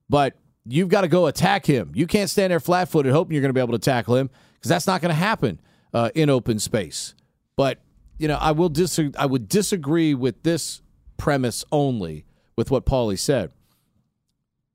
But 0.09 0.35
you've 0.67 0.89
got 0.89 1.03
to 1.03 1.09
go 1.09 1.27
attack 1.27 1.67
him. 1.67 1.93
You 1.95 2.07
can't 2.07 2.29
stand 2.29 2.51
there 2.51 2.59
flat 2.59 2.89
footed 2.89 3.13
hoping 3.13 3.35
you're 3.35 3.43
going 3.43 3.51
to 3.51 3.55
be 3.55 3.61
able 3.61 3.79
to 3.79 3.79
tackle 3.79 4.17
him 4.17 4.29
because 4.55 4.69
that's 4.69 4.87
not 4.89 5.01
going 5.01 5.11
to 5.11 5.21
happen 5.21 5.61
uh, 5.93 6.11
in 6.17 6.31
open 6.31 6.59
space. 6.59 7.15
But 7.57 7.81
you 8.19 8.29
know, 8.29 8.39
I 8.41 8.53
will 8.53 8.69
disagree. 8.69 9.13
I 9.17 9.27
would 9.27 9.49
disagree 9.49 10.15
with 10.15 10.43
this 10.43 10.83
premise 11.17 11.65
only 11.73 12.25
with 12.57 12.71
what 12.71 12.87
Paulie 12.87 13.19
said. 13.19 13.51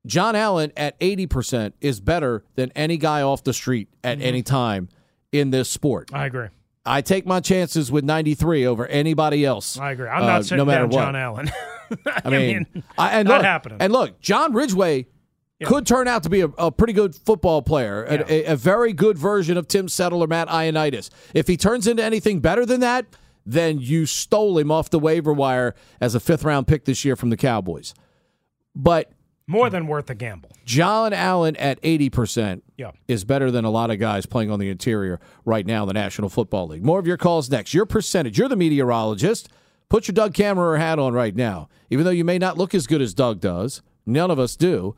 John 0.06 0.34
Allen 0.34 0.72
at 0.76 0.98
80% 1.00 1.72
is 1.80 2.00
better 2.00 2.44
than 2.54 2.72
any 2.74 2.96
guy 2.96 3.20
off 3.22 3.44
the 3.44 3.52
street 3.52 3.88
at 4.02 4.18
Mhm. 4.18 4.22
any 4.22 4.42
time 4.42 4.88
in 5.30 5.50
this 5.50 5.68
sport. 5.68 6.10
I 6.12 6.26
agree. 6.26 6.48
I 6.86 7.02
take 7.02 7.26
my 7.26 7.40
chances 7.40 7.92
with 7.92 8.04
93 8.04 8.66
over 8.66 8.86
anybody 8.86 9.44
else. 9.44 9.78
I 9.78 9.92
agree. 9.92 10.08
I'm 10.08 10.22
uh, 10.22 10.26
not 10.26 10.44
sitting 10.44 10.58
no 10.58 10.64
matter 10.64 10.86
down 10.86 10.90
what. 10.90 11.00
John 11.04 11.16
Allen. 11.16 11.50
I 12.24 12.30
mean, 12.30 12.66
I, 12.96 13.18
and 13.18 13.28
not 13.28 13.38
look, 13.38 13.44
happening. 13.44 13.78
And 13.80 13.92
look, 13.92 14.20
John 14.20 14.54
Ridgeway 14.54 15.06
could 15.64 15.86
turn 15.86 16.08
out 16.08 16.22
to 16.22 16.30
be 16.30 16.40
a, 16.40 16.46
a 16.56 16.72
pretty 16.72 16.94
good 16.94 17.14
football 17.14 17.60
player, 17.60 18.04
a- 18.04 18.32
a, 18.32 18.44
a, 18.52 18.56
very 18.56 18.94
good 18.94 19.18
version 19.18 19.58
of 19.58 19.68
Tim 19.68 19.88
Settle 19.88 20.24
or 20.24 20.26
Matt 20.26 20.48
Ioannidis. 20.48 21.10
If 21.34 21.46
he 21.48 21.58
turns 21.58 21.86
into 21.86 22.02
anything 22.02 22.40
better 22.40 22.64
than 22.64 22.80
that, 22.80 23.04
then 23.46 23.78
you 23.80 24.06
stole 24.06 24.58
him 24.58 24.70
off 24.70 24.90
the 24.90 24.98
waiver 24.98 25.32
wire 25.32 25.74
as 26.00 26.14
a 26.14 26.20
fifth 26.20 26.44
round 26.44 26.66
pick 26.66 26.84
this 26.84 27.04
year 27.04 27.16
from 27.16 27.30
the 27.30 27.36
Cowboys. 27.36 27.94
But 28.74 29.12
More 29.46 29.68
than 29.68 29.86
worth 29.88 30.08
a 30.10 30.14
gamble. 30.14 30.50
John 30.64 31.12
Allen 31.12 31.56
at 31.56 31.80
80% 31.82 32.62
Yeah. 32.76 32.92
is 33.08 33.24
better 33.24 33.50
than 33.50 33.64
a 33.64 33.70
lot 33.70 33.90
of 33.90 33.98
guys 33.98 34.24
playing 34.26 34.50
on 34.50 34.60
the 34.60 34.68
interior 34.70 35.18
right 35.44 35.66
now 35.66 35.82
in 35.82 35.88
the 35.88 35.94
National 35.94 36.28
Football 36.28 36.68
League. 36.68 36.84
More 36.84 37.00
of 37.00 37.06
your 37.06 37.16
calls 37.16 37.50
next. 37.50 37.74
Your 37.74 37.86
percentage. 37.86 38.38
You're 38.38 38.48
the 38.48 38.54
meteorologist. 38.56 39.48
Put 39.88 40.06
your 40.06 40.12
Doug 40.12 40.34
Kammerer 40.34 40.78
hat 40.78 41.00
on 41.00 41.14
right 41.14 41.34
now. 41.34 41.68
Even 41.90 42.04
though 42.04 42.12
you 42.12 42.24
may 42.24 42.38
not 42.38 42.56
look 42.58 42.76
as 42.76 42.86
good 42.86 43.02
as 43.02 43.12
Doug 43.12 43.40
does, 43.40 43.82
none 44.06 44.30
of 44.30 44.38
us 44.38 44.54
do. 44.54 44.94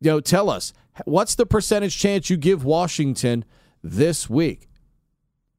You 0.00 0.10
know, 0.10 0.20
tell 0.20 0.50
us 0.50 0.72
what's 1.04 1.36
the 1.36 1.46
percentage 1.46 1.96
chance 1.96 2.28
you 2.28 2.36
give 2.36 2.64
Washington 2.64 3.44
this 3.84 4.28
week? 4.28 4.68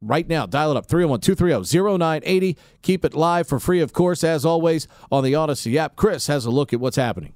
Right 0.06 0.28
now, 0.28 0.45
dial 0.45 0.72
it 0.72 0.78
up 0.78 0.86
301 0.86 1.22
230 1.22 1.97
0980. 1.97 2.58
Keep 2.82 3.06
it 3.06 3.14
live 3.14 3.47
for 3.47 3.60
free, 3.60 3.80
of 3.80 3.93
course, 3.93 4.24
as 4.24 4.43
always, 4.45 4.88
on 5.12 5.24
the 5.24 5.34
Audacy 5.34 5.76
app. 5.76 5.95
Chris 5.95 6.28
has 6.28 6.45
a 6.45 6.51
look 6.51 6.74
at 6.74 6.80
what's 6.80 6.97
happening. 6.97 7.34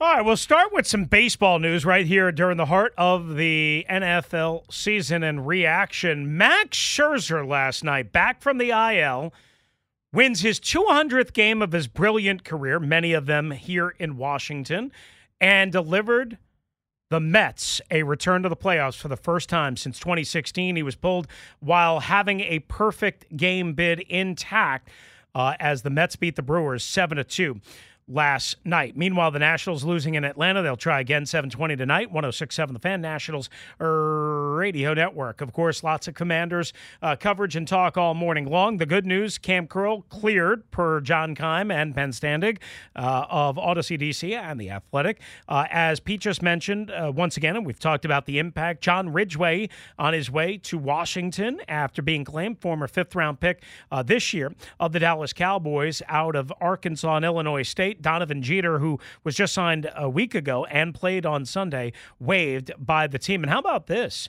All 0.00 0.14
right, 0.14 0.24
we'll 0.24 0.36
start 0.36 0.72
with 0.72 0.86
some 0.86 1.06
baseball 1.06 1.58
news 1.58 1.84
right 1.84 2.06
here 2.06 2.30
during 2.30 2.56
the 2.56 2.66
heart 2.66 2.94
of 2.96 3.34
the 3.34 3.84
NFL 3.90 4.72
season 4.72 5.24
and 5.24 5.44
reaction. 5.44 6.36
Max 6.36 6.78
Scherzer 6.78 7.46
last 7.46 7.82
night, 7.82 8.12
back 8.12 8.40
from 8.40 8.58
the 8.58 8.70
IL, 8.70 9.34
wins 10.12 10.40
his 10.40 10.60
200th 10.60 11.32
game 11.32 11.60
of 11.60 11.72
his 11.72 11.88
brilliant 11.88 12.44
career, 12.44 12.78
many 12.78 13.12
of 13.12 13.26
them 13.26 13.50
here 13.50 13.92
in 13.98 14.16
Washington, 14.16 14.92
and 15.40 15.72
delivered 15.72 16.38
the 17.10 17.20
Mets 17.20 17.80
a 17.90 18.02
return 18.02 18.42
to 18.42 18.48
the 18.48 18.56
playoffs 18.56 18.96
for 18.96 19.08
the 19.08 19.16
first 19.16 19.48
time 19.48 19.76
since 19.76 19.98
2016. 19.98 20.76
He 20.76 20.82
was 20.82 20.96
pulled 20.96 21.26
while 21.60 22.00
having 22.00 22.40
a 22.40 22.60
perfect 22.60 23.36
game 23.36 23.72
bid 23.72 24.00
intact 24.00 24.88
uh, 25.34 25.54
as 25.58 25.82
the 25.82 25.90
Mets 25.90 26.16
beat 26.16 26.36
the 26.36 26.42
Brewers 26.42 26.84
7 26.84 27.16
to 27.16 27.24
2 27.24 27.60
last 28.08 28.56
night. 28.64 28.96
Meanwhile, 28.96 29.30
the 29.30 29.38
Nationals 29.38 29.84
losing 29.84 30.14
in 30.14 30.24
Atlanta. 30.24 30.62
They'll 30.62 30.76
try 30.76 31.00
again 31.00 31.26
720 31.26 31.76
tonight, 31.76 32.10
1067 32.10 32.72
The 32.72 32.80
Fan, 32.80 33.00
Nationals 33.00 33.50
Radio 33.78 34.94
Network. 34.94 35.40
Of 35.40 35.52
course, 35.52 35.84
lots 35.84 36.08
of 36.08 36.14
Commanders 36.14 36.72
uh, 37.02 37.16
coverage 37.16 37.56
and 37.56 37.68
talk 37.68 37.96
all 37.96 38.14
morning 38.14 38.46
long. 38.46 38.78
The 38.78 38.86
good 38.86 39.04
news, 39.04 39.38
Cam 39.38 39.66
Curl 39.66 40.02
cleared 40.02 40.70
per 40.70 41.00
John 41.00 41.34
Keim 41.34 41.70
and 41.70 41.94
Ben 41.94 42.10
Standig 42.10 42.58
uh, 42.96 43.26
of 43.28 43.58
Odyssey 43.58 43.98
DC 43.98 44.34
and 44.34 44.60
The 44.60 44.70
Athletic. 44.70 45.20
Uh, 45.48 45.66
as 45.70 46.00
Pete 46.00 46.20
just 46.20 46.42
mentioned, 46.42 46.90
uh, 46.90 47.12
once 47.14 47.36
again, 47.36 47.56
and 47.56 47.66
we've 47.66 47.78
talked 47.78 48.04
about 48.04 48.26
the 48.26 48.38
impact, 48.38 48.80
John 48.80 49.12
Ridgeway 49.12 49.68
on 49.98 50.14
his 50.14 50.30
way 50.30 50.56
to 50.58 50.78
Washington 50.78 51.60
after 51.68 52.02
being 52.02 52.24
claimed 52.24 52.60
former 52.60 52.88
fifth 52.88 53.14
round 53.14 53.40
pick 53.40 53.62
uh, 53.92 54.02
this 54.02 54.32
year 54.32 54.54
of 54.80 54.92
the 54.92 54.98
Dallas 54.98 55.32
Cowboys 55.32 56.02
out 56.08 56.34
of 56.34 56.52
Arkansas 56.60 57.16
and 57.16 57.24
Illinois 57.24 57.62
State. 57.62 57.97
Donovan 58.00 58.42
Jeter, 58.42 58.78
who 58.78 58.98
was 59.24 59.34
just 59.34 59.54
signed 59.54 59.90
a 59.96 60.08
week 60.08 60.34
ago 60.34 60.64
and 60.66 60.94
played 60.94 61.26
on 61.26 61.44
Sunday, 61.44 61.92
waived 62.18 62.72
by 62.78 63.06
the 63.06 63.18
team. 63.18 63.42
And 63.42 63.50
how 63.50 63.58
about 63.58 63.86
this? 63.86 64.28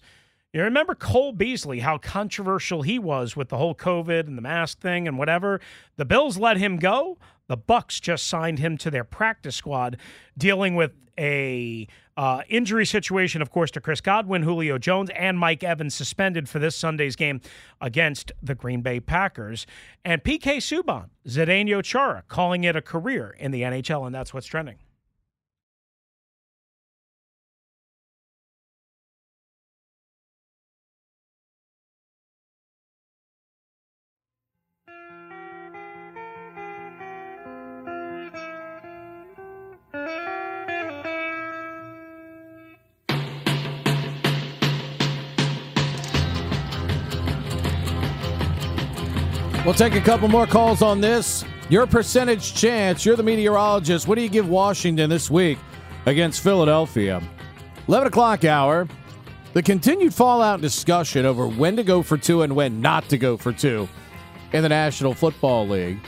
You 0.51 0.63
remember 0.63 0.95
Cole 0.95 1.31
Beasley, 1.31 1.79
how 1.79 1.99
controversial 1.99 2.81
he 2.81 2.97
was 2.97 3.35
with 3.35 3.49
the 3.49 3.57
whole 3.57 3.75
COVID 3.75 4.25
and 4.25 4.35
the 4.35 4.41
mask 4.41 4.79
thing 4.79 5.07
and 5.07 5.17
whatever. 5.17 5.61
The 5.97 6.05
Bills 6.05 6.37
let 6.37 6.57
him 6.57 6.77
go. 6.77 7.19
The 7.49 7.57
Bucs 7.57 7.99
just 7.99 8.27
signed 8.27 8.59
him 8.59 8.77
to 8.77 8.91
their 8.91 9.03
practice 9.03 9.55
squad, 9.55 9.97
dealing 10.37 10.75
with 10.75 10.91
a 11.17 11.87
uh, 12.15 12.43
injury 12.47 12.85
situation, 12.85 13.41
of 13.41 13.51
course, 13.51 13.71
to 13.71 13.81
Chris 13.81 14.01
Godwin, 14.01 14.43
Julio 14.43 14.77
Jones, 14.77 15.09
and 15.15 15.37
Mike 15.37 15.63
Evans 15.63 15.95
suspended 15.95 16.47
for 16.47 16.59
this 16.59 16.75
Sunday's 16.75 17.15
game 17.15 17.41
against 17.81 18.31
the 18.41 18.55
Green 18.55 18.81
Bay 18.81 18.99
Packers. 18.99 19.65
And 20.05 20.23
PK 20.23 20.57
Subban, 20.57 21.09
Zdeno 21.27 21.83
Chara, 21.83 22.23
calling 22.27 22.63
it 22.63 22.75
a 22.75 22.81
career 22.81 23.35
in 23.39 23.51
the 23.51 23.63
NHL, 23.63 24.05
and 24.05 24.13
that's 24.13 24.33
what's 24.33 24.47
trending. 24.47 24.77
Take 49.79 49.95
a 49.95 50.01
couple 50.01 50.27
more 50.27 50.45
calls 50.45 50.81
on 50.81 50.99
this. 50.99 51.45
Your 51.69 51.87
percentage 51.87 52.53
chance, 52.53 53.05
you're 53.05 53.15
the 53.15 53.23
meteorologist. 53.23 54.09
What 54.09 54.15
do 54.15 54.21
you 54.21 54.27
give 54.27 54.49
Washington 54.49 55.09
this 55.09 55.31
week 55.31 55.57
against 56.05 56.43
Philadelphia? 56.43 57.23
11 57.87 58.09
o'clock 58.09 58.43
hour. 58.43 58.89
The 59.53 59.63
continued 59.63 60.13
fallout 60.13 60.59
discussion 60.59 61.25
over 61.25 61.47
when 61.47 61.77
to 61.77 61.85
go 61.85 62.03
for 62.03 62.17
two 62.17 62.41
and 62.41 62.57
when 62.57 62.81
not 62.81 63.07
to 63.07 63.17
go 63.17 63.37
for 63.37 63.53
two 63.53 63.87
in 64.51 64.63
the 64.63 64.67
National 64.67 65.13
Football 65.13 65.69
League. 65.69 65.99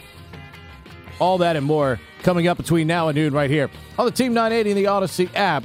All 1.19 1.37
that 1.37 1.55
and 1.55 1.65
more 1.65 1.97
coming 2.23 2.47
up 2.47 2.57
between 2.57 2.87
now 2.87 3.07
and 3.07 3.15
noon 3.15 3.31
right 3.31 3.49
here 3.49 3.69
on 3.97 4.05
the 4.05 4.11
Team 4.11 4.33
980 4.33 4.71
and 4.71 4.77
the 4.79 4.83
Audacy 4.83 5.33
app. 5.33 5.63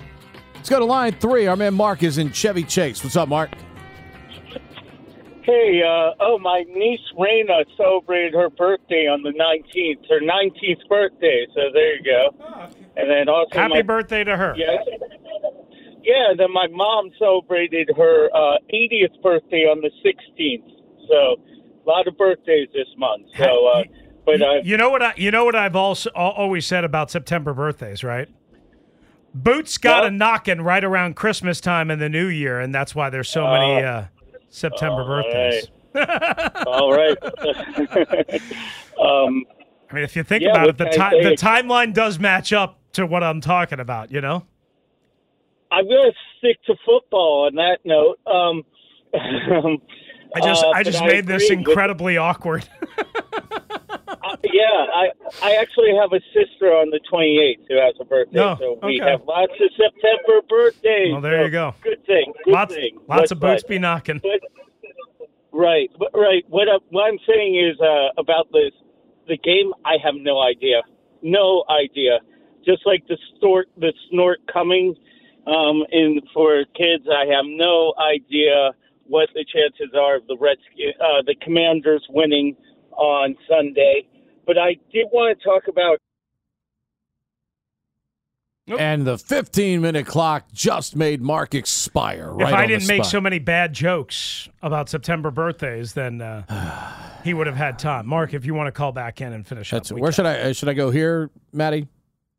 Let's 0.54 0.68
go 0.68 0.78
to 0.78 0.84
line 0.84 1.10
three. 1.14 1.48
Our 1.48 1.56
man 1.56 1.74
Mark 1.74 2.04
is 2.04 2.18
in 2.18 2.30
Chevy 2.30 2.62
Chase. 2.62 3.02
What's 3.02 3.16
up, 3.16 3.28
Mark? 3.28 3.50
Hey, 5.46 5.80
uh, 5.80 6.10
oh, 6.18 6.40
my 6.40 6.64
niece 6.74 6.98
Raina 7.16 7.64
celebrated 7.76 8.34
her 8.34 8.50
birthday 8.50 9.06
on 9.06 9.22
the 9.22 9.30
19th, 9.30 10.08
her 10.10 10.20
19th 10.20 10.88
birthday. 10.88 11.46
So 11.54 11.60
there 11.72 11.94
you 11.96 12.02
go. 12.02 12.34
And 12.96 13.08
then 13.08 13.28
also, 13.28 13.56
Happy 13.56 13.74
my, 13.74 13.82
birthday 13.82 14.24
to 14.24 14.36
her. 14.36 14.56
Yeah, 14.56 14.76
yeah. 16.02 16.34
Then 16.36 16.52
my 16.52 16.66
mom 16.72 17.10
celebrated 17.16 17.90
her 17.96 18.28
uh, 18.34 18.58
80th 18.74 19.22
birthday 19.22 19.70
on 19.70 19.80
the 19.82 19.90
16th. 20.04 20.68
So 21.08 21.40
a 21.86 21.88
lot 21.88 22.08
of 22.08 22.18
birthdays 22.18 22.68
this 22.74 22.88
month. 22.98 23.26
So, 23.38 23.68
uh, 23.68 23.84
but 24.24 24.42
uh, 24.42 24.54
You 24.64 24.76
know 24.76 24.90
what 24.90 25.02
I 25.02 25.14
you 25.16 25.30
know 25.30 25.44
what 25.44 25.54
I've 25.54 25.76
also 25.76 26.10
always 26.10 26.66
said 26.66 26.82
about 26.82 27.12
September 27.12 27.54
birthdays, 27.54 28.02
right? 28.02 28.28
Boots 29.32 29.78
got 29.78 30.04
a 30.04 30.10
knocking 30.10 30.62
right 30.62 30.82
around 30.82 31.14
Christmas 31.14 31.60
time 31.60 31.90
and 31.90 32.02
the 32.02 32.08
New 32.08 32.26
Year, 32.26 32.58
and 32.58 32.74
that's 32.74 32.94
why 32.94 33.10
there's 33.10 33.28
so 33.28 33.46
many 33.46 33.84
uh, 33.84 34.04
September 34.48 35.04
birthdays. 35.04 35.68
all 36.66 36.92
right. 36.92 37.16
um, 39.00 39.44
I 39.90 39.94
mean, 39.94 40.04
if 40.04 40.16
you 40.16 40.22
think 40.22 40.42
Yeah, 40.42 40.50
about 40.50 40.68
it, 40.68 40.78
the 40.78 40.88
I 40.88 40.90
time 40.90 41.22
the 41.22 41.30
timeline 41.32 41.94
does 41.94 42.18
match 42.18 42.52
up 42.52 42.78
to 42.92 43.06
what 43.06 43.22
I'm 43.22 43.40
talking 43.40 43.80
about. 43.80 44.10
You 44.10 44.20
know, 44.20 44.44
I'm 45.70 45.86
going 45.88 46.10
to 46.10 46.16
stick 46.38 46.58
to 46.66 46.74
football 46.84 47.46
on 47.46 47.54
that 47.54 47.78
note. 47.84 48.18
Um, 48.26 48.62
I 50.34 50.40
just 50.40 50.64
uh, 50.64 50.70
I 50.70 50.82
just 50.82 51.02
made 51.04 51.26
this 51.26 51.44
agree 51.44 51.56
with- 51.56 51.68
incredibly 51.68 52.16
awkward. 52.16 52.68
Uh, 54.28 54.36
yeah, 54.52 54.62
I 54.94 55.08
I 55.42 55.54
actually 55.56 55.94
have 56.00 56.12
a 56.12 56.20
sister 56.34 56.68
on 56.72 56.90
the 56.90 57.00
28th 57.12 57.66
who 57.68 57.76
has 57.76 57.94
a 58.00 58.04
birthday, 58.04 58.36
No, 58.38 58.56
so 58.58 58.78
we 58.82 59.00
okay. 59.00 59.10
have 59.10 59.22
lots 59.26 59.52
of 59.52 59.70
September 59.76 60.40
birthdays. 60.48 61.12
Well, 61.12 61.20
there 61.20 61.38
so 61.40 61.44
you 61.44 61.50
go. 61.50 61.74
Good 61.82 62.04
thing. 62.06 62.32
Good 62.44 62.52
lots 62.52 62.74
thing. 62.74 62.98
lots 63.08 63.22
But- 63.22 63.32
of 63.32 63.40
boots 63.40 63.62
but- 63.62 63.68
be 63.68 63.78
knocking. 63.78 64.18
but- 64.22 64.40
right, 65.52 65.90
but, 65.98 66.10
right. 66.14 66.44
What, 66.48 66.68
I, 66.68 66.76
what 66.90 67.04
I'm 67.08 67.18
saying 67.26 67.56
is 67.56 67.80
uh, 67.80 68.08
about 68.18 68.48
this 68.52 68.72
the 69.28 69.36
game. 69.38 69.72
I 69.84 69.96
have 70.04 70.14
no 70.16 70.40
idea, 70.40 70.82
no 71.22 71.64
idea. 71.70 72.18
Just 72.64 72.84
like 72.86 73.06
the 73.08 73.18
snort, 73.38 73.68
the 73.76 73.92
snort 74.10 74.40
coming 74.52 74.94
um, 75.46 75.84
in 75.92 76.20
for 76.34 76.64
kids, 76.74 77.04
I 77.10 77.26
have 77.26 77.44
no 77.46 77.94
idea 78.00 78.72
what 79.06 79.28
the 79.34 79.44
chances 79.44 79.94
are 79.94 80.16
of 80.16 80.26
the 80.26 80.36
Redskins, 80.40 80.94
uh, 81.00 81.22
the 81.26 81.36
Commanders 81.42 82.04
winning 82.10 82.56
on 82.92 83.36
Sunday. 83.48 84.06
But 84.46 84.58
I 84.58 84.76
did 84.92 85.06
want 85.12 85.38
to 85.38 85.44
talk 85.44 85.64
about 85.68 85.98
And 88.78 89.04
the 89.06 89.18
15 89.18 89.80
minute 89.80 90.06
clock 90.06 90.52
just 90.52 90.94
made 90.94 91.20
Mark 91.20 91.54
expire. 91.54 92.32
Right 92.32 92.48
if 92.48 92.54
I 92.54 92.66
didn't 92.66 92.86
make 92.86 93.04
so 93.04 93.20
many 93.20 93.38
bad 93.40 93.72
jokes 93.72 94.48
about 94.62 94.88
September 94.88 95.30
birthdays, 95.30 95.94
then 95.94 96.20
uh, 96.20 97.20
he 97.24 97.34
would 97.34 97.46
have 97.48 97.56
had 97.56 97.78
time. 97.78 98.06
Mark, 98.06 98.34
if 98.34 98.46
you 98.46 98.54
want 98.54 98.68
to 98.68 98.72
call 98.72 98.92
back 98.92 99.20
in 99.20 99.32
and 99.32 99.46
finish 99.46 99.70
That's 99.70 99.90
up, 99.90 99.98
where 99.98 100.10
can. 100.10 100.16
should 100.16 100.26
I 100.26 100.38
uh, 100.38 100.52
should 100.52 100.68
I 100.68 100.74
go 100.74 100.90
here, 100.90 101.30
Maddie? 101.52 101.88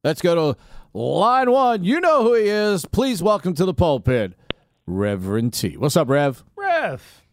Let's 0.04 0.22
go 0.22 0.54
to 0.54 0.60
line 0.94 1.52
one. 1.52 1.84
You 1.84 2.00
know 2.00 2.24
who 2.24 2.36
he 2.36 2.48
is. 2.48 2.86
Please 2.86 3.22
welcome 3.22 3.54
to 3.56 3.66
the 3.66 3.74
pulpit, 3.74 4.34
Reverend 4.86 5.54
T. 5.54 5.76
What's 5.76 5.98
up, 5.98 6.08
Rev? 6.10 6.44
Rev. 6.56 7.24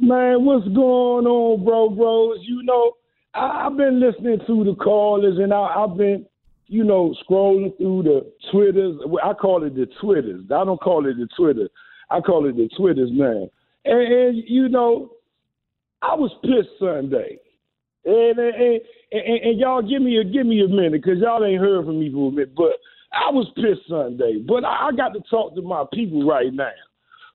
Man, 0.00 0.44
what's 0.44 0.66
going 0.68 1.26
on, 1.26 1.64
bro, 1.64 1.90
bros? 1.90 2.38
You 2.42 2.62
know, 2.62 2.92
I, 3.38 3.66
I've 3.66 3.76
been 3.76 4.00
listening 4.00 4.38
to 4.46 4.64
the 4.64 4.74
callers, 4.74 5.38
and 5.38 5.52
I, 5.52 5.84
I've 5.84 5.96
been, 5.96 6.26
you 6.66 6.84
know, 6.84 7.14
scrolling 7.28 7.76
through 7.76 8.02
the 8.02 8.32
Twitters. 8.50 8.96
I 9.22 9.32
call 9.32 9.64
it 9.64 9.74
the 9.74 9.86
Twitters. 10.00 10.44
I 10.46 10.64
don't 10.64 10.80
call 10.80 11.06
it 11.06 11.16
the 11.16 11.28
Twitter. 11.36 11.68
I 12.10 12.20
call 12.20 12.48
it 12.48 12.56
the 12.56 12.68
Twitters, 12.76 13.10
man. 13.12 13.48
And, 13.84 14.12
and 14.12 14.42
you 14.46 14.68
know, 14.68 15.12
I 16.02 16.14
was 16.14 16.30
pissed 16.42 16.78
Sunday, 16.78 17.38
and 18.04 18.38
and, 18.38 18.80
and, 19.12 19.40
and, 19.44 19.58
y'all 19.58 19.82
give 19.82 20.02
me 20.02 20.18
a 20.18 20.24
give 20.24 20.46
me 20.46 20.62
a 20.62 20.68
minute 20.68 21.02
because 21.02 21.18
y'all 21.20 21.44
ain't 21.44 21.60
heard 21.60 21.84
from 21.86 22.00
me 22.00 22.10
for 22.12 22.28
a 22.28 22.32
minute. 22.32 22.54
But 22.54 22.72
I 23.12 23.30
was 23.30 23.46
pissed 23.56 23.88
Sunday, 23.88 24.42
but 24.46 24.64
I, 24.64 24.88
I 24.88 24.92
got 24.96 25.14
to 25.14 25.20
talk 25.30 25.54
to 25.54 25.62
my 25.62 25.84
people 25.92 26.26
right 26.26 26.52
now. 26.52 26.70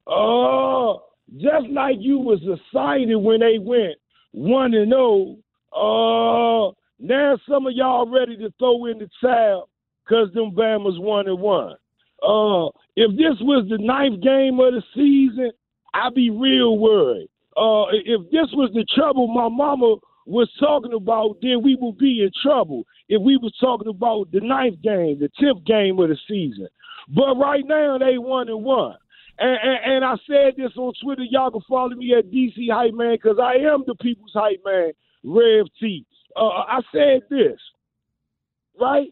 Oh, 0.08 1.04
just 1.38 1.68
like 1.72 1.96
you 2.00 2.20
was 2.20 2.40
excited 2.42 3.16
when 3.16 3.40
they 3.40 3.58
went 3.58 3.96
one 4.32 4.74
and 4.74 4.92
zero. 4.92 5.38
Uh, 5.76 6.72
now 7.00 7.38
some 7.50 7.68
of 7.68 7.74
y'all 7.74 8.10
ready 8.10 8.38
to 8.38 8.54
throw 8.60 8.86
in 8.86 9.00
the 9.00 9.10
towel 9.22 9.70
because 10.04 10.32
them 10.34 10.52
Bama's 10.52 11.00
one 11.00 11.28
and 11.28 11.40
one. 11.40 11.76
Uh, 12.22 12.68
if 12.96 13.12
this 13.18 13.36
was 13.42 13.68
the 13.70 13.78
ninth 13.80 14.22
game 14.22 14.60
of 14.60 14.74
the 14.74 14.84
season, 14.96 15.52
I'd 15.94 16.14
be 16.14 16.30
real 16.30 16.78
worried. 16.78 17.30
Uh, 17.56 17.86
if 17.92 18.30
this 18.32 18.48
was 18.54 18.72
the 18.74 18.86
trouble 18.96 19.28
my 19.28 19.50
mama 19.50 19.96
was 20.26 20.50
talking 20.60 20.94
about, 20.94 21.38
then 21.42 21.62
we 21.62 21.76
would 21.80 21.98
be 21.98 22.24
in 22.24 22.32
trouble. 22.42 22.86
If 23.10 23.22
we 23.22 23.38
was 23.38 23.54
talking 23.60 23.90
about 23.90 24.32
the 24.32 24.40
ninth 24.40 24.82
game, 24.82 25.20
the 25.20 25.30
tenth 25.40 25.66
game 25.66 26.00
of 26.00 26.10
the 26.10 26.18
season, 26.28 26.68
but 27.10 27.36
right 27.36 27.64
now 27.66 27.98
they 27.98 28.18
one 28.18 28.48
and 28.48 28.64
one. 28.64 28.96
And, 29.40 29.58
and, 29.62 29.94
and 29.94 30.06
I 30.06 30.16
said 30.28 30.54
this 30.58 30.72
on 30.78 30.94
Twitter. 31.04 31.24
Y'all 31.24 31.52
can 31.52 31.62
follow 31.68 31.90
me 31.90 32.14
at 32.18 32.32
DC 32.32 32.72
Hype 32.72 32.94
Man 32.94 33.16
because 33.16 33.40
I 33.42 33.56
am 33.56 33.84
the 33.86 33.96
people's 33.96 34.32
hype 34.34 34.62
man, 34.64 34.94
Rev 35.24 35.66
T. 35.80 36.06
Uh, 36.36 36.48
I 36.48 36.80
said 36.94 37.22
this, 37.30 37.60
right? 38.80 39.10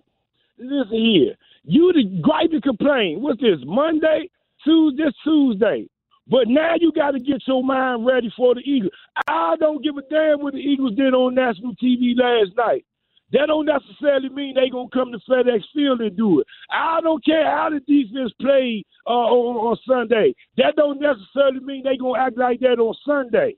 Listen 0.57 0.97
here. 0.97 1.35
You 1.63 1.93
the 1.93 2.21
gripe 2.21 2.51
and 2.51 2.63
complain. 2.63 3.21
What's 3.21 3.41
this? 3.41 3.59
Monday, 3.65 4.29
Tuesday, 4.63 5.03
this 5.03 5.13
Tuesday. 5.23 5.87
But 6.27 6.47
now 6.47 6.75
you 6.79 6.91
got 6.93 7.11
to 7.11 7.19
get 7.19 7.41
your 7.47 7.63
mind 7.63 8.05
ready 8.05 8.31
for 8.37 8.55
the 8.55 8.61
Eagles. 8.61 8.93
I 9.27 9.55
don't 9.59 9.83
give 9.83 9.97
a 9.97 10.01
damn 10.09 10.41
what 10.41 10.53
the 10.53 10.59
Eagles 10.59 10.95
did 10.95 11.13
on 11.13 11.35
national 11.35 11.75
TV 11.75 12.15
last 12.17 12.55
night. 12.55 12.85
That 13.33 13.47
don't 13.47 13.65
necessarily 13.65 14.29
mean 14.29 14.55
they 14.55 14.69
gonna 14.69 14.89
come 14.93 15.11
to 15.13 15.19
FedEx 15.29 15.61
Field 15.73 16.01
and 16.01 16.15
do 16.17 16.41
it. 16.41 16.47
I 16.69 16.99
don't 17.01 17.23
care 17.23 17.45
how 17.45 17.69
the 17.69 17.79
defense 17.79 18.33
played 18.41 18.85
uh, 19.07 19.09
on, 19.09 19.55
on 19.55 19.77
Sunday. 19.87 20.35
That 20.57 20.75
don't 20.75 20.99
necessarily 20.99 21.61
mean 21.61 21.83
they 21.83 21.95
gonna 21.97 22.19
act 22.19 22.37
like 22.37 22.59
that 22.59 22.79
on 22.79 22.93
Sunday. 23.05 23.55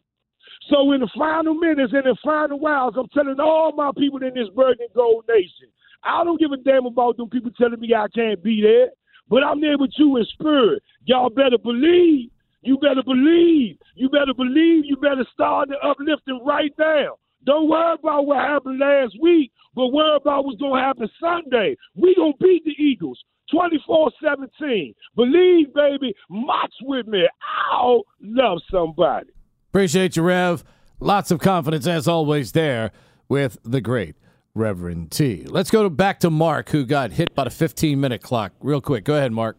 So 0.69 0.91
in 0.91 1.01
the 1.01 1.09
final 1.17 1.53
minutes 1.53 1.93
and 1.93 2.05
the 2.05 2.15
final 2.23 2.65
hours, 2.65 2.93
I'm 2.97 3.07
telling 3.09 3.39
all 3.39 3.71
my 3.73 3.91
people 3.97 4.21
in 4.23 4.33
this 4.33 4.49
Burden 4.55 4.87
Gold 4.95 5.25
Nation, 5.27 5.67
I 6.03 6.23
don't 6.23 6.39
give 6.39 6.51
a 6.51 6.57
damn 6.57 6.85
about 6.85 7.17
them 7.17 7.29
people 7.29 7.51
telling 7.51 7.79
me 7.79 7.93
I 7.93 8.07
can't 8.13 8.43
be 8.43 8.61
there, 8.61 8.89
but 9.29 9.43
I'm 9.43 9.61
there 9.61 9.77
with 9.77 9.91
you 9.97 10.17
in 10.17 10.25
spirit. 10.33 10.83
Y'all 11.05 11.29
better 11.29 11.57
believe. 11.57 12.29
You 12.61 12.77
better 12.77 13.03
believe. 13.03 13.77
You 13.95 14.09
better 14.09 14.33
believe. 14.33 14.85
You 14.85 14.95
better 14.95 15.25
start 15.33 15.69
the 15.69 15.75
uplifting 15.85 16.39
right 16.45 16.73
now. 16.79 17.17
Don't 17.45 17.69
worry 17.69 17.95
about 17.99 18.25
what 18.25 18.39
happened 18.39 18.79
last 18.79 19.15
week, 19.21 19.51
but 19.75 19.87
worry 19.87 20.15
about 20.15 20.45
what's 20.45 20.59
going 20.59 20.79
to 20.79 20.85
happen 20.85 21.09
Sunday. 21.19 21.75
We 21.95 22.15
going 22.15 22.33
to 22.33 22.43
beat 22.43 22.63
the 22.63 22.81
Eagles 22.81 23.21
24-17. 23.53 24.93
Believe, 25.15 25.73
baby. 25.73 26.13
March 26.29 26.73
with 26.83 27.07
me. 27.07 27.27
I'll 27.71 28.03
love 28.21 28.59
somebody. 28.71 29.29
Appreciate 29.73 30.15
you, 30.15 30.21
Rev. 30.21 30.63
Lots 30.99 31.31
of 31.31 31.39
confidence, 31.39 31.87
as 31.87 32.07
always, 32.07 32.51
there 32.51 32.91
with 33.27 33.57
the 33.63 33.81
great 33.81 34.15
Reverend 34.53 35.09
T. 35.09 35.45
Let's 35.47 35.71
go 35.71 35.81
to, 35.81 35.89
back 35.89 36.19
to 36.19 36.29
Mark, 36.29 36.69
who 36.69 36.85
got 36.85 37.13
hit 37.13 37.33
by 37.33 37.45
the 37.45 37.49
15 37.49 37.99
minute 37.99 38.21
clock. 38.21 38.51
Real 38.59 38.81
quick. 38.81 39.03
Go 39.03 39.15
ahead, 39.15 39.31
Mark. 39.31 39.57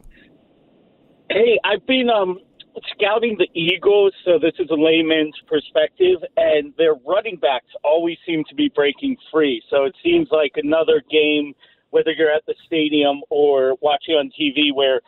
Hey, 1.31 1.59
I've 1.65 1.85
been 1.89 2.11
um, 2.11 2.39
scouting 2.93 3.37
the 3.41 3.49
Eagles, 3.59 4.13
so 4.25 4.39
this 4.39 4.53
is 4.61 4.71
a 4.71 4.77
layman's 4.77 5.35
perspective, 5.49 6.19
and 6.37 6.73
their 6.79 6.95
running 7.05 7.37
backs 7.39 7.73
always 7.83 8.17
seem 8.25 8.45
to 8.49 8.55
be 8.55 8.71
breaking 8.73 9.17
free. 9.33 9.61
So 9.69 9.83
it 9.83 9.97
seems 10.01 10.29
like 10.31 10.53
another 10.55 11.03
game, 11.11 11.55
whether 11.91 12.13
you're 12.13 12.31
at 12.31 12.47
the 12.47 12.55
stadium 12.67 13.23
or 13.31 13.75
watching 13.83 14.15
on 14.15 14.31
TV, 14.41 14.73
where 14.73 15.01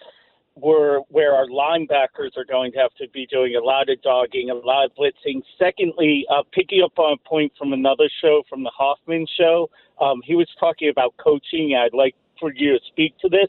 where 0.57 1.00
where 1.11 1.34
our 1.34 1.46
linebackers 1.46 2.36
are 2.36 2.44
going 2.44 2.72
to 2.72 2.78
have 2.78 2.94
to 2.94 3.09
be 3.12 3.26
doing 3.26 3.57
a 3.57 3.64
lot 3.64 3.88
of 3.90 4.00
dogging, 4.02 4.50
a 4.50 4.54
lot 4.54 4.86
of 4.86 4.92
blitzing. 4.96 5.42
Secondly, 5.59 6.24
uh, 6.30 6.42
picking 6.52 6.82
up 6.82 6.98
on 6.98 7.12
a 7.12 7.28
point 7.28 7.52
from 7.59 7.72
another 7.72 8.09
show, 8.22 8.42
from 8.48 8.62
the 8.62 8.70
Hoffman 8.74 9.26
show, 9.38 9.68
um, 10.00 10.22
he 10.24 10.34
was 10.34 10.48
talking 10.59 10.88
about 10.88 11.14
coaching. 11.22 11.78
I'd 11.78 11.96
like 11.96 12.14
for 12.40 12.52
you 12.54 12.72
to 12.72 12.80
speak 12.90 13.16
to 13.18 13.28
this. 13.28 13.48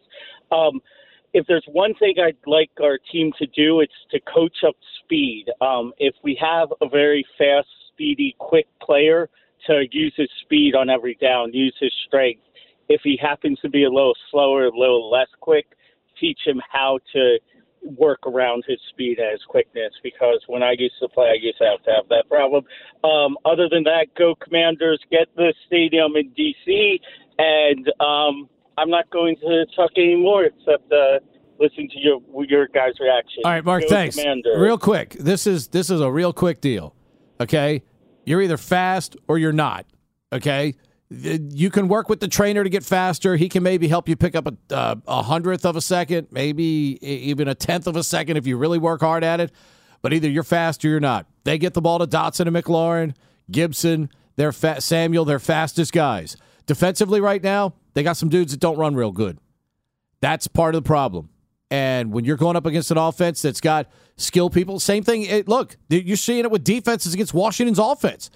Um, 0.51 0.81
if 1.33 1.45
there's 1.47 1.65
one 1.71 1.93
thing 1.95 2.15
I'd 2.19 2.37
like 2.45 2.71
our 2.81 2.97
team 3.11 3.31
to 3.39 3.45
do, 3.47 3.81
it's 3.81 3.93
to 4.11 4.19
coach 4.21 4.57
up 4.67 4.75
speed. 5.03 5.45
Um, 5.61 5.93
if 5.97 6.15
we 6.23 6.37
have 6.41 6.69
a 6.81 6.89
very 6.89 7.25
fast, 7.37 7.67
speedy, 7.93 8.35
quick 8.39 8.67
player, 8.81 9.29
to 9.67 9.83
use 9.91 10.13
his 10.15 10.29
speed 10.41 10.75
on 10.75 10.89
every 10.89 11.15
down, 11.21 11.53
use 11.53 11.75
his 11.79 11.93
strength. 12.07 12.41
If 12.89 13.01
he 13.03 13.19
happens 13.21 13.59
to 13.59 13.69
be 13.69 13.83
a 13.83 13.89
little 13.89 14.15
slower, 14.31 14.65
a 14.65 14.77
little 14.77 15.09
less 15.11 15.27
quick, 15.41 15.67
teach 16.20 16.39
him 16.45 16.61
how 16.72 16.99
to 17.13 17.38
work 17.97 18.20
around 18.26 18.63
his 18.68 18.80
speed 18.89 19.20
and 19.20 19.32
his 19.32 19.41
quickness 19.47 19.93
because 20.03 20.41
when 20.47 20.63
I 20.63 20.74
used 20.78 20.95
to 21.01 21.07
play, 21.07 21.28
I 21.28 21.38
used 21.39 21.57
to 21.59 21.65
have 21.65 21.84
to 21.84 21.91
have 21.91 22.09
that 22.09 22.26
problem. 22.28 22.65
Um, 23.03 23.38
other 23.45 23.70
than 23.70 23.84
that, 23.84 24.07
go 24.18 24.36
Commanders, 24.36 24.99
get 25.11 25.28
the 25.36 25.53
stadium 25.65 26.15
in 26.15 26.30
D.C., 26.30 26.99
and 27.38 27.88
um, 27.99 28.49
I'm 28.78 28.89
not 28.89 29.09
going 29.09 29.36
to 29.38 29.65
talk 29.76 29.91
anymore 29.97 30.45
except 30.45 30.91
uh, 30.91 31.20
listen 31.59 31.88
to 31.89 31.99
your 31.99 32.20
your 32.45 32.68
guys' 32.68 32.93
reaction. 32.99 33.43
All 33.45 33.51
right, 33.51 33.63
Mark. 33.63 33.84
Go 33.84 33.89
thanks. 33.89 34.15
Commanders. 34.15 34.57
Real 34.57 34.78
quick. 34.78 35.13
This 35.20 35.47
is 35.47 35.68
this 35.70 35.89
is 35.89 36.01
a 36.01 36.11
real 36.11 36.34
quick 36.34 36.61
deal. 36.61 36.95
Okay, 37.39 37.84
you're 38.26 38.41
either 38.41 38.57
fast 38.57 39.15
or 39.28 39.38
you're 39.38 39.53
not. 39.53 39.86
Okay, 40.34 40.76
you 41.09 41.69
can 41.69 41.87
work 41.87 42.09
with 42.09 42.19
the 42.19 42.27
trainer 42.27 42.63
to 42.63 42.69
get 42.69 42.83
faster. 42.83 43.37
He 43.37 43.47
can 43.47 43.63
maybe 43.63 43.87
help 43.87 44.09
you 44.09 44.15
pick 44.15 44.35
up 44.35 44.47
a 44.47 44.75
uh, 44.75 44.95
a 45.07 45.23
hundredth 45.23 45.65
of 45.65 45.75
a 45.75 45.81
second, 45.81 46.27
maybe 46.31 46.97
even 47.01 47.47
a 47.47 47.55
tenth 47.55 47.87
of 47.87 47.95
a 47.95 48.03
second 48.03 48.37
if 48.37 48.45
you 48.45 48.57
really 48.57 48.77
work 48.77 49.01
hard 49.01 49.23
at 49.23 49.39
it. 49.39 49.51
But 50.01 50.13
either 50.13 50.29
you're 50.29 50.43
fast 50.43 50.83
or 50.83 50.89
you're 50.89 50.99
not. 50.99 51.25
They 51.43 51.57
get 51.57 51.73
the 51.73 51.81
ball 51.81 51.99
to 51.99 52.07
Dotson 52.07 52.47
and 52.47 52.55
McLaurin, 52.55 53.15
Gibson, 53.49 54.09
they're 54.35 54.51
fa- 54.51 54.81
Samuel, 54.81 55.25
they're 55.25 55.39
fastest 55.39 55.91
guys. 55.91 56.37
Defensively, 56.65 57.19
right 57.21 57.41
now, 57.41 57.73
they 57.93 58.03
got 58.03 58.17
some 58.17 58.29
dudes 58.29 58.51
that 58.51 58.59
don't 58.59 58.77
run 58.77 58.95
real 58.95 59.11
good. 59.11 59.39
That's 60.19 60.47
part 60.47 60.75
of 60.75 60.83
the 60.83 60.87
problem. 60.87 61.29
And 61.69 62.11
when 62.11 62.23
you're 62.25 62.37
going 62.37 62.55
up 62.55 62.65
against 62.65 62.91
an 62.91 62.97
offense 62.97 63.41
that's 63.41 63.61
got 63.61 63.89
skill 64.15 64.49
people, 64.49 64.79
same 64.79 65.03
thing. 65.03 65.23
It, 65.23 65.47
look, 65.47 65.77
you're 65.89 66.15
seeing 66.15 66.45
it 66.45 66.51
with 66.51 66.63
defenses 66.63 67.13
against 67.13 67.33
Washington's 67.33 67.79
offense. 67.79 68.29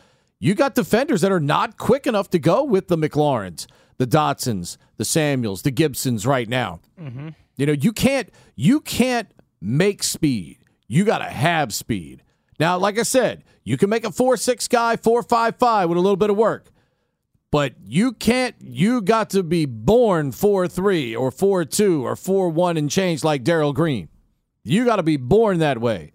You 0.43 0.55
got 0.55 0.73
defenders 0.73 1.21
that 1.21 1.31
are 1.31 1.39
not 1.39 1.77
quick 1.77 2.07
enough 2.07 2.31
to 2.31 2.39
go 2.39 2.63
with 2.63 2.87
the 2.87 2.97
McLaurins, 2.97 3.67
the 3.99 4.07
Dotsons, 4.07 4.77
the 4.97 5.05
Samuels, 5.05 5.61
the 5.61 5.69
Gibsons 5.69 6.25
right 6.25 6.49
now. 6.49 6.79
Mm-hmm. 6.99 7.29
You 7.57 7.65
know, 7.67 7.73
you 7.73 7.93
can't 7.93 8.27
you 8.55 8.81
can't 8.81 9.29
make 9.61 10.01
speed. 10.01 10.57
You 10.87 11.05
got 11.05 11.19
to 11.19 11.25
have 11.25 11.75
speed. 11.75 12.23
Now, 12.59 12.79
like 12.79 12.97
I 12.97 13.03
said, 13.03 13.43
you 13.63 13.77
can 13.77 13.91
make 13.91 14.03
a 14.03 14.11
four 14.11 14.35
six 14.35 14.67
guy 14.67 14.95
four 14.95 15.21
five 15.21 15.57
five 15.57 15.89
with 15.89 15.99
a 15.99 16.01
little 16.01 16.17
bit 16.17 16.31
of 16.31 16.37
work, 16.37 16.71
but 17.51 17.75
you 17.85 18.11
can't. 18.11 18.55
You 18.59 19.03
got 19.03 19.29
to 19.31 19.43
be 19.43 19.67
born 19.67 20.31
four 20.31 20.67
three 20.67 21.15
or 21.15 21.29
four 21.29 21.65
two 21.65 22.03
or 22.03 22.15
four 22.15 22.49
one 22.49 22.77
and 22.77 22.89
change 22.89 23.23
like 23.23 23.43
Darrell 23.43 23.73
Green. 23.73 24.09
You 24.63 24.85
got 24.85 24.95
to 24.95 25.03
be 25.03 25.17
born 25.17 25.59
that 25.59 25.79
way. 25.79 26.13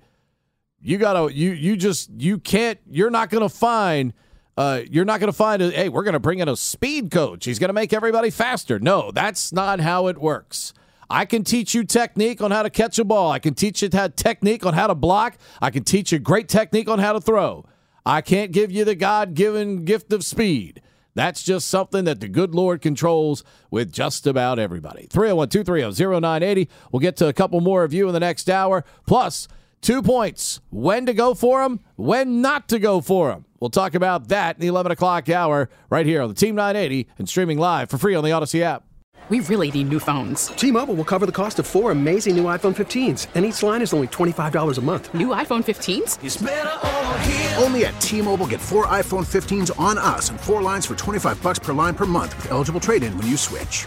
You 0.86 0.98
gotta 0.98 1.34
you 1.34 1.50
you 1.50 1.76
just 1.76 2.10
you 2.16 2.38
can't. 2.38 2.78
You're 2.88 3.10
not 3.10 3.28
gonna 3.28 3.48
find. 3.48 4.12
Uh, 4.56 4.82
you're 4.90 5.04
not 5.04 5.20
going 5.20 5.30
to 5.30 5.36
find 5.36 5.60
a, 5.60 5.70
hey, 5.70 5.90
we're 5.90 6.02
going 6.02 6.14
to 6.14 6.18
bring 6.18 6.38
in 6.38 6.48
a 6.48 6.56
speed 6.56 7.10
coach. 7.10 7.44
He's 7.44 7.58
going 7.58 7.68
to 7.68 7.74
make 7.74 7.92
everybody 7.92 8.30
faster. 8.30 8.78
No, 8.78 9.10
that's 9.10 9.52
not 9.52 9.80
how 9.80 10.06
it 10.06 10.16
works. 10.16 10.72
I 11.10 11.26
can 11.26 11.44
teach 11.44 11.74
you 11.74 11.84
technique 11.84 12.40
on 12.40 12.52
how 12.52 12.62
to 12.62 12.70
catch 12.70 12.98
a 12.98 13.04
ball. 13.04 13.30
I 13.30 13.38
can 13.38 13.52
teach 13.52 13.82
you 13.82 13.90
how, 13.92 14.08
technique 14.08 14.64
on 14.64 14.72
how 14.72 14.86
to 14.86 14.94
block. 14.94 15.36
I 15.60 15.68
can 15.68 15.84
teach 15.84 16.10
you 16.10 16.18
great 16.18 16.48
technique 16.48 16.88
on 16.88 16.98
how 16.98 17.12
to 17.12 17.20
throw. 17.20 17.66
I 18.06 18.22
can't 18.22 18.50
give 18.50 18.72
you 18.72 18.86
the 18.86 18.94
God 18.94 19.34
given 19.34 19.84
gift 19.84 20.10
of 20.10 20.24
speed. 20.24 20.80
That's 21.14 21.42
just 21.42 21.68
something 21.68 22.04
that 22.04 22.20
the 22.20 22.28
good 22.28 22.54
Lord 22.54 22.80
controls 22.80 23.44
with 23.70 23.92
just 23.92 24.26
about 24.26 24.58
everybody. 24.58 25.06
301 25.10 25.50
230 25.50 26.20
0980. 26.20 26.70
We'll 26.90 27.00
get 27.00 27.16
to 27.18 27.28
a 27.28 27.34
couple 27.34 27.60
more 27.60 27.84
of 27.84 27.92
you 27.92 28.06
in 28.06 28.14
the 28.14 28.20
next 28.20 28.48
hour. 28.48 28.86
Plus, 29.06 29.48
two 29.86 30.02
points 30.02 30.60
when 30.70 31.06
to 31.06 31.14
go 31.14 31.32
for 31.32 31.62
them, 31.62 31.78
when 31.94 32.40
not 32.42 32.68
to 32.68 32.80
go 32.80 33.00
for 33.00 33.28
them. 33.28 33.44
We'll 33.60 33.70
talk 33.70 33.94
about 33.94 34.28
that 34.28 34.56
in 34.56 34.60
the 34.60 34.66
11 34.66 34.90
o'clock 34.90 35.28
hour 35.28 35.70
right 35.90 36.04
here 36.04 36.22
on 36.22 36.28
the 36.28 36.34
Team 36.34 36.56
980 36.56 37.06
and 37.18 37.28
streaming 37.28 37.58
live 37.58 37.88
for 37.88 37.96
free 37.96 38.16
on 38.16 38.24
the 38.24 38.30
Audacy 38.30 38.62
app. 38.62 38.82
We 39.28 39.40
really 39.40 39.70
need 39.70 39.88
new 39.88 40.00
phones. 40.00 40.48
T-Mobile 40.48 40.94
will 40.94 41.04
cover 41.04 41.24
the 41.24 41.32
cost 41.32 41.58
of 41.60 41.66
four 41.66 41.90
amazing 41.92 42.36
new 42.36 42.44
iPhone 42.44 42.74
15s, 42.76 43.26
and 43.34 43.44
each 43.44 43.62
line 43.62 43.82
is 43.82 43.92
only 43.92 44.08
$25 44.08 44.78
a 44.78 44.80
month. 44.80 45.12
New 45.14 45.28
iPhone 45.28 45.64
15s? 45.64 47.60
Only 47.62 47.86
at 47.86 48.00
T-Mobile 48.00 48.46
get 48.46 48.60
four 48.60 48.86
iPhone 48.86 49.24
15s 49.24 49.78
on 49.80 49.98
us 49.98 50.30
and 50.30 50.40
four 50.40 50.62
lines 50.62 50.86
for 50.86 50.94
25 50.94 51.42
bucks 51.42 51.58
per 51.58 51.72
line 51.72 51.94
per 51.94 52.06
month 52.06 52.36
with 52.36 52.50
eligible 52.52 52.80
trade-in 52.80 53.16
when 53.18 53.26
you 53.26 53.36
switch. 53.36 53.86